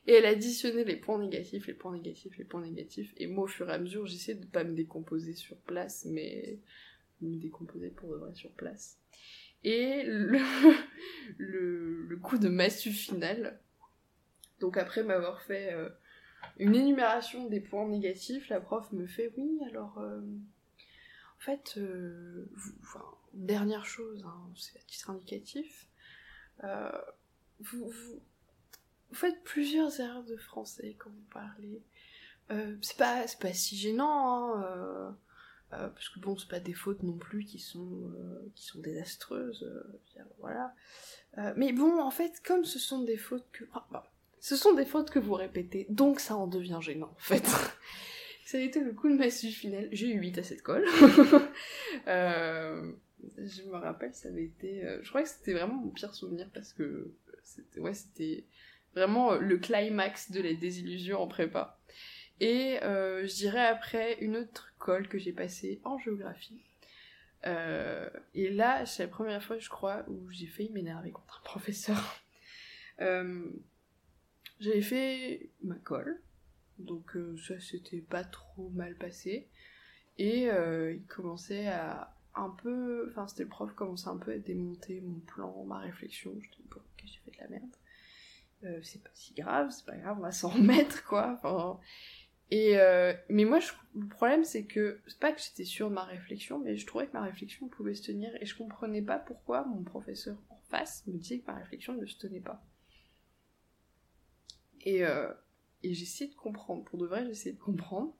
Et 0.06 0.12
elle 0.12 0.26
additionnait 0.26 0.84
les 0.84 0.96
points 0.96 1.18
négatifs, 1.18 1.66
les 1.66 1.74
points 1.74 1.92
négatifs, 1.92 2.36
les 2.36 2.44
points 2.44 2.60
négatifs. 2.60 3.12
Et 3.16 3.26
moi, 3.26 3.44
au 3.44 3.48
fur 3.48 3.70
et 3.70 3.72
à 3.72 3.78
mesure, 3.78 4.06
j'essaie 4.06 4.34
de 4.34 4.44
pas 4.44 4.64
me 4.64 4.74
décomposer 4.74 5.32
sur 5.34 5.56
place, 5.56 6.04
mais 6.04 6.58
me 7.22 7.36
décomposer 7.36 7.88
pour 7.88 8.10
de 8.10 8.16
vrai 8.16 8.34
sur 8.34 8.50
place. 8.50 8.98
Et 9.64 10.02
le, 10.06 10.38
le, 11.38 12.16
coup 12.18 12.38
de 12.38 12.48
massue 12.48 12.92
final, 12.92 13.58
donc 14.60 14.76
après 14.76 15.02
m'avoir 15.02 15.42
fait 15.42 15.72
euh, 15.72 15.88
une 16.58 16.74
énumération 16.74 17.48
des 17.48 17.60
points 17.60 17.88
négatifs, 17.88 18.48
la 18.48 18.60
prof 18.60 18.92
me 18.92 19.06
fait 19.06 19.32
oui, 19.36 19.58
alors 19.68 19.98
euh, 19.98 20.20
en 20.20 21.40
fait, 21.40 21.74
euh, 21.78 22.46
enfin, 22.82 23.04
dernière 23.32 23.86
chose, 23.86 24.24
hein, 24.26 24.50
c'est 24.54 24.78
à 24.78 24.82
titre 24.82 25.10
indicatif, 25.10 25.88
vous, 27.60 27.88
vous, 27.88 28.20
vous 29.10 29.16
faites 29.16 29.42
plusieurs 29.44 30.00
erreurs 30.00 30.24
de 30.24 30.36
français 30.36 30.96
quand 30.98 31.10
vous 31.10 31.30
parlez. 31.32 31.82
Euh, 32.50 32.76
c'est 32.82 32.96
pas, 32.96 33.24
pas 33.40 33.52
si 33.52 33.76
gênant, 33.76 34.54
hein, 34.54 34.62
euh, 34.64 35.10
euh, 35.72 35.88
parce 35.88 36.08
que 36.10 36.20
bon, 36.20 36.36
c'est 36.36 36.48
pas 36.48 36.60
des 36.60 36.74
fautes 36.74 37.02
non 37.02 37.16
plus 37.16 37.44
qui 37.44 37.58
sont, 37.58 38.12
qui 38.54 38.66
sont 38.66 38.80
désastreuses, 38.80 39.66
voilà. 40.38 40.74
mais 41.56 41.72
bon, 41.72 42.00
en 42.00 42.10
fait, 42.10 42.42
comme 42.44 42.64
ce 42.64 42.78
sont 42.78 43.02
des 43.02 43.16
fautes 43.16 43.46
que... 43.52 43.64
ce 44.40 44.56
sont 44.56 44.74
des 44.74 44.84
fautes 44.84 45.10
que 45.10 45.18
vous 45.18 45.34
répétez, 45.34 45.86
donc 45.88 46.20
ça 46.20 46.36
en 46.36 46.46
devient 46.46 46.78
gênant, 46.82 47.10
en 47.10 47.18
fait. 47.18 47.46
ça 48.44 48.58
a 48.58 48.60
été 48.60 48.80
le 48.80 48.92
coup 48.92 49.08
de 49.08 49.16
massue 49.16 49.48
final. 49.48 49.88
J'ai 49.90 50.08
eu 50.08 50.18
8 50.20 50.38
à 50.38 50.42
cette 50.42 50.62
colle. 50.62 50.84
je 52.06 53.62
me 53.62 53.76
rappelle, 53.76 54.14
ça 54.14 54.28
avait 54.28 54.44
été... 54.44 54.86
je 55.02 55.08
crois 55.08 55.22
que 55.22 55.30
c'était 55.30 55.54
vraiment 55.54 55.76
mon 55.76 55.90
pire 55.90 56.14
souvenir, 56.14 56.50
parce 56.52 56.74
que. 56.74 57.10
Ouais, 57.76 57.94
c'était 57.94 58.44
Vraiment 58.94 59.32
euh, 59.32 59.38
le 59.38 59.58
climax 59.58 60.30
de 60.30 60.40
la 60.40 60.54
désillusion 60.54 61.20
en 61.20 61.26
prépa. 61.26 61.78
Et 62.40 62.78
euh, 62.82 63.26
je 63.26 63.34
dirais 63.34 63.66
après 63.66 64.18
une 64.20 64.36
autre 64.36 64.72
colle 64.78 65.08
que 65.08 65.18
j'ai 65.18 65.32
passée 65.32 65.80
en 65.84 65.98
géographie. 65.98 66.60
Euh, 67.46 68.08
et 68.34 68.50
là, 68.50 68.86
c'est 68.86 69.04
la 69.04 69.08
première 69.08 69.42
fois, 69.42 69.58
je 69.58 69.68
crois, 69.68 70.04
où 70.08 70.30
j'ai 70.30 70.46
failli 70.46 70.70
m'énerver 70.70 71.10
contre 71.10 71.40
un 71.40 71.44
professeur. 71.44 72.20
J'avais 74.60 74.82
fait 74.82 75.50
ma 75.62 75.74
colle, 75.74 76.22
donc 76.78 77.16
ça 77.46 77.58
s'était 77.60 78.00
pas 78.00 78.24
trop 78.24 78.70
mal 78.70 78.94
passé. 78.94 79.48
Et 80.16 80.44
il 80.44 81.02
commençait 81.08 81.66
à 81.66 82.14
un 82.34 82.50
peu. 82.50 83.08
Enfin, 83.10 83.26
c'était 83.26 83.44
le 83.44 83.48
prof 83.48 83.72
commençait 83.74 84.08
un 84.08 84.16
peu 84.16 84.32
à 84.32 84.38
démonter 84.38 85.00
mon 85.00 85.20
plan, 85.20 85.64
ma 85.64 85.78
réflexion. 85.78 86.32
Je 86.40 86.50
dis, 86.50 86.64
bon, 86.70 86.78
ok, 86.78 87.04
j'ai 87.04 87.18
fait 87.24 87.30
de 87.32 87.38
la 87.38 87.48
merde. 87.48 87.76
Euh, 88.64 88.80
c'est 88.82 89.02
pas 89.02 89.10
si 89.12 89.34
grave, 89.34 89.70
c'est 89.70 89.84
pas 89.84 89.96
grave, 89.96 90.16
on 90.18 90.22
va 90.22 90.32
s'en 90.32 90.48
remettre, 90.48 91.04
quoi. 91.04 91.38
et 92.50 92.78
euh, 92.78 93.12
mais 93.28 93.44
moi, 93.44 93.58
le 93.94 94.06
problème, 94.06 94.44
c'est 94.44 94.64
que 94.64 95.00
c'est 95.06 95.18
pas 95.18 95.32
que 95.32 95.40
j'étais 95.40 95.64
sûre 95.64 95.90
de 95.90 95.94
ma 95.94 96.04
réflexion, 96.04 96.58
mais 96.58 96.76
je 96.76 96.86
trouvais 96.86 97.06
que 97.06 97.12
ma 97.12 97.22
réflexion 97.22 97.68
pouvait 97.68 97.94
se 97.94 98.02
tenir, 98.02 98.30
et 98.40 98.46
je 98.46 98.56
comprenais 98.56 99.02
pas 99.02 99.18
pourquoi 99.18 99.64
mon 99.66 99.82
professeur 99.82 100.36
en 100.48 100.58
face 100.70 101.06
me 101.06 101.18
disait 101.18 101.40
que 101.40 101.46
ma 101.46 101.58
réflexion 101.58 101.94
ne 101.94 102.06
se 102.06 102.16
tenait 102.16 102.40
pas. 102.40 102.64
Et, 104.80 105.04
euh, 105.04 105.32
j'essayais 105.82 106.30
de 106.30 106.36
comprendre, 106.36 106.84
pour 106.84 106.98
de 106.98 107.06
vrai, 107.06 107.26
j'essayais 107.26 107.54
de 107.54 107.60
comprendre. 107.60 108.14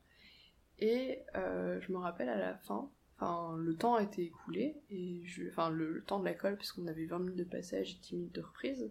Et 0.79 1.21
je 1.35 1.93
me 1.93 1.99
rappelle 1.99 2.29
à 2.29 2.37
la 2.37 2.57
fin, 2.57 2.91
enfin, 3.17 3.57
le 3.57 3.75
temps 3.77 3.95
a 3.95 4.03
été 4.03 4.25
écoulé, 4.25 4.77
et 4.91 5.23
enfin, 5.49 5.71
le, 5.71 5.91
le 5.91 6.03
temps 6.03 6.19
de 6.19 6.25
la 6.25 6.35
colle, 6.35 6.57
puisqu'on 6.57 6.87
avait 6.89 7.07
20 7.07 7.21
minutes 7.21 7.37
de 7.37 7.45
passage 7.45 7.93
et 7.93 7.99
10 8.03 8.17
minutes 8.17 8.35
de 8.35 8.43
reprise. 8.43 8.91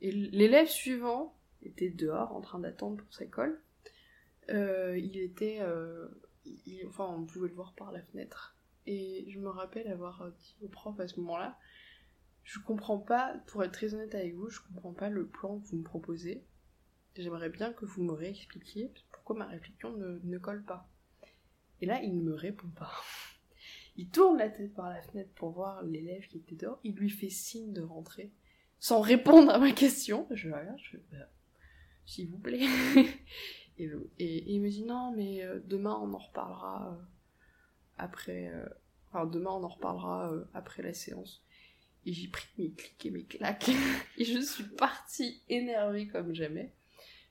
Et 0.00 0.12
l'élève 0.12 0.68
suivant 0.68 1.36
était 1.62 1.90
dehors 1.90 2.34
en 2.34 2.40
train 2.40 2.58
d'attendre 2.58 2.96
pour 2.96 3.12
sa 3.14 3.26
colle. 3.26 3.60
Euh, 4.50 4.98
il 4.98 5.16
était. 5.18 5.58
Euh, 5.60 6.08
enfin, 6.86 7.06
on 7.06 7.24
pouvait 7.24 7.48
le 7.48 7.54
voir 7.54 7.74
par 7.74 7.92
la 7.92 8.02
fenêtre. 8.02 8.56
Et 8.86 9.26
je 9.28 9.40
me 9.40 9.48
rappelle 9.48 9.88
avoir 9.88 10.30
dit 10.30 10.56
au 10.62 10.68
prof 10.68 10.98
à 11.00 11.08
ce 11.08 11.18
moment-là 11.20 11.58
Je 12.44 12.60
comprends 12.60 12.98
pas, 12.98 13.34
pour 13.48 13.64
être 13.64 13.72
très 13.72 13.94
honnête 13.94 14.14
avec 14.14 14.34
vous, 14.34 14.48
je 14.48 14.60
comprends 14.60 14.92
pas 14.92 15.08
le 15.08 15.26
plan 15.26 15.58
que 15.58 15.66
vous 15.66 15.78
me 15.78 15.82
proposez. 15.82 16.44
J'aimerais 17.16 17.48
bien 17.48 17.72
que 17.72 17.84
vous 17.84 18.02
me 18.02 18.12
réexpliquiez 18.12 18.92
pourquoi 19.10 19.36
ma 19.36 19.46
réflexion 19.46 19.96
ne, 19.96 20.20
ne 20.22 20.38
colle 20.38 20.62
pas. 20.64 20.88
Et 21.80 21.86
là, 21.86 22.00
il 22.02 22.16
ne 22.16 22.22
me 22.22 22.34
répond 22.34 22.68
pas. 22.68 22.92
Il 23.96 24.10
tourne 24.10 24.36
la 24.36 24.50
tête 24.50 24.74
par 24.74 24.90
la 24.90 25.00
fenêtre 25.00 25.30
pour 25.34 25.50
voir 25.52 25.82
l'élève 25.82 26.26
qui 26.26 26.36
était 26.36 26.54
dehors. 26.54 26.78
Il 26.84 26.94
lui 26.96 27.08
fait 27.08 27.30
signe 27.30 27.72
de 27.72 27.80
rentrer. 27.80 28.30
Sans 28.78 29.00
répondre 29.00 29.50
à 29.50 29.58
ma 29.58 29.72
question. 29.72 30.26
Je 30.30 30.48
regarde, 30.48 30.78
je 30.82 30.90
fais, 30.90 31.02
bah, 31.12 31.28
s'il 32.04 32.28
vous 32.28 32.38
plaît. 32.38 32.66
et, 33.78 33.90
et, 34.18 34.52
il 34.52 34.60
me 34.60 34.68
dit 34.68 34.84
non, 34.84 35.12
mais 35.16 35.42
euh, 35.44 35.60
demain 35.64 35.98
on 36.00 36.12
en 36.12 36.18
reparlera 36.18 36.92
euh, 36.92 37.02
après. 37.98 38.48
euh, 38.48 38.66
enfin, 39.08 39.26
demain 39.26 39.50
on 39.50 39.64
en 39.64 39.68
reparlera 39.68 40.32
après 40.54 40.82
la 40.82 40.92
séance. 40.92 41.42
Et 42.04 42.12
j'ai 42.12 42.28
pris 42.28 42.46
mes 42.58 42.70
clics 42.70 43.06
et 43.06 43.10
mes 43.10 43.24
claques. 43.24 43.70
et 44.18 44.24
je 44.24 44.38
suis 44.38 44.64
partie 44.64 45.42
énervée 45.48 46.06
comme 46.06 46.34
jamais. 46.34 46.72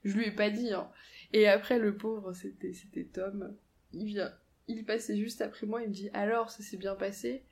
Je 0.04 0.16
lui 0.16 0.26
ai 0.26 0.32
pas 0.32 0.50
dit, 0.50 0.72
hein. 0.74 0.90
Et 1.34 1.48
après, 1.48 1.80
le 1.80 1.98
pauvre, 1.98 2.34
c'était, 2.34 2.74
c'était 2.74 3.06
Tom. 3.06 3.56
Il 3.94 4.06
vient, 4.06 4.32
il 4.68 4.86
passait 4.86 5.18
juste 5.18 5.42
après 5.42 5.66
moi, 5.66 5.82
il 5.82 5.90
me 5.90 5.94
dit 5.94 6.10
alors, 6.14 6.50
ça 6.50 6.64
s'est 6.64 6.78
bien 6.78 6.96
passé? 6.96 7.44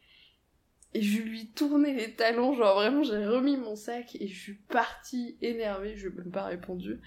Et 0.93 1.01
je 1.01 1.21
lui 1.21 1.47
tournais 1.47 1.93
les 1.93 2.13
talons, 2.13 2.53
genre 2.53 2.75
vraiment, 2.75 3.03
j'ai 3.03 3.25
remis 3.25 3.57
mon 3.57 3.75
sac 3.75 4.15
et 4.19 4.27
je 4.27 4.39
suis 4.39 4.53
partie 4.53 5.37
énervée, 5.41 5.95
je 5.97 6.07
lui 6.07 6.13
ai 6.13 6.17
même 6.21 6.31
pas 6.31 6.45
répondu. 6.45 6.99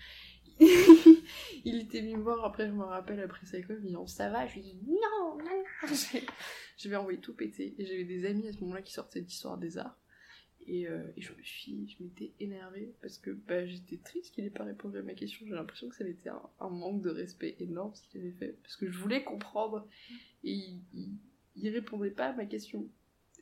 il 0.60 1.80
était 1.82 2.00
venu 2.00 2.16
me 2.16 2.22
voir, 2.22 2.44
après 2.44 2.66
je 2.66 2.72
me 2.72 2.82
rappelle, 2.84 3.20
après 3.20 3.44
sa 3.46 3.58
il 3.58 3.66
me 3.68 3.80
dit 3.80 3.94
ça 4.06 4.30
va, 4.30 4.46
je 4.46 4.54
lui 4.54 4.62
dis 4.62 4.78
non, 4.86 5.36
non, 5.38 5.44
non. 5.44 5.64
J'ai- 5.88 6.26
J'avais 6.78 6.96
envoyé 6.96 7.18
tout 7.20 7.34
péter 7.34 7.74
et 7.78 7.86
j'avais 7.86 8.04
des 8.04 8.26
amis 8.26 8.48
à 8.48 8.52
ce 8.52 8.60
moment-là 8.60 8.82
qui 8.82 8.92
sortaient 8.92 9.20
d'histoire 9.20 9.56
des 9.58 9.78
arts. 9.78 9.98
Et, 10.68 10.88
euh, 10.88 11.04
et 11.16 11.20
je 11.20 11.32
me 11.32 11.42
suis, 11.42 11.88
je 11.88 12.02
m'étais 12.02 12.32
énervée 12.40 12.92
parce 13.00 13.18
que 13.18 13.30
bah, 13.30 13.64
j'étais 13.66 13.98
triste 13.98 14.34
qu'il 14.34 14.44
ait 14.44 14.50
pas 14.50 14.64
répondu 14.64 14.98
à 14.98 15.02
ma 15.02 15.14
question. 15.14 15.46
J'ai 15.46 15.54
l'impression 15.54 15.88
que 15.88 15.94
ça 15.94 16.02
avait 16.02 16.12
été 16.12 16.28
un, 16.28 16.42
un 16.58 16.68
manque 16.70 17.02
de 17.02 17.10
respect 17.10 17.54
énorme 17.60 17.94
ce 17.94 18.02
qu'il 18.02 18.20
avait 18.20 18.32
fait 18.32 18.58
parce 18.62 18.76
que 18.76 18.90
je 18.90 18.98
voulais 18.98 19.22
comprendre 19.22 19.86
et 20.42 20.50
il, 20.52 20.82
il, 20.92 21.10
il 21.54 21.68
répondait 21.68 22.10
pas 22.10 22.26
à 22.26 22.32
ma 22.32 22.46
question. 22.46 22.88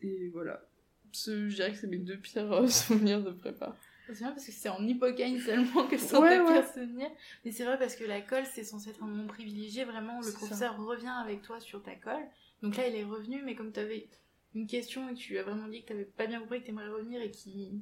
Et 0.06 0.28
voilà. 0.30 0.62
Ce, 1.12 1.48
je 1.48 1.54
dirais 1.54 1.70
que 1.72 1.78
c'est 1.78 1.86
mes 1.86 1.98
deux 1.98 2.18
pires 2.18 2.52
euh, 2.52 2.66
souvenirs 2.68 3.22
de 3.22 3.30
prépa. 3.30 3.76
C'est 4.06 4.14
vrai 4.24 4.30
parce 4.34 4.44
que 4.44 4.52
c'est 4.52 4.68
en 4.68 4.86
hypocaine 4.86 5.38
seulement 5.40 5.86
que 5.88 5.96
sont 5.96 6.20
Ouais, 6.20 6.36
tes 6.36 6.42
ouais. 6.42 6.52
pires 6.60 6.72
souvenirs. 6.74 7.10
Mais 7.44 7.52
c'est 7.52 7.64
vrai 7.64 7.78
parce 7.78 7.96
que 7.96 8.04
la 8.04 8.20
colle, 8.20 8.44
c'est 8.46 8.64
censé 8.64 8.90
être 8.90 9.02
un 9.02 9.06
moment 9.06 9.26
privilégié. 9.26 9.84
Vraiment, 9.84 10.18
le 10.18 10.24
C'est 10.24 10.32
ça. 10.32 10.38
professeur 10.38 10.76
revient 10.84 11.14
avec 11.22 11.42
toi 11.42 11.58
sur 11.60 11.82
ta 11.82 11.94
colle. 11.94 12.24
Donc 12.62 12.76
là, 12.76 12.86
il 12.88 12.94
est 12.96 13.04
revenu, 13.04 13.42
mais 13.42 13.54
comme 13.54 13.72
tu 13.72 13.80
avais 13.80 14.08
une 14.54 14.66
question 14.66 15.08
et 15.08 15.14
que 15.14 15.18
tu 15.18 15.38
as 15.38 15.42
vraiment 15.42 15.68
dit 15.68 15.82
que 15.82 15.86
tu 15.88 15.92
n'avais 15.94 16.04
pas 16.04 16.26
bien 16.26 16.40
compris 16.40 16.60
que 16.60 16.64
tu 16.66 16.70
aimerais 16.70 16.88
revenir 16.88 17.20
et 17.22 17.30
qu'ils 17.30 17.80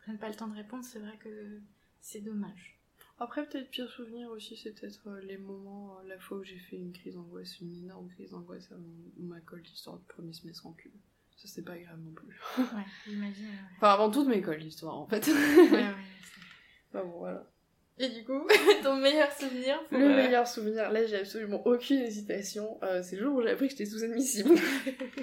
prennent 0.00 0.18
pas 0.18 0.28
le 0.28 0.34
temps 0.34 0.48
de 0.48 0.54
répondre, 0.56 0.84
c'est 0.84 0.98
vrai 0.98 1.16
que 1.22 1.60
c'est 2.00 2.20
dommage. 2.20 2.78
Après, 3.18 3.46
peut-être 3.46 3.70
pire 3.70 3.90
souvenir 3.90 4.30
aussi, 4.30 4.56
c'est 4.56 4.72
peut-être 4.72 5.06
euh, 5.08 5.20
les 5.20 5.36
moments, 5.36 5.98
euh, 5.98 6.08
la 6.08 6.18
fois 6.18 6.38
où 6.38 6.42
j'ai 6.42 6.58
fait 6.58 6.76
une 6.76 6.92
crise 6.92 7.14
d'angoisse, 7.14 7.60
une 7.60 7.84
énorme 7.84 8.08
crise 8.08 8.30
d'angoisse 8.30 8.70
à 8.72 8.76
ma 9.18 9.40
colle 9.40 9.62
d'histoire 9.62 9.98
du 9.98 10.04
premier 10.06 10.32
semestre 10.32 10.66
en 10.66 10.72
cube. 10.72 10.92
Ça, 11.40 11.48
c'est 11.48 11.64
pas 11.64 11.78
grave 11.78 11.98
non 11.98 12.12
plus. 12.12 12.38
Ouais, 12.58 12.84
j'imagine. 13.06 13.46
Enfin, 13.76 13.94
avant 13.94 14.10
toute 14.10 14.28
mes 14.28 14.42
colles 14.42 14.60
d'histoire, 14.60 14.98
en 14.98 15.06
fait. 15.06 15.26
Ouais, 15.26 15.70
ouais. 15.70 15.84
Enfin, 16.92 17.04
bon, 17.04 17.18
voilà. 17.20 17.50
Et 17.98 18.08
du 18.08 18.24
coup, 18.24 18.46
ton 18.82 18.96
meilleur 18.96 19.30
souvenir 19.32 19.82
pour, 19.88 19.98
Le 19.98 20.04
euh, 20.06 20.16
meilleur 20.16 20.46
souvenir, 20.46 20.90
là 20.90 21.04
j'ai 21.06 21.16
absolument 21.16 21.64
aucune 21.66 22.00
hésitation, 22.00 22.78
euh, 22.82 23.02
c'est 23.02 23.16
le 23.16 23.24
jour 23.24 23.36
où 23.36 23.42
j'ai 23.42 23.50
appris 23.50 23.66
que 23.66 23.72
j'étais 23.72 23.84
sous-admissible. 23.84 24.54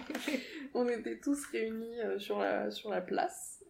On 0.75 0.87
était 0.87 1.17
tous 1.17 1.43
réunis 1.47 1.99
euh, 2.01 2.19
sur, 2.19 2.37
la, 2.37 2.69
sur 2.69 2.91
la 2.91 3.01
place, 3.01 3.63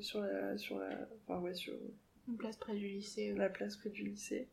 sur 0.00 0.20
la, 0.20 0.58
sur 0.58 0.78
la, 0.78 1.08
enfin 1.26 1.40
ouais, 1.40 1.54
sur 1.54 1.72
Une 2.28 2.36
place 2.36 2.56
près 2.58 2.74
du 2.74 2.86
lycée. 2.88 3.32
la 3.34 3.48
place 3.48 3.76
près 3.76 3.88
du 3.88 4.04
lycée. 4.04 4.48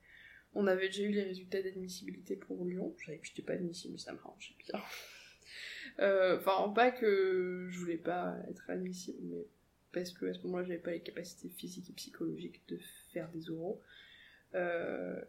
On 0.56 0.66
avait 0.66 0.88
déjà 0.88 1.04
eu 1.04 1.12
les 1.12 1.24
résultats 1.24 1.62
d'admissibilité 1.62 2.38
pour 2.38 2.64
Lyon, 2.66 2.96
je 3.00 3.06
savais 3.06 3.18
que 3.18 3.28
j'étais 3.28 3.42
pas 3.42 3.54
admissible, 3.54 3.94
mais 3.94 4.00
ça 4.00 4.14
m'arrangeait 4.14 4.56
bien. 4.66 4.80
Euh, 6.00 6.38
Enfin, 6.38 6.70
pas 6.70 6.92
que 6.92 7.68
je 7.70 7.80
voulais 7.80 7.98
pas 7.98 8.38
être 8.50 8.70
admissible, 8.70 9.20
mais 9.24 9.46
parce 9.92 10.12
que 10.12 10.26
à 10.28 10.34
ce 10.34 10.42
moment-là, 10.44 10.64
j'avais 10.64 10.80
pas 10.80 10.92
les 10.92 11.02
capacités 11.02 11.50
physiques 11.50 11.90
et 11.90 11.94
psychologiques 11.94 12.62
de 12.70 12.80
faire 13.12 13.30
des 13.32 13.50
oraux. 13.50 13.82
Euh, 14.56 15.20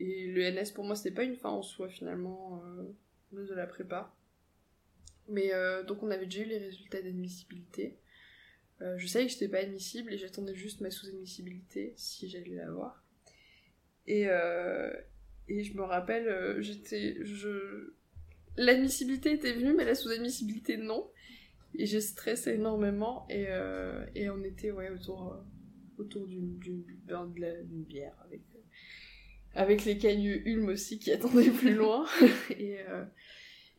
et 0.00 0.26
le 0.26 0.42
NS 0.42 0.72
pour 0.72 0.84
moi, 0.84 0.96
c'était 0.96 1.14
pas 1.14 1.24
une 1.24 1.36
fin 1.36 1.50
en 1.50 1.62
soi 1.62 1.88
finalement 1.88 2.62
euh, 2.64 3.44
de 3.44 3.54
la 3.54 3.66
prépa. 3.66 4.14
Mais 5.28 5.52
donc, 5.86 6.02
on 6.02 6.10
avait 6.10 6.24
déjà 6.24 6.40
eu 6.40 6.46
les 6.46 6.56
résultats 6.56 7.02
d'admissibilité. 7.02 7.98
Je 8.80 9.06
savais 9.06 9.26
que 9.26 9.32
j'étais 9.32 9.48
pas 9.48 9.58
admissible 9.58 10.10
et 10.10 10.16
j'attendais 10.16 10.54
juste 10.54 10.80
ma 10.80 10.90
sous-admissibilité 10.90 11.92
si 11.96 12.30
j'allais 12.30 12.54
l'avoir. 12.54 13.04
Et, 14.06 14.22
et 14.22 15.64
je 15.64 15.76
me 15.76 15.82
rappelle, 15.82 16.62
j'étais. 16.62 17.22
Je... 17.26 17.92
L'admissibilité 18.58 19.32
était 19.32 19.52
venue, 19.52 19.72
mais 19.72 19.84
la 19.84 19.94
sous-admissibilité 19.94 20.76
non. 20.76 21.08
Et 21.78 21.86
je 21.86 21.98
stressais 21.98 22.54
énormément 22.54 23.26
et, 23.30 23.46
euh, 23.48 24.04
et 24.14 24.30
on 24.30 24.42
était 24.42 24.70
ouais, 24.70 24.90
autour, 24.90 25.32
euh, 25.32 26.02
autour 26.02 26.26
d'une, 26.26 26.58
d'une, 26.58 26.84
bière 27.86 28.14
avec, 28.24 28.40
euh, 28.54 28.58
avec 29.54 29.84
les 29.84 29.98
cagneux 29.98 30.46
Ulm 30.48 30.68
aussi 30.68 30.98
qui 30.98 31.12
attendaient 31.12 31.50
plus 31.50 31.74
loin. 31.74 32.06
et, 32.50 32.78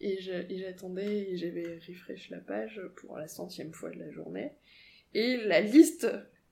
et, 0.02 0.22
je- 0.22 0.52
et 0.54 0.58
j'attendais 0.60 1.32
et 1.32 1.38
j'avais 1.38 1.80
refresh 1.88 2.30
la 2.30 2.40
page 2.40 2.82
pour 2.98 3.18
la 3.18 3.28
centième 3.28 3.74
fois 3.74 3.90
de 3.90 4.00
la 4.00 4.12
journée. 4.12 4.52
Et 5.14 5.38
la 5.38 5.60
liste, 5.62 6.08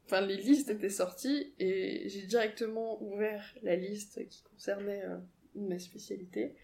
enfin 0.06 0.22
les 0.22 0.38
listes 0.38 0.70
étaient 0.70 0.90
sorties 0.90 1.54
et 1.60 2.10
j'ai 2.10 2.24
directement 2.24 3.02
ouvert 3.04 3.56
la 3.62 3.76
liste 3.76 4.28
qui 4.28 4.42
concernait 4.44 5.04
euh, 5.06 5.18
ma 5.56 5.78
spécialité. 5.80 6.56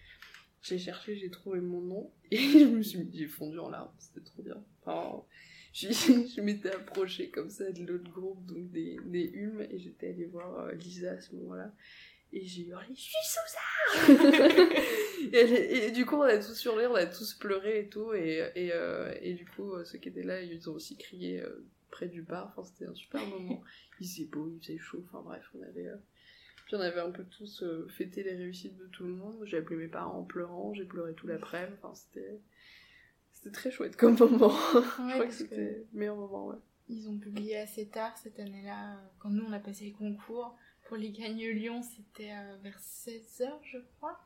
J'ai 0.63 0.79
cherché, 0.79 1.17
j'ai 1.17 1.29
trouvé 1.29 1.59
mon 1.59 1.81
nom 1.81 2.11
et 2.31 2.37
je 2.37 2.65
me 2.65 2.81
suis 2.81 2.99
mis, 2.99 3.11
j'ai 3.13 3.27
fondu 3.27 3.59
en 3.59 3.69
larmes, 3.69 3.91
c'était 3.99 4.21
trop 4.25 4.41
bien. 4.41 4.63
Enfin, 4.81 5.23
je, 5.73 5.87
je 5.91 6.41
m'étais 6.41 6.71
approchée 6.71 7.29
comme 7.29 7.49
ça 7.49 7.69
de 7.71 7.83
l'autre 7.85 8.09
groupe, 8.09 8.45
donc 8.45 8.71
des, 8.71 8.97
des 9.05 9.29
Ulm, 9.33 9.61
et 9.69 9.77
j'étais 9.77 10.09
allée 10.09 10.25
voir 10.25 10.57
euh, 10.59 10.71
Lisa 10.73 11.11
à 11.11 11.21
ce 11.21 11.35
moment-là. 11.35 11.73
Et 12.31 12.45
j'ai 12.45 12.63
hurlé, 12.63 12.87
je 12.95 13.01
suis 13.01 13.13
Sousa 13.25 14.13
et, 15.33 15.85
et 15.85 15.91
du 15.91 16.05
coup, 16.05 16.15
on 16.15 16.21
a 16.21 16.37
tous 16.39 16.65
hurlé, 16.65 16.87
on 16.87 16.95
a 16.95 17.05
tous 17.05 17.35
pleuré 17.35 17.81
et 17.81 17.89
tout. 17.89 18.13
Et, 18.13 18.49
et, 18.55 18.71
euh, 18.73 19.13
et 19.21 19.33
du 19.33 19.45
coup, 19.45 19.73
euh, 19.73 19.85
ceux 19.85 19.99
qui 19.99 20.09
étaient 20.09 20.23
là, 20.23 20.41
ils 20.41 20.67
ont 20.67 20.73
aussi 20.73 20.97
crié 20.97 21.43
près 21.91 22.07
du 22.07 22.23
bar. 22.23 22.47
Enfin, 22.55 22.67
c'était 22.67 22.89
un 22.89 22.95
super 22.95 23.23
moment. 23.27 23.61
Il 23.99 24.07
faisait 24.07 24.25
beau, 24.25 24.49
il 24.49 24.59
faisait 24.59 24.79
chaud. 24.79 25.05
Enfin, 25.07 25.21
bref, 25.23 25.47
on 25.53 25.61
avait. 25.61 25.89
Puis 26.65 26.75
on 26.75 26.79
avait 26.79 27.01
un 27.01 27.11
peu 27.11 27.23
tous 27.25 27.63
euh, 27.63 27.87
fêté 27.89 28.23
les 28.23 28.35
réussites 28.35 28.77
de 28.77 28.85
tout 28.87 29.03
le 29.03 29.13
monde. 29.13 29.43
J'ai 29.45 29.57
appelé 29.57 29.75
mes 29.75 29.87
parents 29.87 30.19
en 30.19 30.23
pleurant, 30.23 30.73
j'ai 30.73 30.85
pleuré 30.85 31.13
tout 31.13 31.27
l'après-midi. 31.27 31.75
Enfin, 31.81 31.93
c'était. 31.95 32.39
C'était 33.31 33.51
très 33.51 33.71
chouette 33.71 33.97
comme 33.97 34.17
moment. 34.17 34.53
Je 34.73 35.13
crois 35.13 35.25
que 35.25 35.33
c'était 35.33 35.87
le 35.91 35.99
meilleur 35.99 36.15
moment, 36.15 36.47
ouais. 36.47 36.57
Ils 36.87 37.09
ont 37.09 37.17
publié 37.17 37.57
assez 37.57 37.87
tard 37.87 38.17
cette 38.17 38.39
année-là. 38.39 38.97
Quand 39.19 39.29
nous, 39.29 39.43
on 39.45 39.51
a 39.51 39.59
passé 39.59 39.85
les 39.85 39.91
concours 39.91 40.55
pour 40.83 40.97
les 40.97 41.11
Gagneux 41.11 41.51
Lyon, 41.51 41.81
c'était 41.81 42.31
euh, 42.31 42.57
vers 42.61 42.77
16h, 42.79 43.49
je 43.63 43.77
crois. 43.97 44.19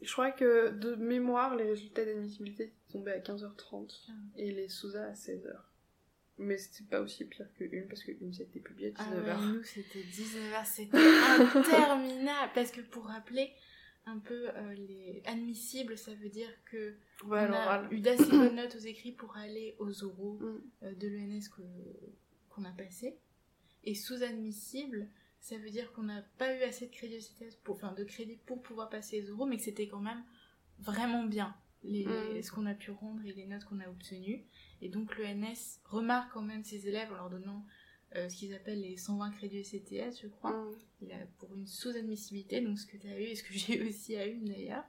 Je 0.00 0.12
crois 0.12 0.30
que 0.30 0.70
de 0.70 0.94
mémoire, 0.96 1.54
les 1.56 1.64
résultats 1.64 2.04
d'admissibilité 2.04 2.72
tombaient 2.90 3.12
à 3.12 3.20
15h30 3.20 4.10
et 4.36 4.52
les 4.52 4.68
Sousa 4.68 5.06
à 5.06 5.12
16h. 5.12 5.54
Mais 6.38 6.56
c'était 6.58 6.84
pas 6.88 7.00
aussi 7.00 7.24
pire 7.26 7.46
que 7.58 7.64
une 7.64 7.86
parce 7.88 8.02
que 8.02 8.12
une 8.20 8.32
c'était 8.32 8.58
publié 8.60 8.92
à 8.96 9.02
Ah 9.02 9.10
19h. 9.14 9.24
ouais, 9.40 9.46
nous, 9.54 9.62
c'était 9.64 10.00
19h. 10.00 10.64
C'était 10.64 10.96
interminable. 11.58 12.52
Parce 12.54 12.70
que 12.70 12.80
pour 12.80 13.04
rappeler 13.06 13.52
un 14.06 14.18
peu 14.18 14.48
euh, 14.48 14.74
les 14.74 15.22
admissibles, 15.26 15.96
ça 15.96 16.14
veut 16.14 16.28
dire 16.30 16.48
que 16.64 16.94
Ouais, 17.24 17.46
on 17.48 17.52
a 17.52 17.86
eu 17.92 18.00
d'assez 18.00 18.24
bonnes 18.30 18.56
notes 18.56 18.74
aux 18.74 18.78
écrits 18.84 19.12
pour 19.12 19.36
aller 19.36 19.76
aux 19.78 20.04
oraux 20.04 20.38
Mm. 20.40 20.60
euh, 20.84 20.94
de 20.94 21.08
l'ENS 21.08 21.48
qu'on 22.48 22.64
a 22.64 22.72
passé. 22.72 23.18
Et 23.84 23.94
sous-admissible, 23.94 25.08
ça 25.40 25.56
veut 25.58 25.70
dire 25.70 25.92
qu'on 25.92 26.04
n'a 26.04 26.22
pas 26.38 26.56
eu 26.56 26.62
assez 26.62 26.86
de 26.86 26.92
crédits 26.92 27.16
ECTS 27.16 27.56
pour, 27.62 27.76
enfin, 27.76 27.92
de 27.92 28.04
crédits 28.04 28.38
pour 28.46 28.62
pouvoir 28.62 28.88
passer 28.90 29.20
les 29.20 29.30
oraux, 29.30 29.46
mais 29.46 29.56
que 29.56 29.62
c'était 29.64 29.86
quand 29.88 30.00
même 30.00 30.22
vraiment 30.80 31.24
bien 31.24 31.54
les, 31.84 32.04
Mm. 32.06 32.42
ce 32.42 32.50
qu'on 32.50 32.66
a 32.66 32.74
pu 32.74 32.90
rendre 32.90 33.24
et 33.24 33.32
les 33.32 33.46
notes 33.46 33.64
qu'on 33.64 33.80
a 33.80 33.88
obtenues. 33.88 34.44
Et 34.82 34.88
donc 34.88 35.16
l'ENS 35.16 35.78
remarque 35.84 36.32
quand 36.32 36.42
même 36.42 36.64
ses 36.64 36.88
élèves 36.88 37.10
en 37.12 37.14
leur 37.14 37.30
donnant 37.30 37.64
euh, 38.16 38.28
ce 38.28 38.36
qu'ils 38.36 38.52
appellent 38.52 38.80
les 38.82 38.96
120 38.96 39.30
crédits 39.30 39.60
ECTS, 39.60 40.20
je 40.20 40.26
crois 40.26 40.52
Mm. 40.52 40.74
il 41.02 41.12
a 41.12 41.18
pour 41.38 41.54
une 41.54 41.66
sous-admissibilité, 41.66 42.60
donc 42.60 42.78
ce 42.78 42.86
que 42.86 42.96
tu 42.96 43.08
as 43.08 43.18
eu 43.18 43.24
et 43.24 43.34
ce 43.36 43.42
que 43.42 43.52
j'ai 43.58 43.78
eu 43.78 43.88
aussi 43.88 44.16
à 44.16 44.26
une 44.26 44.44
d'ailleurs, 44.44 44.84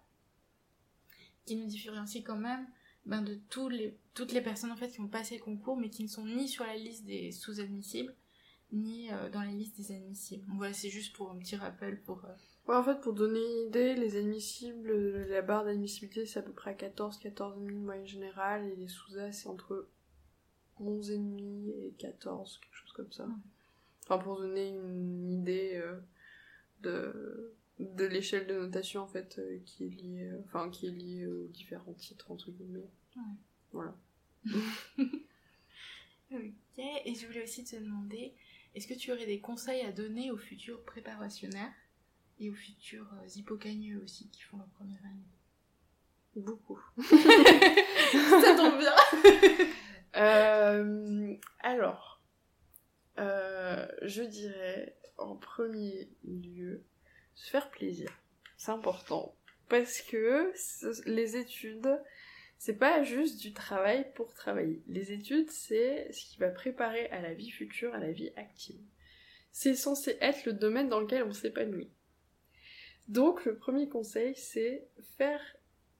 qui 1.45 1.55
nous 1.55 1.67
différencie 1.67 2.23
quand 2.23 2.37
même 2.37 2.67
ben, 3.05 3.21
de 3.21 3.35
tous 3.49 3.69
les, 3.69 3.97
toutes 4.13 4.31
les 4.33 4.41
personnes 4.41 4.71
en 4.71 4.75
fait 4.75 4.89
qui 4.89 4.99
ont 4.99 5.07
passé 5.07 5.37
le 5.37 5.43
concours 5.43 5.77
mais 5.77 5.89
qui 5.89 6.03
ne 6.03 6.07
sont 6.07 6.25
ni 6.25 6.47
sur 6.47 6.65
la 6.65 6.75
liste 6.75 7.05
des 7.05 7.31
sous-admissibles 7.31 8.15
ni 8.71 9.11
euh, 9.11 9.29
dans 9.29 9.41
la 9.43 9.51
liste 9.51 9.77
des 9.77 9.91
admissibles. 9.91 10.45
Donc 10.47 10.57
voilà, 10.57 10.73
c'est 10.73 10.89
juste 10.89 11.15
pour 11.15 11.29
un 11.29 11.37
petit 11.37 11.55
rappel 11.55 12.01
pour... 12.01 12.25
euh, 12.25 12.33
Ouais, 12.68 12.76
en 12.76 12.84
fait, 12.84 12.99
pour 13.01 13.14
donner 13.14 13.39
une 13.39 13.68
idée, 13.68 13.93
les 13.95 14.18
admissibles, 14.18 14.91
la 15.28 15.41
barre 15.41 15.66
d'admissibilité 15.66 16.26
c'est 16.26 16.39
à 16.39 16.41
peu 16.41 16.53
près 16.53 16.72
à 16.72 16.74
14, 16.74 17.20
14,5 17.20 17.66
de 17.68 17.74
moyenne 17.74 18.07
générale 18.07 18.66
et 18.66 18.76
les 18.76 18.88
Sousa 18.88 19.32
c'est 19.34 19.47
entre 19.47 19.89
11,5 20.80 21.70
et 21.70 21.93
14, 21.97 22.59
quelque 22.61 22.76
chose 22.76 22.93
comme 22.93 23.11
ça. 23.11 23.28
Enfin, 24.03 24.18
pour 24.18 24.38
donner 24.39 24.70
une 24.70 25.30
idée 25.32 25.76
euh, 25.76 25.99
de, 26.82 27.53
de 27.80 28.05
l'échelle 28.05 28.47
de 28.47 28.53
notation 28.55 29.01
en 29.01 29.07
fait 29.07 29.39
euh, 29.39 29.59
qui 29.66 29.86
est 29.86 29.89
liée, 29.89 30.30
euh, 30.32 30.41
enfin, 30.45 30.70
qui 30.70 30.88
est 30.88 30.91
liée 30.91 31.26
aux 31.28 31.47
différents 31.47 31.93
titres 31.93 32.32
entre 32.32 32.51
guillemets. 32.51 32.89
Ouais. 33.16 33.24
Voilà. 33.72 33.95
Ok, 36.32 36.80
et 36.80 37.14
je 37.14 37.28
voulais 37.28 37.43
aussi 37.43 37.64
te 37.64 37.76
demander, 37.76 38.34
Est-ce 38.76 38.88
que 38.88 38.95
tu 38.95 39.11
aurais 39.11 39.28
des 39.28 39.39
conseils 39.39 39.82
à 39.82 39.91
donner 39.91 40.32
aux 40.32 40.38
futurs 40.38 40.84
préparationnaires? 40.84 41.74
Et 42.39 42.49
aux 42.49 42.55
futurs 42.55 43.09
euh, 43.13 43.27
hippocagneux 43.36 44.01
aussi 44.03 44.29
qui 44.29 44.41
font 44.41 44.57
leur 44.57 44.69
première 44.69 45.03
année 45.05 45.27
Beaucoup. 46.36 46.79
Ça 46.97 48.55
tombe 48.55 48.79
bien 48.79 48.95
Euh, 50.15 51.36
alors, 51.61 52.21
euh, 53.17 53.88
je 54.03 54.21
dirais 54.21 54.95
en 55.17 55.36
premier 55.36 56.09
lieu, 56.23 56.84
se 57.34 57.49
faire 57.49 57.69
plaisir. 57.71 58.11
C'est 58.57 58.71
important. 58.71 59.36
Parce 59.69 60.01
que 60.01 60.53
les 61.05 61.38
études, 61.38 61.99
c'est 62.59 62.77
pas 62.77 63.03
juste 63.03 63.41
du 63.41 63.53
travail 63.53 64.05
pour 64.13 64.34
travailler. 64.34 64.84
Les 64.88 65.11
études, 65.11 65.49
c'est 65.49 66.11
ce 66.11 66.25
qui 66.25 66.38
va 66.38 66.49
préparer 66.49 67.07
à 67.07 67.21
la 67.21 67.34
vie 67.34 67.49
future, 67.49 67.93
à 67.95 67.99
la 67.99 68.11
vie 68.11 68.31
active. 68.36 68.81
C'est 69.51 69.75
censé 69.75 70.17
être 70.21 70.45
le 70.45 70.53
domaine 70.53 70.89
dans 70.89 70.99
lequel 70.99 71.23
on 71.23 71.34
s'épanouit. 71.34 71.91
Donc, 73.07 73.45
le 73.45 73.55
premier 73.55 73.89
conseil, 73.89 74.35
c'est 74.35 74.87
faire 75.17 75.41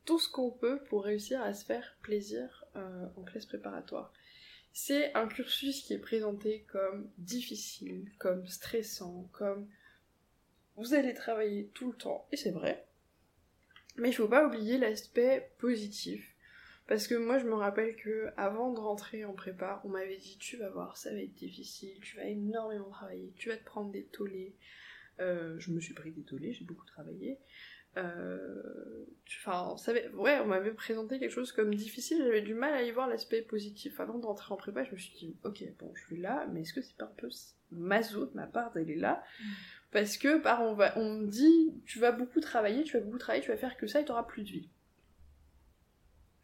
tout 0.06 0.20
ce 0.20 0.30
qu'on 0.30 0.52
peut 0.52 0.84
pour 0.90 1.04
réussir 1.04 1.42
à 1.42 1.54
se 1.54 1.66
faire 1.66 1.98
plaisir 2.02 2.66
euh, 2.76 3.08
en 3.16 3.24
classe 3.24 3.46
préparatoire. 3.46 4.14
C'est 4.74 5.14
un 5.14 5.28
cursus 5.28 5.84
qui 5.84 5.94
est 5.94 6.00
présenté 6.00 6.66
comme 6.72 7.10
difficile, 7.18 8.12
comme 8.18 8.48
stressant, 8.48 9.30
comme 9.32 9.68
vous 10.76 10.96
allez 10.96 11.14
travailler 11.14 11.70
tout 11.74 11.92
le 11.92 11.98
temps, 11.98 12.28
et 12.32 12.38
c'est 12.38 12.52
vrai. 12.52 12.86
Mais 13.98 14.10
il 14.10 14.14
faut 14.14 14.28
pas 14.28 14.48
oublier 14.48 14.80
l'aspect 14.80 15.52
positif. 15.60 16.34
Parce 16.88 17.08
que 17.08 17.16
moi 17.16 17.38
je 17.38 17.46
me 17.46 17.54
rappelle 17.54 17.96
que 17.96 18.32
avant 18.36 18.74
de 18.74 18.80
rentrer 18.80 19.24
en 19.24 19.34
prépa, 19.34 19.82
on 19.86 19.90
m'avait 19.90 20.18
dit 20.18 20.38
tu 20.40 20.58
vas 20.58 20.70
voir, 20.70 20.98
ça 20.98 21.12
va 21.12 21.20
être 21.20 21.36
difficile, 21.36 22.00
tu 22.02 22.18
vas 22.18 22.26
énormément 22.26 22.90
travailler, 22.90 23.32
tu 23.38 23.50
vas 23.50 23.58
te 23.58 23.64
prendre 23.64 23.92
des 23.92 24.04
tollés. 24.06 24.56
Euh, 25.20 25.56
je 25.60 25.72
me 25.72 25.80
suis 25.80 25.94
pris 25.94 26.12
des 26.12 26.24
tollés, 26.24 26.54
j'ai 26.54 26.66
beaucoup 26.66 26.86
travaillé. 26.86 27.40
Euh, 27.98 29.06
Enfin, 29.40 29.70
on 29.74 29.78
savait- 29.78 30.08
ouais, 30.10 30.40
on 30.40 30.46
m'avait 30.48 30.72
présenté 30.74 31.20
quelque 31.20 31.32
chose 31.32 31.52
comme 31.52 31.74
difficile, 31.76 32.18
j'avais 32.24 32.42
du 32.42 32.54
mal 32.54 32.74
à 32.74 32.84
y 32.84 32.92
voir 32.92 33.08
l'aspect 33.08 33.42
positif. 33.42 34.00
Avant 34.00 34.18
de 34.20 34.26
rentrer 34.26 34.54
en 34.54 34.58
prépa, 34.58 34.84
je 34.84 34.92
me 34.92 34.98
suis 34.98 35.14
dit, 35.14 35.36
ok, 35.44 35.64
bon, 35.80 35.92
je 35.96 36.04
suis 36.06 36.18
là, 36.18 36.46
mais 36.52 36.62
est-ce 36.62 36.74
que 36.74 36.82
c'est 36.82 36.96
pas 36.98 37.06
un 37.06 37.14
peu 37.18 37.30
maso 37.72 38.26
de 38.26 38.32
ma 38.36 38.48
part 38.48 38.72
d'aller 38.74 38.96
là? 38.96 39.24
Parce 39.92 40.18
que, 40.18 40.40
par 40.40 40.62
on, 40.64 40.74
va, 40.74 40.98
on 40.98 41.14
me 41.20 41.28
dit, 41.28 41.74
tu 41.86 42.00
vas 42.00 42.12
beaucoup 42.12 42.40
travailler, 42.42 42.84
tu 42.84 42.98
vas 42.98 43.04
beaucoup 43.04 43.18
travailler, 43.18 43.44
tu 43.44 43.52
vas 43.52 43.58
faire 43.58 43.76
que 43.78 43.88
ça 43.88 44.02
et 44.02 44.06
t'auras 44.06 44.24
plus 44.24 44.44
de 44.44 44.50
vie. 44.50 44.70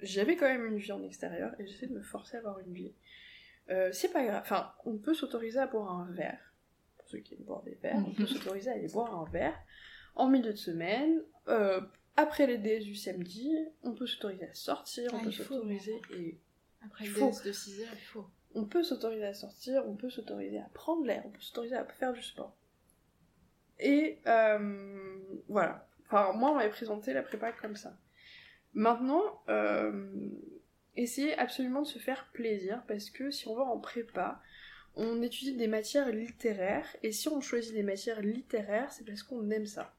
J'avais 0.02 0.36
quand 0.36 0.48
même 0.48 0.66
une 0.66 0.78
vie 0.78 0.92
en 0.92 1.04
extérieur 1.04 1.54
et 1.60 1.68
j'essaie 1.68 1.88
de 1.88 1.94
me 1.94 2.02
forcer 2.02 2.38
à 2.38 2.40
avoir 2.40 2.60
une 2.60 2.74
vie. 2.74 2.94
Euh, 3.70 3.92
c'est 3.92 4.12
pas 4.12 4.24
grave, 4.26 4.42
enfin, 4.42 4.72
on 4.86 4.98
peut 4.98 5.14
s'autoriser 5.14 5.60
à 5.60 5.68
boire 5.68 5.92
un 5.92 6.10
verre, 6.12 6.49
pour 7.10 7.18
ceux 7.18 7.24
qui 7.24 7.34
aiment 7.34 7.43
boire 7.45 7.64
des 7.64 7.76
verres, 7.76 8.03
on 8.07 8.14
peut 8.14 8.26
s'autoriser 8.28 8.70
à 8.70 8.74
aller 8.74 8.88
boire 8.88 9.14
un 9.20 9.26
verre 9.32 9.57
en 10.16 10.28
milieu 10.28 10.51
de 10.51 10.57
semaine, 10.57 11.22
euh, 11.47 11.82
après 12.18 12.45
les 12.45 12.57
DS 12.57 12.84
du 12.84 12.95
samedi, 12.95 13.55
on 13.84 13.93
peut 13.93 14.05
s'autoriser 14.07 14.45
à 14.47 14.53
sortir, 14.53 15.12
on 15.14 15.18
Ah, 15.20 15.24
peut 15.24 15.32
s'autoriser 15.32 16.01
et 16.14 16.39
Après 16.86 17.05
Il 17.05 17.12
le 17.14 17.20
faut. 17.20 17.30
DS 17.30 17.43
de 17.43 17.51
6 17.51 17.82
heures, 17.82 17.88
il 17.93 17.99
faut. 18.05 18.28
on 18.53 18.66
peut 18.66 18.84
s'autoriser 18.84 19.26
à 19.26 19.34
sortir, 19.34 19.84
on 19.88 19.95
peut 19.95 20.10
s'autoriser 20.10 20.60
à 20.60 20.70
prendre 20.74 21.05
l'air, 21.05 21.24
on 21.26 21.30
peut 21.30 21.39
s'autoriser 21.39 21.76
à 21.76 21.86
faire 21.86 22.12
du 22.14 22.22
sport. 22.22 22.55
Et 23.80 24.20
euh, 24.28 25.18
voilà. 25.47 25.88
Enfin, 26.07 26.34
moi, 26.34 26.51
on 26.51 26.55
m'avait 26.55 26.70
présenté 26.70 27.14
la 27.14 27.22
prépa 27.24 27.51
comme 27.53 27.76
ça. 27.78 27.97
Maintenant, 28.74 29.41
euh, 29.47 30.30
essayez 30.97 31.38
absolument 31.38 31.84
de 31.84 31.88
se 31.88 31.99
faire 31.99 32.30
plaisir 32.34 32.84
parce 32.88 33.10
que 33.10 33.32
si 33.32 33.47
on 33.47 33.55
va 33.55 33.64
en 33.64 33.80
prépa, 33.80 34.41
on 35.00 35.22
étudie 35.22 35.56
des 35.56 35.68
matières 35.68 36.12
littéraires 36.12 36.95
et 37.04 37.14
si 37.14 37.30
on 37.30 37.39
choisit 37.39 37.74
des 37.74 37.84
matières 37.84 38.22
littéraires, 38.22 38.91
c'est 38.91 39.06
parce 39.06 39.24
qu'on 39.24 39.50
aime 39.50 39.66
ça. 39.66 39.95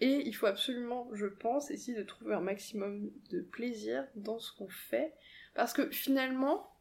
Et 0.00 0.26
il 0.26 0.34
faut 0.34 0.46
absolument, 0.46 1.08
je 1.12 1.26
pense, 1.26 1.70
essayer 1.70 1.96
de 1.96 2.02
trouver 2.02 2.34
un 2.34 2.40
maximum 2.40 3.10
de 3.30 3.40
plaisir 3.40 4.06
dans 4.16 4.40
ce 4.40 4.52
qu'on 4.56 4.68
fait 4.68 5.14
parce 5.54 5.72
que 5.72 5.90
finalement, 5.90 6.74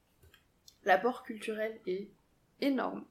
l'apport 0.86 1.23
culturel 1.23 1.80
est 1.86 2.09
énorme. 2.61 3.05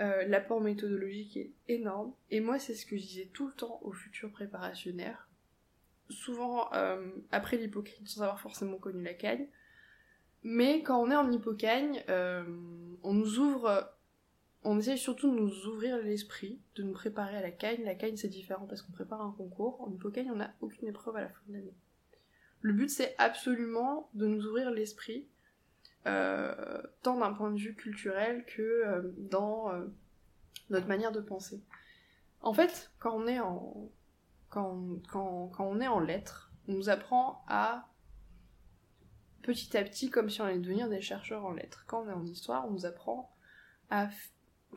Euh, 0.00 0.24
l'apport 0.26 0.60
méthodologique 0.60 1.36
est 1.36 1.52
énorme. 1.68 2.12
Et 2.30 2.40
moi, 2.40 2.58
c'est 2.58 2.74
ce 2.74 2.84
que 2.84 2.96
je 2.96 3.02
disais 3.02 3.30
tout 3.32 3.46
le 3.46 3.54
temps 3.54 3.80
aux 3.82 3.92
futurs 3.92 4.32
préparationnaires. 4.32 5.28
Souvent 6.10 6.72
euh, 6.74 7.08
après 7.30 7.56
l'hypocagne, 7.56 8.04
sans 8.04 8.22
avoir 8.22 8.40
forcément 8.40 8.76
connu 8.76 9.02
la 9.02 9.14
cagne. 9.14 9.46
Mais 10.42 10.82
quand 10.82 11.00
on 11.00 11.10
est 11.10 11.16
en 11.16 11.30
hypocagne, 11.30 12.02
euh, 12.08 12.44
on 13.02 13.14
nous 13.14 13.38
ouvre. 13.38 13.90
On 14.62 14.78
essaye 14.78 14.98
surtout 14.98 15.30
de 15.30 15.40
nous 15.40 15.66
ouvrir 15.66 15.98
l'esprit, 15.98 16.60
de 16.76 16.82
nous 16.82 16.92
préparer 16.92 17.36
à 17.36 17.42
la 17.42 17.50
cagne. 17.50 17.82
La 17.84 17.94
cagne, 17.94 18.16
c'est 18.16 18.28
différent 18.28 18.66
parce 18.66 18.82
qu'on 18.82 18.92
prépare 18.92 19.22
un 19.22 19.32
concours. 19.32 19.80
En 19.80 19.90
hypocagne, 19.90 20.30
on 20.30 20.36
n'a 20.36 20.52
aucune 20.60 20.88
épreuve 20.88 21.16
à 21.16 21.22
la 21.22 21.28
fin 21.28 21.40
de 21.48 21.54
l'année. 21.54 21.74
Le 22.60 22.74
but, 22.74 22.90
c'est 22.90 23.14
absolument 23.16 24.10
de 24.12 24.26
nous 24.26 24.44
ouvrir 24.46 24.70
l'esprit 24.70 25.26
euh, 26.06 26.82
tant 27.02 27.18
d'un 27.18 27.32
point 27.32 27.50
de 27.50 27.58
vue 27.58 27.74
culturel 27.74 28.44
que 28.46 28.62
euh, 28.62 29.02
dans 29.16 29.72
notre 30.68 30.88
manière 30.88 31.12
de 31.12 31.20
penser. 31.20 31.62
En 32.42 32.52
fait, 32.52 32.90
quand 32.98 33.16
on 33.16 33.26
est 33.26 33.40
en 33.40 33.90
quand, 34.50 35.00
quand, 35.10 35.48
quand 35.48 35.64
on 35.64 35.80
est 35.80 35.86
en 35.86 36.00
lettres, 36.00 36.50
on 36.68 36.72
nous 36.72 36.90
apprend 36.90 37.44
à 37.48 37.89
petit 39.42 39.76
à 39.76 39.82
petit 39.82 40.10
comme 40.10 40.30
si 40.30 40.40
on 40.40 40.44
allait 40.44 40.58
devenir 40.58 40.88
des 40.88 41.00
chercheurs 41.00 41.44
en 41.44 41.52
lettres. 41.52 41.84
Quand 41.86 42.04
on 42.04 42.08
est 42.08 42.12
en 42.12 42.24
histoire, 42.24 42.66
on 42.66 42.72
nous 42.72 42.86
apprend 42.86 43.34
à 43.90 44.08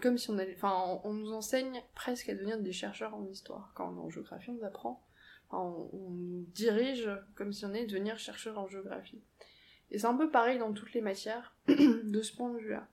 comme 0.01 0.17
si 0.17 0.31
on 0.31 0.37
allait 0.39 0.55
enfin 0.55 0.99
on, 1.03 1.13
nous 1.13 1.33
enseigne 1.33 1.83
presque 1.93 2.29
à 2.29 2.33
devenir 2.33 2.59
des 2.59 2.71
chercheurs 2.71 3.13
en 3.13 3.25
histoire. 3.27 3.71
Quand 3.75 3.91
on 3.91 3.97
est 3.97 4.05
en 4.05 4.09
géographie, 4.09 4.49
on 4.49 4.55
nous 4.55 4.65
apprend 4.65 5.03
enfin, 5.49 5.87
on, 5.93 6.09
nous 6.09 6.45
dirige 6.53 7.09
comme 7.35 7.53
si 7.53 7.65
on 7.65 7.69
allait 7.69 7.85
devenir 7.85 8.17
chercheur 8.17 8.57
en 8.57 8.67
géographie. 8.67 9.21
Et 9.91 9.99
c'est 9.99 10.07
un 10.07 10.17
peu 10.17 10.31
pareil 10.31 10.57
dans 10.57 10.73
toutes 10.73 10.93
les 10.93 11.01
matières 11.01 11.55
de 11.67 12.21
ce 12.21 12.35
point 12.35 12.51
de 12.51 12.57
vue-là. 12.57 12.87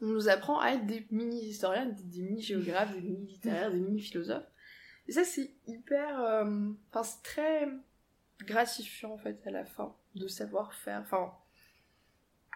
On 0.00 0.06
nous 0.06 0.28
apprend 0.28 0.60
à 0.60 0.70
être 0.70 0.86
des 0.86 1.06
mini-historiens, 1.10 1.86
des, 1.86 2.02
des 2.02 2.22
mini-géographes, 2.22 2.92
des 2.92 3.00
mini-littéraires, 3.00 3.72
des 3.72 3.80
mini-philosophes. 3.80 4.46
Et 5.08 5.12
ça, 5.12 5.24
c'est 5.24 5.50
hyper... 5.66 6.22
euh, 6.22 6.70
Enfin, 6.90 7.02
c'est 7.02 7.22
très 7.22 7.68
gratifiant, 8.40 9.12
en 9.12 9.18
fait, 9.18 9.40
à 9.46 9.50
la 9.50 9.64
fin, 9.64 9.94
de 10.14 10.28
savoir 10.28 10.74
faire... 10.74 11.00
Enfin, 11.00 11.32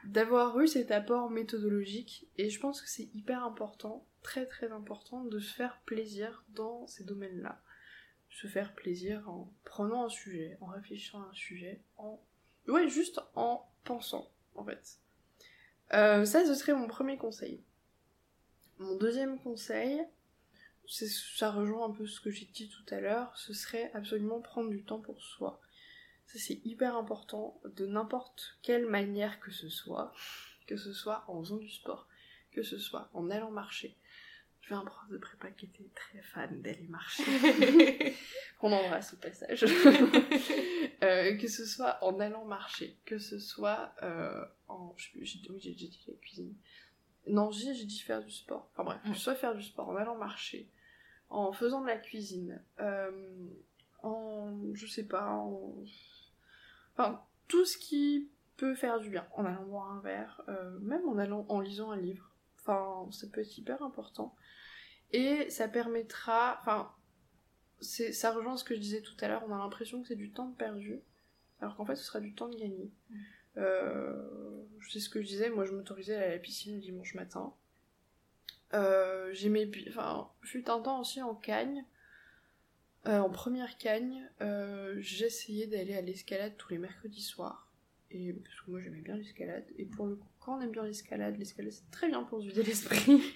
d'avoir 0.04 0.58
eu 0.60 0.68
cet 0.68 0.90
apport 0.90 1.30
méthodologique. 1.30 2.28
Et 2.36 2.50
je 2.50 2.60
pense 2.60 2.80
que 2.80 2.88
c'est 2.88 3.08
hyper 3.14 3.44
important, 3.44 4.06
très 4.22 4.46
très 4.46 4.70
important, 4.70 5.24
de 5.24 5.38
se 5.38 5.52
faire 5.52 5.80
plaisir 5.84 6.44
dans 6.50 6.86
ces 6.86 7.04
domaines-là. 7.04 7.60
Se 8.30 8.46
faire 8.46 8.74
plaisir 8.74 9.28
en 9.28 9.52
prenant 9.64 10.04
un 10.04 10.08
sujet, 10.08 10.58
en 10.60 10.66
réfléchissant 10.66 11.22
à 11.22 11.28
un 11.28 11.34
sujet, 11.34 11.80
en 11.96 12.20
Ouais, 12.68 12.86
juste 12.86 13.20
en 13.34 13.66
pensant, 13.84 14.30
en 14.54 14.62
fait. 14.62 14.98
Euh, 15.94 16.26
ça, 16.26 16.44
ce 16.44 16.54
serait 16.54 16.74
mon 16.74 16.86
premier 16.86 17.16
conseil. 17.16 17.62
Mon 18.78 18.94
deuxième 18.96 19.38
conseil, 19.40 20.02
ça 20.86 21.50
rejoint 21.50 21.86
un 21.86 21.90
peu 21.90 22.06
ce 22.06 22.20
que 22.20 22.30
j'ai 22.30 22.44
dit 22.44 22.68
tout 22.68 22.94
à 22.94 23.00
l'heure, 23.00 23.32
ce 23.36 23.54
serait 23.54 23.90
absolument 23.94 24.40
prendre 24.40 24.68
du 24.68 24.84
temps 24.84 25.00
pour 25.00 25.22
soi. 25.22 25.60
Ça, 26.28 26.38
c'est 26.38 26.60
hyper 26.64 26.96
important, 26.96 27.60
de 27.64 27.86
n'importe 27.86 28.58
quelle 28.62 28.86
manière 28.86 29.40
que 29.40 29.50
ce 29.50 29.68
soit, 29.68 30.12
que 30.66 30.76
ce 30.76 30.92
soit 30.92 31.24
en 31.26 31.40
faisant 31.42 31.56
du 31.56 31.70
sport, 31.70 32.06
que 32.52 32.62
ce 32.62 32.78
soit 32.78 33.08
en 33.14 33.30
allant 33.30 33.50
marcher. 33.50 33.96
J'ai 34.62 34.74
un 34.74 34.84
prof 34.84 35.08
de 35.10 35.16
prépa 35.16 35.50
qui 35.50 35.64
était 35.66 35.88
très 35.94 36.20
fan 36.20 36.60
d'aller 36.60 36.86
marcher. 36.88 37.24
qu'on 38.60 38.72
embrasse 38.72 39.14
au 39.14 39.16
passage. 39.16 39.64
Euh, 41.04 41.36
que 41.36 41.46
ce 41.46 41.64
soit 41.64 42.02
en 42.02 42.18
allant 42.18 42.44
marcher, 42.44 42.98
que 43.04 43.18
ce 43.18 43.38
soit 43.38 43.94
euh, 44.02 44.44
en. 44.66 44.92
je 44.96 45.04
sais 45.04 45.10
plus, 45.12 45.24
j'ai- 45.24 45.48
oui, 45.48 45.60
j'ai 45.60 45.70
dit 45.72 45.96
la 46.08 46.14
cuisine. 46.14 46.52
Non, 47.28 47.52
j'ai 47.52 47.72
dit 47.84 48.00
faire 48.00 48.20
du 48.24 48.32
sport. 48.32 48.68
Enfin 48.72 48.82
bref, 48.82 49.16
soit 49.16 49.36
faire 49.36 49.54
du 49.54 49.62
sport, 49.62 49.88
en 49.88 49.94
allant 49.94 50.16
marcher, 50.16 50.68
en 51.28 51.52
faisant 51.52 51.82
de 51.82 51.86
la 51.86 51.98
cuisine, 51.98 52.60
euh, 52.80 53.46
en. 54.02 54.74
je 54.74 54.88
sais 54.88 55.04
pas, 55.06 55.30
en. 55.30 55.72
Enfin, 56.98 57.24
tout 57.46 57.64
ce 57.64 57.78
qui 57.78 58.28
peut 58.56 58.74
faire 58.74 58.98
du 58.98 59.08
bien, 59.08 59.26
en 59.34 59.44
allant 59.44 59.64
boire 59.64 59.92
un 59.92 60.00
verre, 60.00 60.42
euh, 60.48 60.78
même 60.80 61.08
en 61.08 61.16
allant 61.16 61.46
en 61.48 61.60
lisant 61.60 61.92
un 61.92 61.96
livre. 61.96 62.34
Enfin, 62.58 63.08
ça 63.12 63.28
peut 63.28 63.40
être 63.40 63.56
hyper 63.56 63.82
important. 63.82 64.34
Et 65.12 65.48
ça 65.48 65.68
permettra. 65.68 66.58
Enfin, 66.60 66.92
c'est 67.80 68.12
ça 68.12 68.32
rejoint 68.32 68.56
ce 68.56 68.64
que 68.64 68.74
je 68.74 68.80
disais 68.80 69.00
tout 69.00 69.14
à 69.20 69.28
l'heure, 69.28 69.44
on 69.46 69.54
a 69.54 69.58
l'impression 69.58 70.02
que 70.02 70.08
c'est 70.08 70.16
du 70.16 70.32
temps 70.32 70.50
perdu, 70.50 71.00
alors 71.60 71.76
qu'en 71.76 71.84
fait 71.84 71.96
ce 71.96 72.04
sera 72.04 72.20
du 72.20 72.34
temps 72.34 72.48
de 72.48 72.56
gagné. 72.56 72.90
Euh, 73.56 74.64
c'est 74.90 75.00
ce 75.00 75.08
que 75.08 75.22
je 75.22 75.26
disais, 75.26 75.50
moi 75.50 75.64
je 75.64 75.72
m'autorisais 75.72 76.14
à 76.14 76.18
aller 76.18 76.26
à 76.26 76.32
la 76.32 76.38
piscine 76.38 76.74
le 76.74 76.80
dimanche 76.80 77.14
matin. 77.14 77.54
Euh, 78.74 79.32
J'aimais 79.32 79.70
enfin, 79.88 80.28
fut 80.42 80.68
un 80.68 80.80
temps 80.80 81.00
aussi 81.00 81.22
en 81.22 81.34
cagne. 81.34 81.84
Euh, 83.08 83.20
en 83.20 83.30
première 83.30 83.78
cagne, 83.78 84.28
euh, 84.42 84.96
j'essayais 84.98 85.66
d'aller 85.66 85.94
à 85.94 86.02
l'escalade 86.02 86.54
tous 86.58 86.70
les 86.70 86.78
mercredis 86.78 87.22
soirs. 87.22 87.72
Et 88.10 88.34
parce 88.34 88.60
que 88.60 88.70
moi 88.70 88.80
j'aimais 88.80 89.00
bien 89.00 89.16
l'escalade. 89.16 89.64
Et 89.78 89.86
pour 89.86 90.06
le 90.06 90.16
coup, 90.16 90.28
quand 90.40 90.58
on 90.58 90.60
aime 90.60 90.72
bien 90.72 90.84
l'escalade, 90.84 91.38
l'escalade 91.38 91.72
c'est 91.72 91.90
très 91.90 92.08
bien 92.08 92.22
pour 92.24 92.42
se 92.42 92.48
vider 92.48 92.62
l'esprit. 92.62 93.22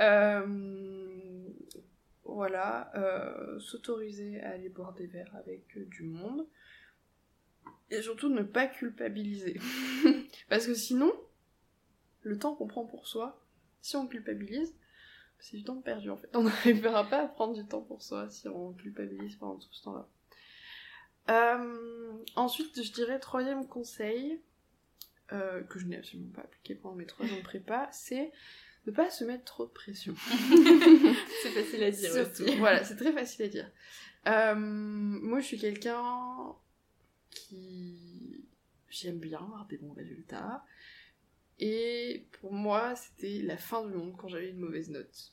Euh, 0.00 1.46
voilà, 2.24 2.90
s'autoriser 3.60 4.40
à 4.40 4.50
aller 4.50 4.68
boire 4.68 4.92
des 4.94 5.06
verres 5.06 5.32
avec 5.36 5.78
du 5.90 6.02
monde. 6.02 6.44
Et 7.92 8.02
surtout 8.02 8.28
ne 8.28 8.42
pas 8.42 8.66
culpabiliser. 8.66 9.60
Parce 10.48 10.66
que 10.66 10.74
sinon, 10.74 11.12
le 12.22 12.36
temps 12.36 12.56
qu'on 12.56 12.66
prend 12.66 12.84
pour 12.84 13.06
soi, 13.06 13.40
si 13.80 13.94
on 13.94 14.08
culpabilise, 14.08 14.74
c'est 15.38 15.56
du 15.56 15.64
temps 15.64 15.80
perdu 15.80 16.10
en 16.10 16.16
fait. 16.16 16.28
On 16.34 16.42
n'arrivera 16.44 17.04
pas 17.04 17.22
à 17.22 17.26
prendre 17.26 17.54
du 17.54 17.66
temps 17.66 17.82
pour 17.82 18.02
soi 18.02 18.28
si 18.28 18.48
on 18.48 18.72
culpabilise 18.72 19.36
pendant 19.36 19.56
tout 19.56 19.72
ce 19.72 19.82
temps-là. 19.84 20.08
Euh, 21.28 22.12
ensuite, 22.36 22.82
je 22.82 22.92
dirais 22.92 23.18
troisième 23.18 23.66
conseil, 23.66 24.40
euh, 25.32 25.62
que 25.62 25.78
je 25.78 25.86
n'ai 25.86 25.96
absolument 25.96 26.30
pas 26.30 26.42
appliqué 26.42 26.74
pendant 26.74 26.94
mes 26.94 27.06
trois 27.06 27.26
ans 27.26 27.36
de 27.36 27.42
prépa, 27.42 27.88
c'est 27.92 28.30
ne 28.86 28.92
pas 28.92 29.10
se 29.10 29.24
mettre 29.24 29.44
trop 29.44 29.66
de 29.66 29.70
pression. 29.70 30.14
c'est 31.42 31.50
facile 31.50 31.82
à 31.82 31.90
dire 31.90 32.12
aussi. 32.12 32.56
Voilà, 32.56 32.84
c'est 32.84 32.96
très 32.96 33.12
facile 33.12 33.46
à 33.46 33.48
dire. 33.48 33.70
Euh, 34.28 34.54
moi, 34.54 35.40
je 35.40 35.46
suis 35.46 35.58
quelqu'un 35.58 36.54
qui... 37.30 38.44
J'aime 38.88 39.18
bien 39.18 39.38
avoir 39.38 39.66
des 39.66 39.76
bons 39.76 39.92
résultats. 39.92 40.64
Et 41.58 42.26
pour 42.40 42.52
moi, 42.52 42.94
c'était 42.96 43.42
la 43.42 43.56
fin 43.56 43.86
du 43.86 43.94
monde 43.94 44.14
quand 44.16 44.28
j'avais 44.28 44.50
une 44.50 44.58
mauvaise 44.58 44.90
note. 44.90 45.32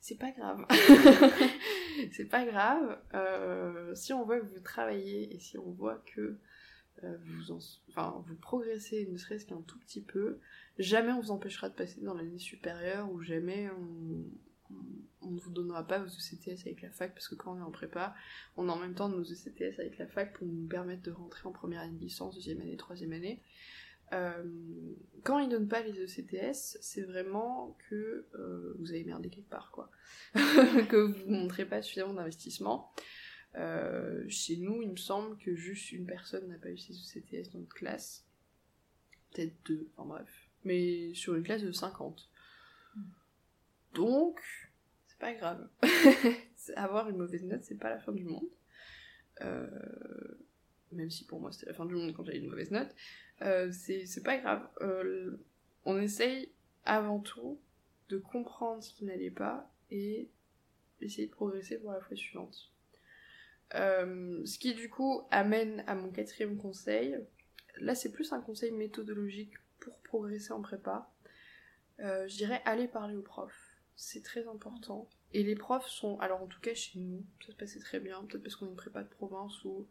C'est 0.00 0.18
pas 0.18 0.30
grave. 0.32 0.66
c'est 2.12 2.24
pas 2.24 2.44
grave. 2.44 2.98
Euh, 3.14 3.94
si 3.94 4.12
on 4.12 4.24
voit 4.24 4.40
que 4.40 4.46
vous 4.46 4.60
travaillez 4.60 5.34
et 5.34 5.38
si 5.38 5.58
on 5.58 5.70
voit 5.70 6.02
que 6.14 6.38
euh, 7.04 7.16
vous, 7.22 7.58
enfin, 7.88 8.22
vous 8.26 8.34
progressez 8.36 9.06
ne 9.10 9.16
serait-ce 9.16 9.46
qu'un 9.46 9.60
tout 9.62 9.78
petit 9.78 10.00
peu, 10.00 10.38
jamais 10.78 11.12
on 11.12 11.20
vous 11.20 11.30
empêchera 11.30 11.68
de 11.68 11.74
passer 11.74 12.00
dans 12.00 12.14
l'année 12.14 12.38
supérieure 12.38 13.10
ou 13.12 13.20
jamais 13.20 13.68
on, 13.70 14.24
on, 15.22 15.30
ne 15.30 15.40
vous 15.40 15.50
donnera 15.50 15.86
pas 15.86 15.98
vos 15.98 16.08
ECTS 16.08 16.60
avec 16.62 16.82
la 16.82 16.90
fac 16.90 17.12
parce 17.14 17.28
que 17.28 17.34
quand 17.34 17.54
on 17.54 17.58
est 17.58 17.62
en 17.62 17.70
prépa, 17.70 18.14
on 18.56 18.68
a 18.68 18.72
en 18.72 18.78
même 18.78 18.94
temps 18.94 19.08
nos 19.08 19.22
ECTS 19.22 19.78
avec 19.78 19.98
la 19.98 20.06
fac 20.06 20.32
pour 20.32 20.46
nous 20.46 20.66
permettre 20.66 21.02
de 21.02 21.10
rentrer 21.10 21.46
en 21.46 21.52
première 21.52 21.80
année 21.80 21.96
de 21.96 22.02
licence, 22.02 22.34
deuxième 22.34 22.60
année, 22.60 22.76
troisième 22.76 23.12
année. 23.12 23.42
Euh, 24.12 24.42
quand 25.22 25.38
ils 25.38 25.48
donnent 25.48 25.68
pas 25.68 25.82
les 25.82 26.00
ECTS, 26.02 26.78
c'est 26.80 27.02
vraiment 27.02 27.76
que 27.88 28.26
euh, 28.34 28.74
vous 28.78 28.90
avez 28.90 29.04
merdé 29.04 29.28
quelque 29.28 29.48
part, 29.48 29.70
quoi. 29.70 29.90
que 30.34 30.96
vous 30.96 31.30
montrez 31.30 31.64
pas 31.66 31.82
suffisamment 31.82 32.14
d'investissement. 32.14 32.92
Euh, 33.56 34.24
chez 34.28 34.56
nous, 34.56 34.82
il 34.82 34.90
me 34.90 34.96
semble 34.96 35.36
que 35.38 35.54
juste 35.54 35.92
une 35.92 36.06
personne 36.06 36.48
n'a 36.48 36.58
pas 36.58 36.70
eu 36.70 36.78
ses 36.78 36.94
ECTS 36.94 37.52
dans 37.52 37.60
notre 37.60 37.74
classe. 37.74 38.26
Peut-être 39.32 39.54
deux, 39.66 39.88
enfin 39.96 40.08
bref. 40.08 40.50
Mais 40.64 41.14
sur 41.14 41.34
une 41.34 41.42
classe 41.42 41.62
de 41.62 41.72
50. 41.72 42.28
Donc, 43.94 44.40
c'est 45.06 45.18
pas 45.18 45.34
grave. 45.34 45.68
Avoir 46.76 47.08
une 47.08 47.16
mauvaise 47.16 47.44
note, 47.44 47.64
c'est 47.64 47.78
pas 47.78 47.90
la 47.90 48.00
fin 48.00 48.12
du 48.12 48.24
monde. 48.24 48.48
même 50.92 51.10
si 51.10 51.24
pour 51.24 51.40
moi 51.40 51.52
c'était 51.52 51.66
la 51.66 51.74
fin 51.74 51.86
du 51.86 51.94
monde 51.94 52.12
quand 52.12 52.24
j'avais 52.24 52.38
une 52.38 52.48
mauvaise 52.48 52.70
note. 52.70 52.94
Euh, 53.42 53.70
c'est 53.72 54.22
pas 54.22 54.36
grave. 54.38 54.66
Euh, 54.82 55.38
on 55.84 55.98
essaye 55.98 56.50
avant 56.84 57.20
tout 57.20 57.58
de 58.08 58.18
comprendre 58.18 58.82
ce 58.82 58.92
qui 58.92 59.04
n'allait 59.04 59.30
pas 59.30 59.70
et 59.90 60.28
essayer 61.00 61.26
de 61.26 61.32
progresser 61.32 61.78
pour 61.78 61.92
la 61.92 62.00
fois 62.00 62.16
suivante. 62.16 62.70
Euh, 63.74 64.44
ce 64.44 64.58
qui 64.58 64.74
du 64.74 64.90
coup 64.90 65.22
amène 65.30 65.84
à 65.86 65.94
mon 65.94 66.10
quatrième 66.10 66.56
conseil. 66.58 67.16
Là 67.78 67.94
c'est 67.94 68.12
plus 68.12 68.32
un 68.32 68.40
conseil 68.40 68.72
méthodologique 68.72 69.54
pour 69.78 69.94
progresser 70.00 70.52
en 70.52 70.60
prépa. 70.60 71.10
je 71.98 72.36
dirais 72.36 72.60
aller 72.64 72.88
parler 72.88 73.16
aux 73.16 73.22
profs. 73.22 73.76
C'est 73.96 74.22
très 74.22 74.46
important. 74.48 75.08
Et 75.32 75.42
les 75.42 75.54
profs 75.54 75.86
sont, 75.86 76.18
alors 76.18 76.42
en 76.42 76.46
tout 76.46 76.60
cas 76.60 76.74
chez 76.74 76.98
nous, 76.98 77.24
ça 77.46 77.52
se 77.52 77.56
passait 77.56 77.78
très 77.78 78.00
bien, 78.00 78.22
peut-être 78.24 78.42
parce 78.42 78.56
qu'on 78.56 78.66
est 78.66 78.70
une 78.70 78.76
prépa 78.76 79.02
de 79.02 79.08
province 79.08 79.64
ou 79.64 79.86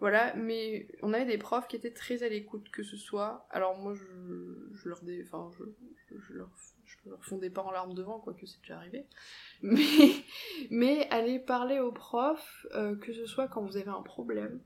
voilà, 0.00 0.34
mais 0.36 0.88
on 1.02 1.12
avait 1.12 1.24
des 1.24 1.38
profs 1.38 1.66
qui 1.66 1.76
étaient 1.76 1.92
très 1.92 2.22
à 2.22 2.28
l'écoute, 2.28 2.70
que 2.70 2.82
ce 2.82 2.96
soit. 2.96 3.46
Alors 3.50 3.76
moi, 3.78 3.94
je, 3.94 4.88
leur, 4.88 5.02
dé, 5.02 5.24
enfin, 5.26 5.50
je, 5.58 6.16
je, 6.16 6.32
leur, 6.34 6.50
je 6.84 7.10
leur 7.10 7.24
fondais 7.24 7.50
pas 7.50 7.62
en 7.62 7.72
larmes 7.72 7.94
devant, 7.94 8.20
quoique 8.20 8.46
c'est 8.46 8.60
déjà 8.60 8.76
arrivé. 8.76 9.06
Mais, 9.62 10.24
mais 10.70 11.08
aller 11.10 11.40
parler 11.40 11.80
aux 11.80 11.90
profs, 11.90 12.64
euh, 12.74 12.94
que 12.94 13.12
ce 13.12 13.26
soit 13.26 13.48
quand 13.48 13.62
vous 13.62 13.76
avez 13.76 13.90
un 13.90 14.02
problème, 14.02 14.60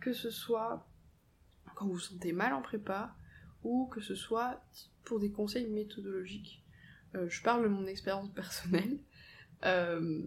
que 0.00 0.12
ce 0.12 0.30
soit 0.30 0.88
quand 1.76 1.86
vous 1.86 1.92
vous 1.92 2.00
sentez 2.00 2.32
mal 2.32 2.52
en 2.52 2.60
prépa, 2.60 3.14
ou 3.62 3.86
que 3.86 4.00
ce 4.00 4.16
soit 4.16 4.60
pour 5.04 5.20
des 5.20 5.30
conseils 5.30 5.68
méthodologiques. 5.68 6.64
Euh, 7.14 7.28
je 7.28 7.40
parle 7.40 7.62
de 7.62 7.68
mon 7.68 7.86
expérience 7.86 8.32
personnelle. 8.34 8.98
Euh, 9.64 10.22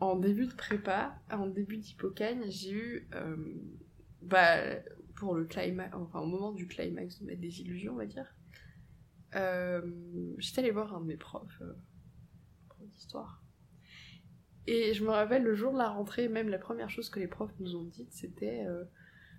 en 0.00 0.16
début 0.16 0.46
de 0.46 0.54
prépa, 0.54 1.18
en 1.30 1.46
début 1.46 1.78
d'hypocagne, 1.78 2.44
j'ai 2.48 2.72
eu, 2.72 3.08
euh, 3.14 3.36
bah, 4.22 4.58
pour 5.16 5.34
le 5.34 5.44
climax, 5.44 5.94
enfin 5.94 6.20
au 6.20 6.26
moment 6.26 6.52
du 6.52 6.66
climax 6.66 7.20
de 7.20 7.26
ma 7.26 7.34
désillusion, 7.34 7.94
on 7.94 7.96
va 7.96 8.06
dire, 8.06 8.34
euh, 9.34 9.82
j'étais 10.38 10.60
allée 10.60 10.70
voir 10.70 10.94
un 10.94 11.00
de 11.00 11.06
mes 11.06 11.16
profs, 11.16 11.60
euh, 11.62 11.72
prof 12.68 12.86
d'histoire. 12.88 13.42
Et 14.66 14.94
je 14.94 15.04
me 15.04 15.10
rappelle 15.10 15.44
le 15.44 15.54
jour 15.54 15.72
de 15.72 15.78
la 15.78 15.88
rentrée, 15.88 16.28
même 16.28 16.48
la 16.48 16.58
première 16.58 16.90
chose 16.90 17.08
que 17.08 17.20
les 17.20 17.28
profs 17.28 17.54
nous 17.60 17.76
ont 17.76 17.84
dit, 17.84 18.08
c'était 18.10 18.66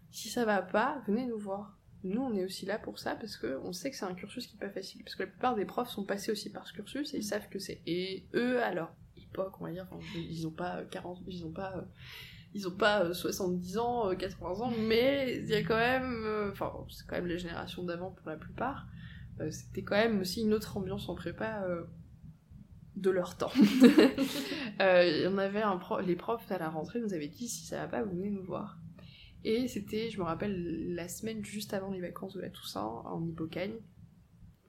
si 0.10 0.30
ça 0.30 0.46
va 0.46 0.62
pas, 0.62 1.04
venez 1.06 1.26
nous 1.26 1.38
voir. 1.38 1.78
Nous, 2.04 2.22
on 2.22 2.34
est 2.36 2.46
aussi 2.46 2.66
là 2.66 2.80
pour 2.80 3.00
ça 3.00 3.16
parce 3.16 3.36
que 3.36 3.60
on 3.64 3.74
sait 3.74 3.90
que 3.90 3.98
c'est 3.98 4.06
un 4.06 4.14
cursus 4.14 4.48
qui 4.48 4.56
est 4.56 4.60
pas 4.60 4.70
facile. 4.70 5.04
Parce 5.04 5.16
que 5.16 5.24
la 5.24 5.30
plupart 5.30 5.56
des 5.56 5.66
profs 5.66 5.90
sont 5.90 6.06
passés 6.06 6.32
aussi 6.32 6.50
par 6.50 6.66
ce 6.66 6.74
cursus 6.74 7.14
et 7.14 7.18
ils 7.18 7.24
savent 7.24 7.50
que 7.50 7.60
c'est. 7.60 7.82
Et 7.86 8.28
eux, 8.34 8.62
alors, 8.64 8.96
on 9.38 9.64
va 9.64 9.72
dire. 9.72 9.88
ils 10.16 10.48
ont 10.48 10.52
pas 10.52 10.84
40, 10.92 11.20
ils 11.28 11.46
ont 11.46 11.52
pas, 11.52 11.86
ils 12.54 12.68
ont 12.68 12.76
pas 12.76 13.14
70 13.14 13.78
ans, 13.78 14.16
80 14.16 14.66
ans, 14.66 14.74
mais 14.88 15.38
il 15.38 15.50
y 15.50 15.54
a 15.54 15.64
quand 15.64 15.78
même, 15.78 16.50
enfin, 16.52 16.74
c'est 16.90 17.06
quand 17.08 17.16
même 17.16 17.28
les 17.28 17.38
générations 17.38 17.84
d'avant 17.84 18.12
pour 18.12 18.30
la 18.30 18.38
plupart. 18.38 18.88
Euh, 19.40 19.52
c'était 19.52 19.84
quand 19.84 19.96
même 19.96 20.20
aussi 20.20 20.42
une 20.42 20.54
autre 20.54 20.78
ambiance 20.78 21.10
en 21.10 21.16
prépa 21.16 21.64
euh, 21.64 21.84
de 22.96 23.10
leur 23.10 23.38
temps. 23.38 23.52
Euh, 24.80 25.28
en 25.28 25.40
avait 25.40 25.64
un 25.64 25.80
les 26.06 26.16
profs 26.16 26.52
à 26.52 26.60
la 26.60 26.70
rentrée 26.70 27.00
nous 27.00 27.16
avaient 27.16 27.28
dit 27.28 27.48
si 27.48 27.66
ça 27.66 27.78
va 27.78 27.88
pas, 27.88 28.04
vous 28.04 28.16
venez 28.16 28.30
nous 28.30 28.44
voir. 28.44 28.78
Et 29.44 29.68
c'était, 29.68 30.12
je 30.12 30.20
me 30.20 30.24
rappelle, 30.24 30.94
la 30.94 31.08
semaine 31.08 31.44
juste 31.44 31.74
avant 31.74 31.90
les 31.90 32.00
vacances 32.00 32.36
de 32.36 32.42
la 32.42 32.52
Toussaint, 32.52 32.86
en 32.86 33.26
Hippocagne, 33.26 33.74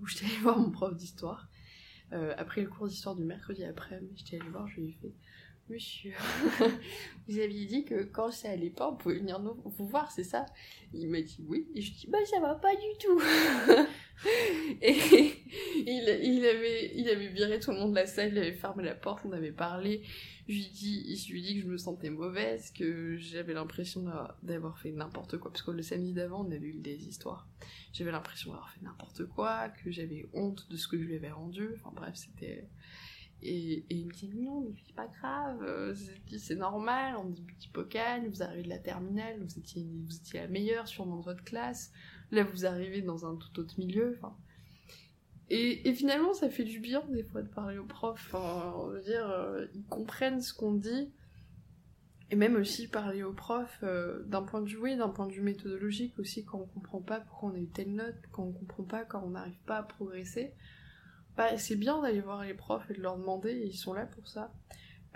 où 0.00 0.06
j'étais 0.06 0.24
allée 0.24 0.38
voir 0.38 0.58
mon 0.58 0.70
prof 0.70 0.96
d'histoire. 0.96 1.47
Euh, 2.12 2.34
après 2.38 2.62
le 2.62 2.68
cours 2.68 2.88
d'histoire 2.88 3.14
du 3.14 3.24
mercredi 3.24 3.64
après, 3.64 4.00
j'étais 4.14 4.40
allée 4.40 4.50
voir, 4.50 4.66
je 4.68 4.80
lui 4.80 4.88
ai 4.88 4.92
fait 4.92 5.12
Monsieur, 5.70 6.14
vous 7.28 7.38
aviez 7.38 7.66
dit 7.66 7.84
que 7.84 8.02
quand 8.04 8.30
ça 8.30 8.48
allait 8.48 8.70
pas, 8.70 8.90
on 8.90 8.96
pouvait 8.96 9.18
venir 9.18 9.38
nous, 9.38 9.54
vous 9.66 9.86
voir, 9.86 10.10
c'est 10.10 10.24
ça? 10.24 10.46
Il 10.94 11.10
m'a 11.10 11.20
dit 11.20 11.44
oui, 11.46 11.68
et 11.74 11.82
je 11.82 11.92
dis 11.92 12.06
bah 12.06 12.16
ça 12.24 12.40
va 12.40 12.54
pas 12.54 12.74
du 12.74 12.98
tout. 12.98 13.20
Et 14.82 14.96
il, 15.86 16.46
avait, 16.46 16.92
il 16.94 17.08
avait 17.08 17.28
viré 17.28 17.60
tout 17.60 17.70
le 17.70 17.78
monde 17.78 17.90
de 17.90 17.96
la 17.96 18.06
salle, 18.06 18.32
il 18.32 18.38
avait 18.38 18.52
fermé 18.52 18.82
la 18.82 18.94
porte, 18.94 19.24
on 19.24 19.32
avait 19.32 19.52
parlé, 19.52 20.02
je 20.48 20.54
lui 20.54 20.70
dis, 20.70 21.16
je 21.16 21.32
lui 21.32 21.42
dis 21.42 21.54
que 21.56 21.62
je 21.62 21.66
me 21.66 21.76
sentais 21.76 22.08
mauvaise, 22.08 22.70
que 22.70 23.18
j'avais 23.18 23.52
l'impression 23.52 24.04
d'avoir 24.42 24.78
fait 24.78 24.92
n'importe 24.92 25.36
quoi, 25.36 25.50
parce 25.50 25.62
que 25.62 25.70
le 25.70 25.82
samedi 25.82 26.14
d'avant, 26.14 26.46
on 26.46 26.50
avait 26.50 26.68
eu 26.68 26.78
des 26.78 27.06
histoires. 27.06 27.46
J'avais 27.92 28.12
l'impression 28.12 28.52
d'avoir 28.52 28.70
fait 28.70 28.80
n'importe 28.80 29.26
quoi, 29.26 29.68
que 29.68 29.90
j'avais 29.90 30.26
honte 30.32 30.66
de 30.70 30.76
ce 30.78 30.88
que 30.88 30.98
je 30.98 31.04
lui 31.04 31.16
avais 31.16 31.30
rendu, 31.30 31.68
enfin 31.74 31.92
bref, 31.94 32.14
c'était... 32.14 32.66
Et, 33.40 33.84
il 33.90 34.06
me 34.06 34.12
dit 34.12 34.30
non, 34.34 34.62
mais 34.62 34.74
c'est 34.84 34.96
pas 34.96 35.06
grave, 35.06 35.94
c'est 36.38 36.56
normal, 36.56 37.14
on 37.18 37.28
dit 37.28 37.42
petit 37.42 37.68
pocal, 37.68 38.26
vous 38.28 38.42
arrivez 38.42 38.64
de 38.64 38.68
la 38.68 38.80
terminale, 38.80 39.38
vous 39.40 39.58
étiez, 39.58 39.86
vous 40.06 40.16
étiez 40.16 40.40
la 40.40 40.48
meilleure 40.48 40.88
sûrement 40.88 41.18
de 41.18 41.24
votre 41.24 41.44
classe, 41.44 41.92
là 42.32 42.42
vous 42.42 42.66
arrivez 42.66 43.00
dans 43.02 43.26
un 43.26 43.36
tout 43.36 43.60
autre 43.60 43.78
milieu, 43.78 44.16
enfin 44.18 44.34
et, 45.50 45.94
finalement, 45.94 46.34
ça 46.34 46.50
fait 46.50 46.64
du 46.64 46.78
bien 46.78 47.02
des 47.08 47.22
fois 47.22 47.42
de 47.42 47.48
parler 47.48 47.78
aux 47.78 47.86
profs. 47.86 48.34
Enfin, 48.34 48.74
on 48.76 48.88
veut 48.88 49.00
dire, 49.00 49.28
euh, 49.30 49.66
ils 49.74 49.84
comprennent 49.86 50.42
ce 50.42 50.52
qu'on 50.52 50.74
dit. 50.74 51.10
Et 52.30 52.36
même 52.36 52.56
aussi 52.56 52.88
parler 52.88 53.22
aux 53.22 53.32
profs 53.32 53.80
euh, 53.82 54.22
d'un 54.24 54.42
point 54.42 54.60
de 54.60 54.68
vue, 54.68 54.76
oui, 54.76 54.96
d'un 54.96 55.08
point 55.08 55.26
de 55.26 55.32
vue 55.32 55.40
méthodologique 55.40 56.18
aussi, 56.18 56.44
quand 56.44 56.58
on 56.58 56.66
comprend 56.66 57.00
pas 57.00 57.20
pourquoi 57.20 57.50
on 57.50 57.54
a 57.54 57.58
eu 57.58 57.68
telle 57.68 57.94
note, 57.94 58.16
quand 58.32 58.42
on 58.42 58.52
comprend 58.52 58.84
pas, 58.84 59.04
quand 59.06 59.22
on 59.24 59.30
n'arrive 59.30 59.58
pas 59.64 59.78
à 59.78 59.82
progresser. 59.82 60.52
Bah, 61.38 61.56
c'est 61.56 61.76
bien 61.76 62.02
d'aller 62.02 62.20
voir 62.20 62.44
les 62.44 62.52
profs 62.52 62.90
et 62.90 62.94
de 62.94 63.00
leur 63.00 63.16
demander, 63.16 63.54
ils 63.64 63.76
sont 63.76 63.94
là 63.94 64.04
pour 64.04 64.28
ça. 64.28 64.52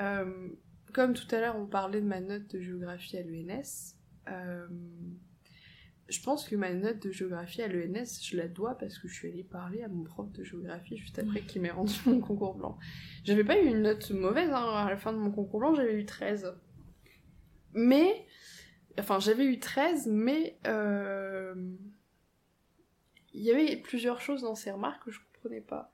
Euh, 0.01 0.49
comme 0.95 1.13
tout 1.13 1.27
à 1.35 1.41
l'heure, 1.41 1.57
on 1.57 1.67
parlait 1.67 2.01
de 2.01 2.07
ma 2.07 2.21
note 2.21 2.47
de 2.49 2.61
géographie 2.61 3.19
à 3.19 3.23
l'ENS 3.23 3.97
je 6.09 6.21
pense 6.23 6.49
que 6.49 6.57
ma 6.57 6.73
note 6.73 7.01
de 7.01 7.11
géographie 7.11 7.63
à 7.63 7.69
l'ENS, 7.69 8.21
je 8.23 8.37
la 8.37 8.49
dois 8.49 8.77
parce 8.77 8.99
que 8.99 9.09
je 9.09 9.15
suis 9.15 9.29
allée 9.29 9.45
parler 9.45 9.83
à 9.83 9.89
mon 9.89 10.05
prof 10.05 10.31
de 10.33 10.43
géographie 10.43 10.97
juste 10.97 11.19
après 11.19 11.43
qui 11.43 11.59
m'ait 11.59 11.71
rendu 11.71 11.95
mon 12.07 12.21
concours 12.21 12.55
blanc. 12.55 12.79
J'avais 13.25 13.45
pas 13.45 13.59
eu 13.59 13.67
une 13.67 13.83
note 13.83 14.11
mauvaise, 14.11 14.51
hein. 14.51 14.87
à 14.87 14.91
la 14.91 14.97
fin 14.97 15.13
de 15.13 15.19
mon 15.19 15.31
concours 15.31 15.61
blanc, 15.61 15.75
j'avais 15.75 15.95
eu 15.95 16.05
13. 16.05 16.55
Mais, 17.75 18.27
enfin, 18.99 19.19
j'avais 19.21 19.47
eu 19.47 19.59
13, 19.59 20.09
mais, 20.09 20.59
euh, 20.67 21.55
il 23.33 23.43
y 23.43 23.51
avait 23.51 23.77
plusieurs 23.77 24.21
choses 24.21 24.43
dans 24.43 24.55
ces 24.55 24.71
remarques 24.71 25.05
que 25.05 25.11
je 25.11 25.21
comprenais 25.33 25.63
pas. 25.63 25.91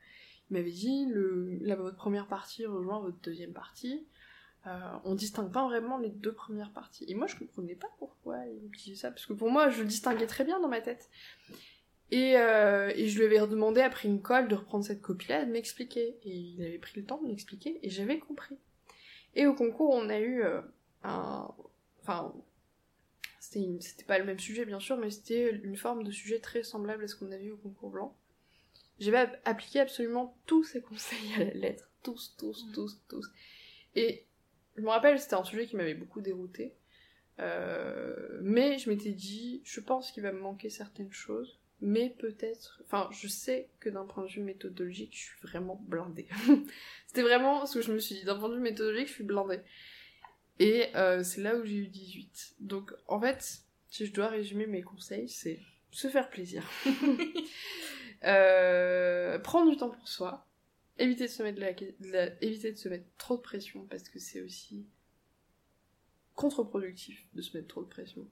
Il 0.51 0.55
m'avait 0.55 0.73
dit, 0.73 1.07
le, 1.07 1.59
la, 1.61 1.77
votre 1.77 1.97
première 1.97 2.27
partie 2.27 2.67
rejoint 2.67 3.01
votre 3.01 3.21
deuxième 3.21 3.53
partie. 3.53 4.07
Euh, 4.69 4.99
on 5.05 5.15
distingue 5.15 5.51
pas 5.51 5.65
vraiment 5.65 5.99
les 5.99 6.11
deux 6.11 6.33
premières 6.33 6.73
parties. 6.73 7.05
Et 7.09 7.15
moi, 7.15 7.27
je 7.27 7.37
comprenais 7.37 7.75
pas 7.75 7.89
pourquoi 7.99 8.37
il 8.47 8.69
me 8.69 8.77
disait 8.77 8.97
ça, 8.97 9.11
parce 9.11 9.25
que 9.25 9.33
pour 9.33 9.51
moi, 9.51 9.71
je 9.71 9.81
le 9.81 9.89
distinguais 9.89 10.27
très 10.27 10.45
bien 10.45 10.61
dans 10.61 10.69
ma 10.69 10.81
tête. 10.81 11.09
Et, 12.11 12.37
euh, 12.37 12.93
et 12.95 13.09
je 13.09 13.19
lui 13.19 13.25
avais 13.25 13.41
redemandé 13.41 13.81
après 13.81 14.09
une 14.09 14.21
colle 14.21 14.49
de 14.49 14.55
reprendre 14.55 14.85
cette 14.85 15.01
copie-là 15.01 15.43
et 15.43 15.47
de 15.47 15.51
m'expliquer. 15.53 16.19
Et 16.25 16.37
il 16.37 16.63
avait 16.63 16.79
pris 16.79 17.01
le 17.01 17.07
temps 17.07 17.21
de 17.23 17.29
m'expliquer, 17.29 17.79
et 17.83 17.89
j'avais 17.89 18.19
compris. 18.19 18.57
Et 19.35 19.47
au 19.47 19.55
concours, 19.55 19.91
on 19.91 20.09
a 20.09 20.19
eu 20.19 20.43
euh, 20.43 20.61
un... 21.03 21.49
Enfin, 22.03 22.35
c'était 23.41 24.05
pas 24.05 24.19
le 24.19 24.25
même 24.25 24.39
sujet, 24.39 24.67
bien 24.67 24.81
sûr, 24.81 24.99
mais 24.99 25.11
c'était 25.11 25.51
une 25.51 25.77
forme 25.77 26.03
de 26.03 26.11
sujet 26.11 26.41
très 26.41 26.63
semblable 26.63 27.05
à 27.05 27.09
ce 27.09 27.17
qu'on 27.17 27.33
a 27.33 27.39
vu 27.39 27.53
au 27.53 27.57
concours 27.57 27.91
blanc. 27.91 28.17
J'avais 28.99 29.31
appliqué 29.45 29.81
absolument 29.81 30.37
tous 30.45 30.65
ces 30.65 30.83
conseils 30.83 31.35
à 31.37 31.45
la 31.45 31.55
lettre. 31.55 31.89
Tous, 32.03 32.35
tous, 32.37 32.67
mmh. 32.67 32.73
tous, 32.73 33.01
tous. 33.09 33.31
Et 33.95 34.25
je 34.79 34.83
me 34.83 34.91
rappelle, 34.91 35.19
c'était 35.19 35.35
un 35.35 35.45
sujet 35.45 35.67
qui 35.67 35.77
m'avait 35.77 35.95
beaucoup 35.95 36.21
dérouté. 36.21 36.75
Euh, 37.41 38.39
mais 38.41 38.79
je 38.79 38.89
m'étais 38.91 39.11
dit, 39.11 39.61
je 39.65 39.81
pense 39.81 40.11
qu'il 40.11 40.23
va 40.23 40.33
me 40.33 40.41
manquer 40.41 40.71
certaines 40.71 41.13
choses. 41.13 41.59
Mais 41.81 42.15
peut-être... 42.19 42.81
Enfin, 42.87 43.09
je 43.13 43.29
sais 43.29 43.69
que 43.81 43.89
d'un 43.89 44.05
point 44.05 44.25
de 44.25 44.29
vue 44.29 44.43
méthodologique, 44.43 45.13
je 45.13 45.25
suis 45.25 45.39
vraiment 45.43 45.81
blindée. 45.87 46.29
c'était 47.07 47.23
vraiment 47.23 47.67
ce 47.67 47.79
que 47.79 47.85
je 47.85 47.93
me 47.93 47.99
suis 47.99 48.17
dit. 48.17 48.25
D'un 48.25 48.39
point 48.39 48.49
de 48.49 48.55
vue 48.55 48.61
méthodologique, 48.61 49.09
je 49.09 49.13
suis 49.15 49.25
blindée. 49.25 49.61
Et 50.61 50.87
euh, 50.97 51.23
c'est 51.23 51.41
là 51.41 51.57
où 51.57 51.65
j'ai 51.65 51.77
eu 51.77 51.87
18. 51.87 52.57
Donc, 52.61 52.93
en 53.07 53.21
fait, 53.21 53.63
si 53.91 54.07
je 54.07 54.13
dois 54.13 54.29
résumer 54.29 54.67
mes 54.67 54.83
conseils, 54.83 55.29
c'est 55.29 55.61
se 55.91 56.09
faire 56.09 56.31
plaisir. 56.31 56.69
Euh, 58.25 59.39
prendre 59.39 59.71
du 59.71 59.77
temps 59.77 59.91
pour 59.91 60.09
soi, 60.09 60.48
éviter 60.99 61.25
de 61.25 61.31
se 61.31 61.43
mettre 61.43 61.61
éviter 62.41 62.73
de 62.73 62.77
se 62.77 62.89
mettre 62.89 63.07
trop 63.17 63.37
de 63.37 63.43
pression 63.43 63.87
parce 63.87 64.09
que 64.09 64.19
c'est 64.19 64.41
aussi 64.41 64.87
contre-productif 66.39 67.27
de 67.35 67.43
se 67.43 67.57
mettre 67.57 67.69
trop 67.69 67.83
de 67.83 67.89
pression. 67.89 68.27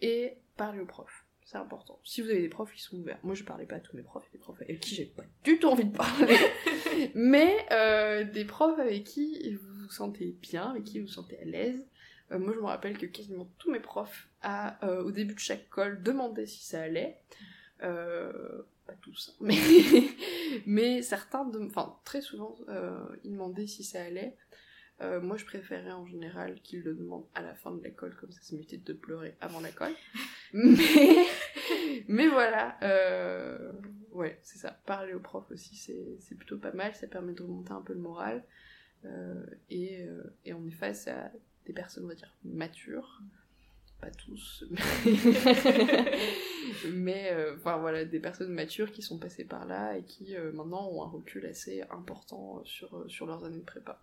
Et 0.00 0.38
parler 0.56 0.80
aux 0.80 0.86
profs, 0.86 1.26
c'est 1.44 1.58
important. 1.58 2.00
Si 2.04 2.22
vous 2.22 2.30
avez 2.30 2.40
des 2.40 2.48
profs 2.48 2.72
qui 2.72 2.80
sont 2.80 2.96
ouverts, 2.96 3.20
moi 3.22 3.34
je 3.34 3.44
parlais 3.44 3.66
pas 3.66 3.76
à 3.76 3.80
tous 3.80 3.94
mes 3.94 4.02
profs, 4.02 4.28
des 4.32 4.38
profs 4.38 4.60
avec 4.62 4.80
qui 4.80 4.94
j'ai 4.94 5.04
pas 5.04 5.22
du 5.44 5.58
tout 5.58 5.68
envie 5.68 5.84
de 5.84 5.96
parler, 5.96 6.36
mais 7.14 7.66
euh, 7.70 8.24
des 8.24 8.44
profs 8.44 8.78
avec 8.78 9.04
qui 9.04 9.54
vous 9.54 9.74
vous 9.82 9.90
sentez 9.90 10.36
bien, 10.40 10.70
avec 10.70 10.84
qui 10.84 10.98
vous 10.98 11.06
vous 11.06 11.12
sentez 11.12 11.38
à 11.38 11.44
l'aise. 11.44 11.86
Euh, 12.32 12.38
moi 12.38 12.54
je 12.54 12.58
me 12.58 12.64
rappelle 12.64 12.96
que 12.96 13.06
quasiment 13.06 13.48
tous 13.58 13.70
mes 13.70 13.80
profs, 13.80 14.28
à, 14.40 14.78
au 15.02 15.12
début 15.12 15.34
de 15.34 15.38
chaque 15.38 15.68
colle, 15.68 16.02
demandaient 16.02 16.46
si 16.46 16.64
ça 16.64 16.80
allait. 16.80 17.20
Euh, 17.82 18.62
pas 18.86 18.94
tous, 18.94 19.30
hein. 19.30 19.36
mais, 19.40 19.56
mais 20.66 21.02
certains, 21.02 21.50
enfin 21.66 21.96
très 22.04 22.20
souvent, 22.20 22.56
euh, 22.68 23.04
ils 23.24 23.32
demandaient 23.32 23.66
si 23.66 23.84
ça 23.84 24.02
allait. 24.02 24.36
Euh, 25.00 25.20
moi, 25.20 25.36
je 25.36 25.44
préférais 25.44 25.90
en 25.90 26.06
général 26.06 26.60
qu'ils 26.62 26.82
le 26.82 26.94
demandent 26.94 27.26
à 27.34 27.42
la 27.42 27.54
fin 27.54 27.72
de 27.72 27.82
l'école, 27.82 28.14
comme 28.16 28.30
ça, 28.30 28.40
ça 28.42 28.54
m'évite 28.54 28.86
de 28.86 28.92
pleurer 28.92 29.34
avant 29.40 29.60
l'école. 29.60 29.92
mais, 30.52 31.26
mais 32.06 32.28
voilà, 32.28 32.78
euh, 32.82 33.72
ouais, 34.12 34.38
c'est 34.42 34.58
ça. 34.58 34.70
Parler 34.86 35.14
aux 35.14 35.20
profs 35.20 35.50
aussi, 35.50 35.76
c'est 35.76 36.34
plutôt 36.36 36.58
pas 36.58 36.72
mal, 36.72 36.94
ça 36.94 37.08
permet 37.08 37.32
de 37.32 37.42
remonter 37.42 37.72
un 37.72 37.82
peu 37.82 37.94
le 37.94 38.00
moral. 38.00 38.44
et, 39.70 40.06
et 40.44 40.52
on 40.52 40.64
est 40.66 40.70
face 40.70 41.08
à 41.08 41.32
des 41.66 41.72
personnes, 41.72 42.04
on 42.04 42.08
va 42.08 42.14
dire, 42.14 42.36
matures, 42.44 43.22
pas 44.02 44.10
tous, 44.10 44.64
mais 46.90 47.30
euh, 47.30 47.54
enfin 47.54 47.76
voilà, 47.76 48.04
des 48.04 48.18
personnes 48.18 48.52
matures 48.52 48.90
qui 48.90 49.00
sont 49.00 49.16
passées 49.16 49.44
par 49.44 49.64
là 49.64 49.96
et 49.96 50.02
qui 50.02 50.34
euh, 50.34 50.50
maintenant 50.50 50.90
ont 50.90 51.04
un 51.04 51.08
recul 51.08 51.46
assez 51.46 51.82
important 51.82 52.64
sur, 52.64 52.96
euh, 52.96 53.08
sur 53.08 53.26
leurs 53.26 53.44
années 53.44 53.60
de 53.60 53.64
prépa. 53.64 54.02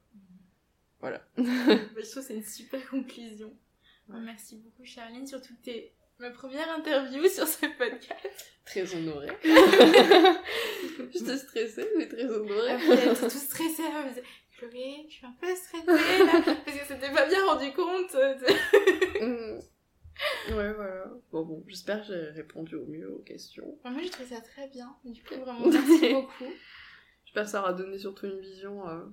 Voilà. 1.01 1.21
Bah, 1.35 1.43
je 1.45 2.09
trouve 2.09 2.21
que 2.21 2.21
c'est 2.21 2.35
une 2.35 2.43
super 2.43 2.89
conclusion. 2.89 3.53
Merci 4.07 4.55
beaucoup 4.55 4.85
Charline, 4.85 5.27
surtout 5.27 5.53
que 5.55 5.63
t'es 5.63 5.91
ma 6.17 6.29
première 6.29 6.69
interview 6.77 7.27
sur 7.27 7.45
ce 7.45 7.65
podcast. 7.77 8.53
Très 8.65 8.95
honorée. 8.95 9.27
je 9.43 11.25
te 11.25 11.37
stressée, 11.37 11.89
mais 11.97 12.07
très 12.07 12.25
honorée. 12.25 12.71
Après, 12.71 13.15
tout 13.15 13.29
stressée, 13.29 13.83
elle 13.83 14.05
me 14.05 14.09
disait 14.09 14.23
Chloé, 14.57 15.05
je 15.09 15.13
suis 15.13 15.25
un 15.25 15.35
peu 15.41 15.53
stressée 15.53 16.23
là, 16.23 16.41
parce 16.41 16.77
que 16.77 16.85
c'était 16.87 17.11
pas 17.11 17.27
bien 17.27 17.45
rendu 17.45 17.73
compte. 17.73 18.15
Mm. 19.21 19.59
Ouais, 20.49 20.73
voilà. 20.73 21.11
Bon, 21.31 21.45
bon, 21.45 21.63
j'espère 21.67 22.01
que 22.01 22.07
j'ai 22.07 22.29
répondu 22.31 22.75
au 22.75 22.85
mieux 22.85 23.11
aux 23.11 23.19
questions. 23.19 23.77
moi, 23.83 24.01
j'ai 24.01 24.09
trouvé 24.09 24.29
ça 24.29 24.41
très 24.41 24.67
bien. 24.67 24.95
Du 25.05 25.23
coup, 25.23 25.35
vraiment, 25.35 25.67
merci 25.71 26.13
beaucoup. 26.13 26.51
J'espère 27.25 27.43
que 27.43 27.49
ça 27.49 27.61
aura 27.61 27.73
donné 27.73 27.97
surtout 27.97 28.25
une 28.27 28.39
vision. 28.39 28.87
Euh, 28.87 29.05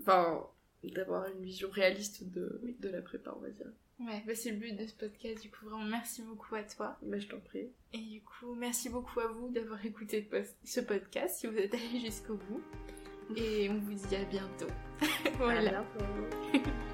enfin, 0.00 0.46
d'avoir 0.82 1.28
une 1.28 1.42
vision 1.42 1.70
réaliste 1.70 2.24
de, 2.30 2.60
de 2.80 2.88
la 2.88 3.02
prépa, 3.02 3.32
on 3.36 3.40
va 3.40 3.50
dire. 3.50 3.70
Ouais, 4.00 4.22
bah 4.26 4.34
c'est 4.34 4.50
le 4.50 4.56
but 4.56 4.74
de 4.74 4.86
ce 4.86 4.94
podcast, 4.94 5.42
du 5.42 5.50
coup, 5.50 5.66
vraiment 5.66 5.84
merci 5.84 6.22
beaucoup 6.22 6.54
à 6.56 6.64
toi. 6.64 6.98
Bah, 7.02 7.18
je 7.18 7.28
t'en 7.28 7.38
prie. 7.38 7.70
Et 7.92 7.98
du 7.98 8.22
coup, 8.22 8.54
merci 8.54 8.88
beaucoup 8.88 9.20
à 9.20 9.28
vous 9.28 9.48
d'avoir 9.50 9.84
écouté 9.84 10.28
ce 10.64 10.80
podcast, 10.80 11.38
si 11.38 11.46
vous 11.46 11.56
êtes 11.56 11.74
allé 11.74 12.00
jusqu'au 12.00 12.34
bout. 12.34 12.62
Et 13.36 13.68
on 13.70 13.78
vous 13.78 13.94
dit 13.94 14.16
à 14.16 14.24
bientôt. 14.24 14.66
voilà. 15.38 15.78
À 15.80 15.84
bientôt. 15.84 16.68